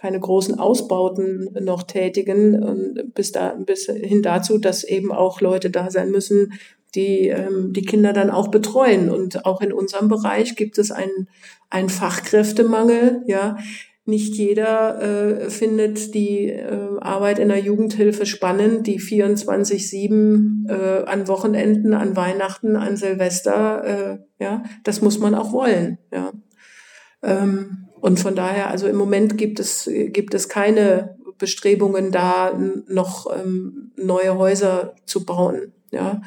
keine 0.03 0.19
großen 0.19 0.59
Ausbauten 0.59 1.49
noch 1.61 1.83
tätigen 1.83 2.61
und 2.61 3.13
bis, 3.13 3.31
da, 3.31 3.55
bis 3.57 3.85
hin 3.85 4.21
dazu, 4.21 4.57
dass 4.57 4.83
eben 4.83 5.13
auch 5.13 5.39
Leute 5.39 5.69
da 5.69 5.89
sein 5.89 6.11
müssen, 6.11 6.51
die 6.93 7.29
ähm, 7.29 7.71
die 7.71 7.83
Kinder 7.83 8.11
dann 8.11 8.29
auch 8.29 8.49
betreuen. 8.49 9.09
Und 9.09 9.45
auch 9.45 9.61
in 9.61 9.71
unserem 9.71 10.09
Bereich 10.09 10.57
gibt 10.57 10.77
es 10.77 10.91
einen, 10.91 11.29
einen 11.69 11.87
Fachkräftemangel, 11.87 13.23
ja, 13.27 13.55
nicht 14.03 14.35
jeder 14.35 15.01
äh, 15.01 15.49
findet 15.49 16.13
die 16.13 16.49
äh, 16.49 16.99
Arbeit 16.99 17.39
in 17.39 17.47
der 17.47 17.59
Jugendhilfe 17.59 18.25
spannend, 18.25 18.85
die 18.87 18.99
24-7 18.99 20.69
äh, 20.69 21.05
an 21.05 21.29
Wochenenden, 21.29 21.93
an 21.93 22.17
Weihnachten, 22.17 22.75
an 22.75 22.97
Silvester, 22.97 23.85
äh, 23.85 24.43
ja, 24.43 24.63
das 24.83 25.01
muss 25.01 25.17
man 25.19 25.33
auch 25.33 25.53
wollen, 25.53 25.97
ja. 26.11 26.33
Ähm, 27.21 27.82
und 28.03 28.19
von 28.19 28.35
daher, 28.35 28.69
also 28.69 28.85
im 28.89 28.97
Moment 28.97 29.37
gibt 29.37 29.61
es, 29.61 29.89
gibt 30.07 30.33
es 30.33 30.49
keine 30.49 31.15
Bestrebungen 31.37 32.11
da, 32.11 32.51
noch 32.85 33.33
ähm, 33.33 33.93
neue 33.95 34.37
Häuser 34.37 34.93
zu 35.05 35.25
bauen, 35.25 35.71
ja. 35.89 36.21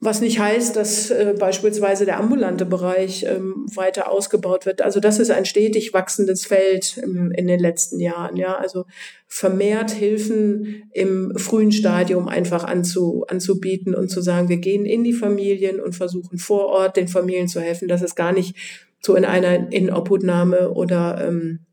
Was 0.00 0.20
nicht 0.20 0.40
heißt, 0.40 0.74
dass 0.74 1.10
äh, 1.10 1.34
beispielsweise 1.38 2.04
der 2.04 2.18
ambulante 2.18 2.66
Bereich 2.66 3.24
ähm, 3.24 3.66
weiter 3.74 4.10
ausgebaut 4.10 4.64
wird. 4.64 4.80
Also 4.80 5.00
das 5.00 5.18
ist 5.18 5.30
ein 5.30 5.44
stetig 5.44 5.92
wachsendes 5.92 6.46
Feld 6.46 6.98
im, 6.98 7.32
in 7.32 7.48
den 7.48 7.58
letzten 7.58 7.98
Jahren. 7.98 8.36
Ja, 8.36 8.56
also 8.56 8.84
vermehrt 9.26 9.90
Hilfen 9.90 10.88
im 10.92 11.36
frühen 11.36 11.72
Stadium 11.72 12.28
einfach 12.28 12.62
anzu, 12.62 13.24
anzubieten 13.28 13.94
und 13.94 14.08
zu 14.08 14.22
sagen, 14.22 14.48
wir 14.48 14.58
gehen 14.58 14.86
in 14.86 15.02
die 15.02 15.12
Familien 15.12 15.80
und 15.80 15.96
versuchen 15.96 16.38
vor 16.38 16.66
Ort 16.66 16.96
den 16.96 17.08
Familien 17.08 17.48
zu 17.48 17.60
helfen, 17.60 17.88
dass 17.88 18.02
es 18.02 18.14
gar 18.14 18.32
nicht 18.32 18.87
so 19.00 19.14
in 19.14 19.24
einer 19.24 19.72
Inobhutnahme 19.72 20.70
oder 20.70 21.26
ähm, 21.26 21.66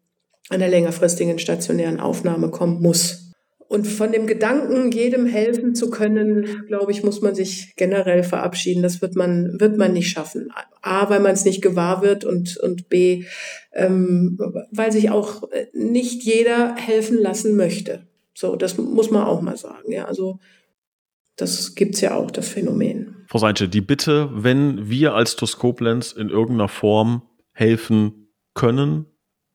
einer 0.49 0.67
längerfristigen 0.67 1.39
stationären 1.39 1.99
Aufnahme 1.99 2.49
kommen 2.49 2.81
muss. 2.81 3.25
Und 3.67 3.87
von 3.87 4.11
dem 4.11 4.27
Gedanken, 4.27 4.91
jedem 4.91 5.25
helfen 5.25 5.73
zu 5.73 5.89
können, 5.89 6.65
glaube 6.67 6.91
ich, 6.91 7.03
muss 7.03 7.21
man 7.21 7.33
sich 7.33 7.73
generell 7.75 8.21
verabschieden. 8.23 8.83
Das 8.83 9.01
wird 9.01 9.15
man, 9.15 9.59
wird 9.59 9.75
man 9.75 9.91
nicht 9.91 10.09
schaffen. 10.09 10.49
A, 10.83 11.09
weil 11.09 11.19
man 11.19 11.31
es 11.31 11.45
nicht 11.45 11.63
gewahr 11.63 12.03
wird 12.03 12.25
und, 12.25 12.57
und 12.57 12.89
B, 12.89 13.25
ähm, 13.73 14.37
weil 14.71 14.91
sich 14.91 15.09
auch 15.09 15.49
nicht 15.73 16.21
jeder 16.23 16.75
helfen 16.75 17.17
lassen 17.17 17.55
möchte. 17.55 18.07
So, 18.35 18.55
das 18.55 18.77
muss 18.77 19.09
man 19.09 19.23
auch 19.23 19.41
mal 19.41 19.57
sagen. 19.57 19.91
Ja, 19.91 20.05
also, 20.05 20.39
das 21.35 21.73
gibt's 21.73 22.01
ja 22.01 22.15
auch, 22.15 22.29
das 22.29 22.47
Phänomen. 22.47 23.14
Frau 23.27 23.39
Seinche, 23.39 23.67
die 23.67 23.81
Bitte, 23.81 24.29
wenn 24.31 24.89
wir 24.89 25.13
als 25.13 25.35
Toskoblenz 25.35 26.11
in 26.11 26.29
irgendeiner 26.29 26.67
Form 26.67 27.23
helfen 27.53 28.33
können, 28.53 29.05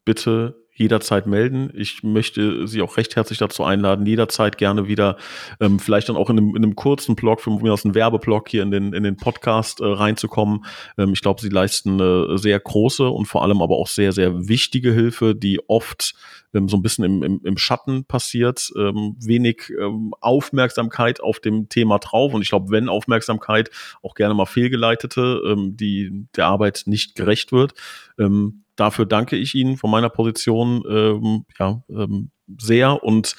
bitte 0.04 0.59
jederzeit 0.80 1.26
melden. 1.26 1.70
Ich 1.74 2.02
möchte 2.02 2.66
Sie 2.66 2.80
auch 2.80 2.96
recht 2.96 3.14
herzlich 3.14 3.38
dazu 3.38 3.62
einladen, 3.62 4.06
jederzeit 4.06 4.56
gerne 4.58 4.88
wieder, 4.88 5.16
ähm, 5.60 5.78
vielleicht 5.78 6.08
dann 6.08 6.16
auch 6.16 6.30
in 6.30 6.38
einem, 6.38 6.56
in 6.56 6.64
einem 6.64 6.74
kurzen 6.74 7.14
Blog, 7.14 7.42
für 7.42 7.50
mich 7.50 7.70
aus 7.70 7.84
einem 7.84 7.94
Werbeblog 7.94 8.48
hier 8.48 8.62
in 8.62 8.70
den, 8.70 8.92
in 8.94 9.02
den 9.02 9.16
Podcast 9.16 9.80
äh, 9.80 9.84
reinzukommen. 9.84 10.64
Ähm, 10.96 11.12
ich 11.12 11.20
glaube, 11.20 11.40
Sie 11.42 11.50
leisten 11.50 12.00
eine 12.00 12.38
sehr 12.38 12.58
große 12.58 13.08
und 13.08 13.26
vor 13.26 13.42
allem 13.42 13.60
aber 13.60 13.76
auch 13.76 13.88
sehr, 13.88 14.12
sehr 14.12 14.48
wichtige 14.48 14.92
Hilfe, 14.92 15.34
die 15.34 15.60
oft 15.68 16.14
ähm, 16.54 16.68
so 16.68 16.78
ein 16.78 16.82
bisschen 16.82 17.04
im, 17.04 17.22
im, 17.22 17.40
im 17.44 17.58
Schatten 17.58 18.06
passiert, 18.06 18.70
ähm, 18.76 19.16
wenig 19.20 19.70
ähm, 19.78 20.14
Aufmerksamkeit 20.20 21.22
auf 21.22 21.40
dem 21.40 21.68
Thema 21.68 21.98
drauf 21.98 22.32
und 22.32 22.40
ich 22.40 22.48
glaube, 22.48 22.70
wenn 22.70 22.88
Aufmerksamkeit 22.88 23.70
auch 24.02 24.14
gerne 24.14 24.32
mal 24.32 24.46
fehlgeleitete, 24.46 25.42
ähm, 25.44 25.76
die 25.76 26.26
der 26.36 26.46
Arbeit 26.46 26.84
nicht 26.86 27.14
gerecht 27.16 27.52
wird. 27.52 27.74
Ähm, 28.18 28.64
dafür 28.80 29.06
danke 29.06 29.36
ich 29.36 29.54
Ihnen 29.54 29.76
von 29.76 29.90
meiner 29.90 30.08
Position 30.08 30.82
ähm, 30.88 31.44
ja, 31.58 31.82
ähm, 31.90 32.30
sehr 32.58 33.02
und 33.04 33.36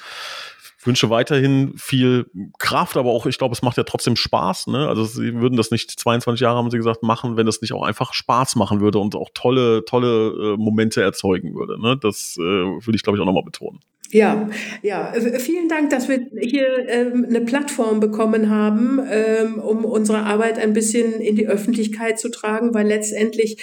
wünsche 0.84 1.10
weiterhin 1.10 1.74
viel 1.76 2.26
Kraft, 2.58 2.96
aber 2.96 3.10
auch, 3.10 3.26
ich 3.26 3.38
glaube, 3.38 3.52
es 3.52 3.62
macht 3.62 3.76
ja 3.76 3.84
trotzdem 3.84 4.16
Spaß. 4.16 4.66
Ne? 4.68 4.88
Also 4.88 5.04
sie 5.04 5.34
würden 5.34 5.56
das 5.56 5.70
nicht 5.70 5.90
22 5.90 6.40
Jahre, 6.40 6.58
haben 6.58 6.70
sie 6.70 6.76
gesagt, 6.76 7.02
machen, 7.02 7.36
wenn 7.36 7.46
das 7.46 7.60
nicht 7.60 7.72
auch 7.72 7.84
einfach 7.84 8.12
Spaß 8.14 8.56
machen 8.56 8.80
würde 8.80 8.98
und 8.98 9.14
auch 9.14 9.30
tolle, 9.34 9.84
tolle 9.84 10.54
äh, 10.54 10.56
Momente 10.56 11.02
erzeugen 11.02 11.54
würde. 11.54 11.80
Ne? 11.80 11.96
Das 11.96 12.36
äh, 12.36 12.42
will 12.42 12.94
ich, 12.94 13.02
glaube 13.02 13.16
ich, 13.16 13.22
auch 13.22 13.26
nochmal 13.26 13.44
betonen. 13.44 13.80
Ja, 14.12 14.50
ja, 14.82 15.14
vielen 15.38 15.70
Dank, 15.70 15.88
dass 15.88 16.06
wir 16.06 16.26
hier 16.38 16.86
ähm, 16.86 17.24
eine 17.26 17.40
Plattform 17.40 17.98
bekommen 17.98 18.50
haben, 18.50 19.00
ähm, 19.10 19.58
um 19.58 19.86
unsere 19.86 20.18
Arbeit 20.18 20.58
ein 20.58 20.74
bisschen 20.74 21.14
in 21.14 21.34
die 21.34 21.48
Öffentlichkeit 21.48 22.20
zu 22.20 22.28
tragen, 22.30 22.74
weil 22.74 22.86
letztendlich 22.86 23.56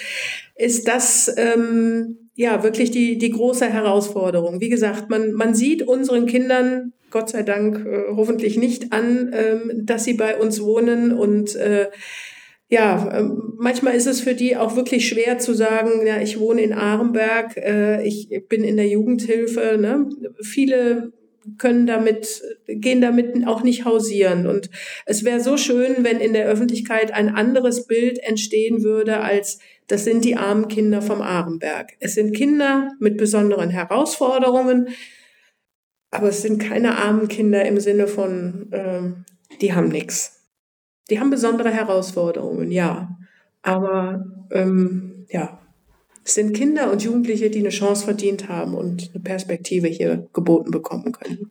ist 0.56 0.88
das 0.88 1.32
ähm, 1.36 2.30
ja 2.34 2.64
wirklich 2.64 2.90
die, 2.90 3.16
die 3.16 3.30
große 3.30 3.66
Herausforderung. 3.66 4.60
Wie 4.60 4.70
gesagt, 4.70 5.08
man, 5.08 5.32
man 5.34 5.54
sieht 5.54 5.86
unseren 5.86 6.26
Kindern 6.26 6.94
Gott 7.10 7.30
sei 7.30 7.44
Dank 7.44 7.86
äh, 7.86 8.14
hoffentlich 8.16 8.56
nicht 8.56 8.92
an, 8.92 9.32
ähm, 9.32 9.86
dass 9.86 10.04
sie 10.04 10.14
bei 10.14 10.36
uns 10.36 10.60
wohnen 10.62 11.12
und 11.12 11.54
äh, 11.56 11.86
ja, 12.70 13.18
ähm, 13.18 13.54
manchmal 13.58 13.94
ist 13.96 14.06
es 14.06 14.20
für 14.20 14.34
die 14.34 14.56
auch 14.56 14.76
wirklich 14.76 15.08
schwer 15.08 15.38
zu 15.38 15.54
sagen, 15.54 16.06
ja, 16.06 16.20
ich 16.20 16.38
wohne 16.38 16.62
in 16.62 16.72
Arenberg, 16.72 17.56
äh, 17.56 18.06
ich 18.06 18.28
bin 18.48 18.62
in 18.62 18.76
der 18.76 18.86
Jugendhilfe. 18.86 19.76
Ne? 19.78 20.08
Viele 20.40 21.12
können 21.58 21.86
damit, 21.88 22.42
gehen 22.68 23.00
damit 23.00 23.44
auch 23.48 23.64
nicht 23.64 23.84
hausieren. 23.84 24.46
Und 24.46 24.70
es 25.04 25.24
wäre 25.24 25.40
so 25.40 25.56
schön, 25.56 26.04
wenn 26.04 26.20
in 26.20 26.32
der 26.32 26.46
Öffentlichkeit 26.46 27.12
ein 27.12 27.34
anderes 27.34 27.88
Bild 27.88 28.20
entstehen 28.22 28.84
würde, 28.84 29.18
als 29.18 29.58
das 29.88 30.04
sind 30.04 30.24
die 30.24 30.36
armen 30.36 30.68
Kinder 30.68 31.02
vom 31.02 31.22
Arenberg. 31.22 31.94
Es 31.98 32.14
sind 32.14 32.36
Kinder 32.36 32.92
mit 33.00 33.16
besonderen 33.16 33.70
Herausforderungen, 33.70 34.90
aber 36.12 36.28
es 36.28 36.42
sind 36.42 36.62
keine 36.62 36.98
armen 36.98 37.26
Kinder 37.26 37.64
im 37.64 37.80
Sinne 37.80 38.06
von, 38.06 38.68
ähm, 38.72 39.24
die 39.60 39.72
haben 39.72 39.88
nichts. 39.88 40.39
Die 41.10 41.20
haben 41.20 41.30
besondere 41.30 41.70
Herausforderungen, 41.70 42.70
ja. 42.70 43.16
Aber 43.62 44.24
ähm, 44.50 45.26
ja, 45.28 45.58
es 46.24 46.34
sind 46.34 46.54
Kinder 46.54 46.90
und 46.90 47.02
Jugendliche, 47.02 47.50
die 47.50 47.58
eine 47.58 47.70
Chance 47.70 48.04
verdient 48.04 48.48
haben 48.48 48.74
und 48.74 49.10
eine 49.12 49.22
Perspektive 49.22 49.88
hier 49.88 50.28
geboten 50.32 50.70
bekommen 50.70 51.12
können. 51.12 51.50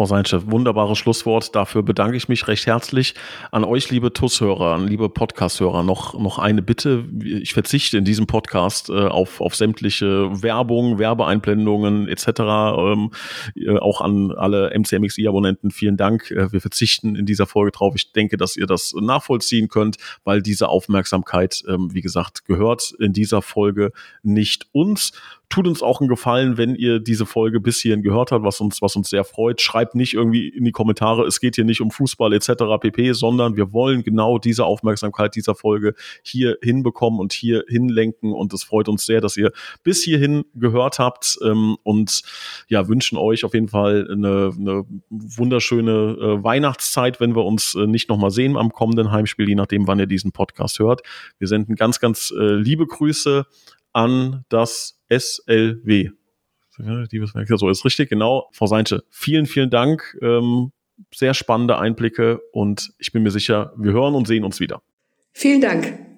Frau 0.00 0.06
Seinche, 0.06 0.50
wunderbares 0.50 0.96
Schlusswort. 0.96 1.54
Dafür 1.54 1.82
bedanke 1.82 2.16
ich 2.16 2.26
mich 2.26 2.48
recht 2.48 2.66
herzlich 2.66 3.14
an 3.50 3.64
euch, 3.64 3.90
liebe 3.90 4.14
TUS-Hörer, 4.14 4.78
liebe 4.78 5.10
Podcast-Hörer. 5.10 5.82
Noch, 5.82 6.18
noch 6.18 6.38
eine 6.38 6.62
Bitte. 6.62 7.04
Ich 7.22 7.52
verzichte 7.52 7.98
in 7.98 8.06
diesem 8.06 8.26
Podcast 8.26 8.88
äh, 8.88 8.94
auf, 8.94 9.42
auf 9.42 9.54
sämtliche 9.54 10.42
Werbung, 10.42 10.98
Werbeeinblendungen 10.98 12.08
etc. 12.08 12.28
Ähm, 12.28 13.10
äh, 13.54 13.76
auch 13.76 14.00
an 14.00 14.32
alle 14.32 14.70
MCMXI-Abonnenten 14.74 15.70
vielen 15.70 15.98
Dank. 15.98 16.30
Äh, 16.30 16.50
wir 16.50 16.62
verzichten 16.62 17.14
in 17.14 17.26
dieser 17.26 17.46
Folge 17.46 17.72
drauf. 17.72 17.92
Ich 17.94 18.12
denke, 18.12 18.38
dass 18.38 18.56
ihr 18.56 18.66
das 18.66 18.94
nachvollziehen 18.98 19.68
könnt, 19.68 19.98
weil 20.24 20.40
diese 20.40 20.70
Aufmerksamkeit, 20.70 21.62
ähm, 21.68 21.92
wie 21.92 22.00
gesagt, 22.00 22.46
gehört 22.46 22.94
in 23.00 23.12
dieser 23.12 23.42
Folge 23.42 23.92
nicht 24.22 24.66
uns 24.72 25.12
tut 25.50 25.66
uns 25.66 25.82
auch 25.82 26.00
einen 26.00 26.08
Gefallen, 26.08 26.56
wenn 26.56 26.76
ihr 26.76 27.00
diese 27.00 27.26
Folge 27.26 27.60
bis 27.60 27.80
hierhin 27.80 28.02
gehört 28.02 28.30
habt, 28.30 28.44
was 28.44 28.60
uns, 28.60 28.80
was 28.80 28.94
uns 28.94 29.10
sehr 29.10 29.24
freut. 29.24 29.60
Schreibt 29.60 29.96
nicht 29.96 30.14
irgendwie 30.14 30.48
in 30.48 30.64
die 30.64 30.70
Kommentare, 30.70 31.26
es 31.26 31.40
geht 31.40 31.56
hier 31.56 31.64
nicht 31.64 31.80
um 31.80 31.90
Fußball 31.90 32.32
etc. 32.32 32.52
pp, 32.80 33.12
sondern 33.12 33.56
wir 33.56 33.72
wollen 33.72 34.04
genau 34.04 34.38
diese 34.38 34.64
Aufmerksamkeit 34.64 35.34
dieser 35.34 35.56
Folge 35.56 35.94
hier 36.22 36.56
hinbekommen 36.62 37.18
und 37.18 37.32
hier 37.32 37.64
hinlenken. 37.68 38.32
Und 38.32 38.54
es 38.54 38.62
freut 38.62 38.88
uns 38.88 39.04
sehr, 39.04 39.20
dass 39.20 39.36
ihr 39.36 39.50
bis 39.82 40.02
hierhin 40.04 40.44
gehört 40.54 41.00
habt 41.00 41.36
ähm, 41.44 41.76
und 41.82 42.22
ja, 42.68 42.86
wünschen 42.86 43.18
euch 43.18 43.44
auf 43.44 43.52
jeden 43.52 43.68
Fall 43.68 44.08
eine, 44.08 44.52
eine 44.56 44.84
wunderschöne 45.10 45.90
äh, 45.90 46.44
Weihnachtszeit, 46.44 47.20
wenn 47.20 47.34
wir 47.34 47.44
uns 47.44 47.74
äh, 47.74 47.88
nicht 47.88 48.08
nochmal 48.08 48.30
sehen 48.30 48.56
am 48.56 48.70
kommenden 48.70 49.10
Heimspiel, 49.10 49.48
je 49.48 49.56
nachdem, 49.56 49.88
wann 49.88 49.98
ihr 49.98 50.06
diesen 50.06 50.30
Podcast 50.30 50.78
hört. 50.78 51.02
Wir 51.38 51.48
senden 51.48 51.74
ganz, 51.74 51.98
ganz 51.98 52.32
äh, 52.38 52.54
liebe 52.54 52.86
Grüße 52.86 53.46
an 53.92 54.44
das 54.48 54.98
SLW. 55.08 56.10
So 57.56 57.68
ist 57.68 57.84
richtig, 57.84 58.08
genau. 58.08 58.48
Frau 58.52 58.66
Seinche, 58.66 59.04
vielen, 59.10 59.46
vielen 59.46 59.70
Dank. 59.70 60.16
Ähm, 60.22 60.72
sehr 61.14 61.34
spannende 61.34 61.78
Einblicke 61.78 62.40
und 62.52 62.92
ich 62.98 63.12
bin 63.12 63.22
mir 63.22 63.30
sicher, 63.30 63.72
wir 63.76 63.92
hören 63.92 64.14
und 64.14 64.26
sehen 64.26 64.44
uns 64.44 64.60
wieder. 64.60 64.82
Vielen 65.32 65.60
Dank. 65.60 66.09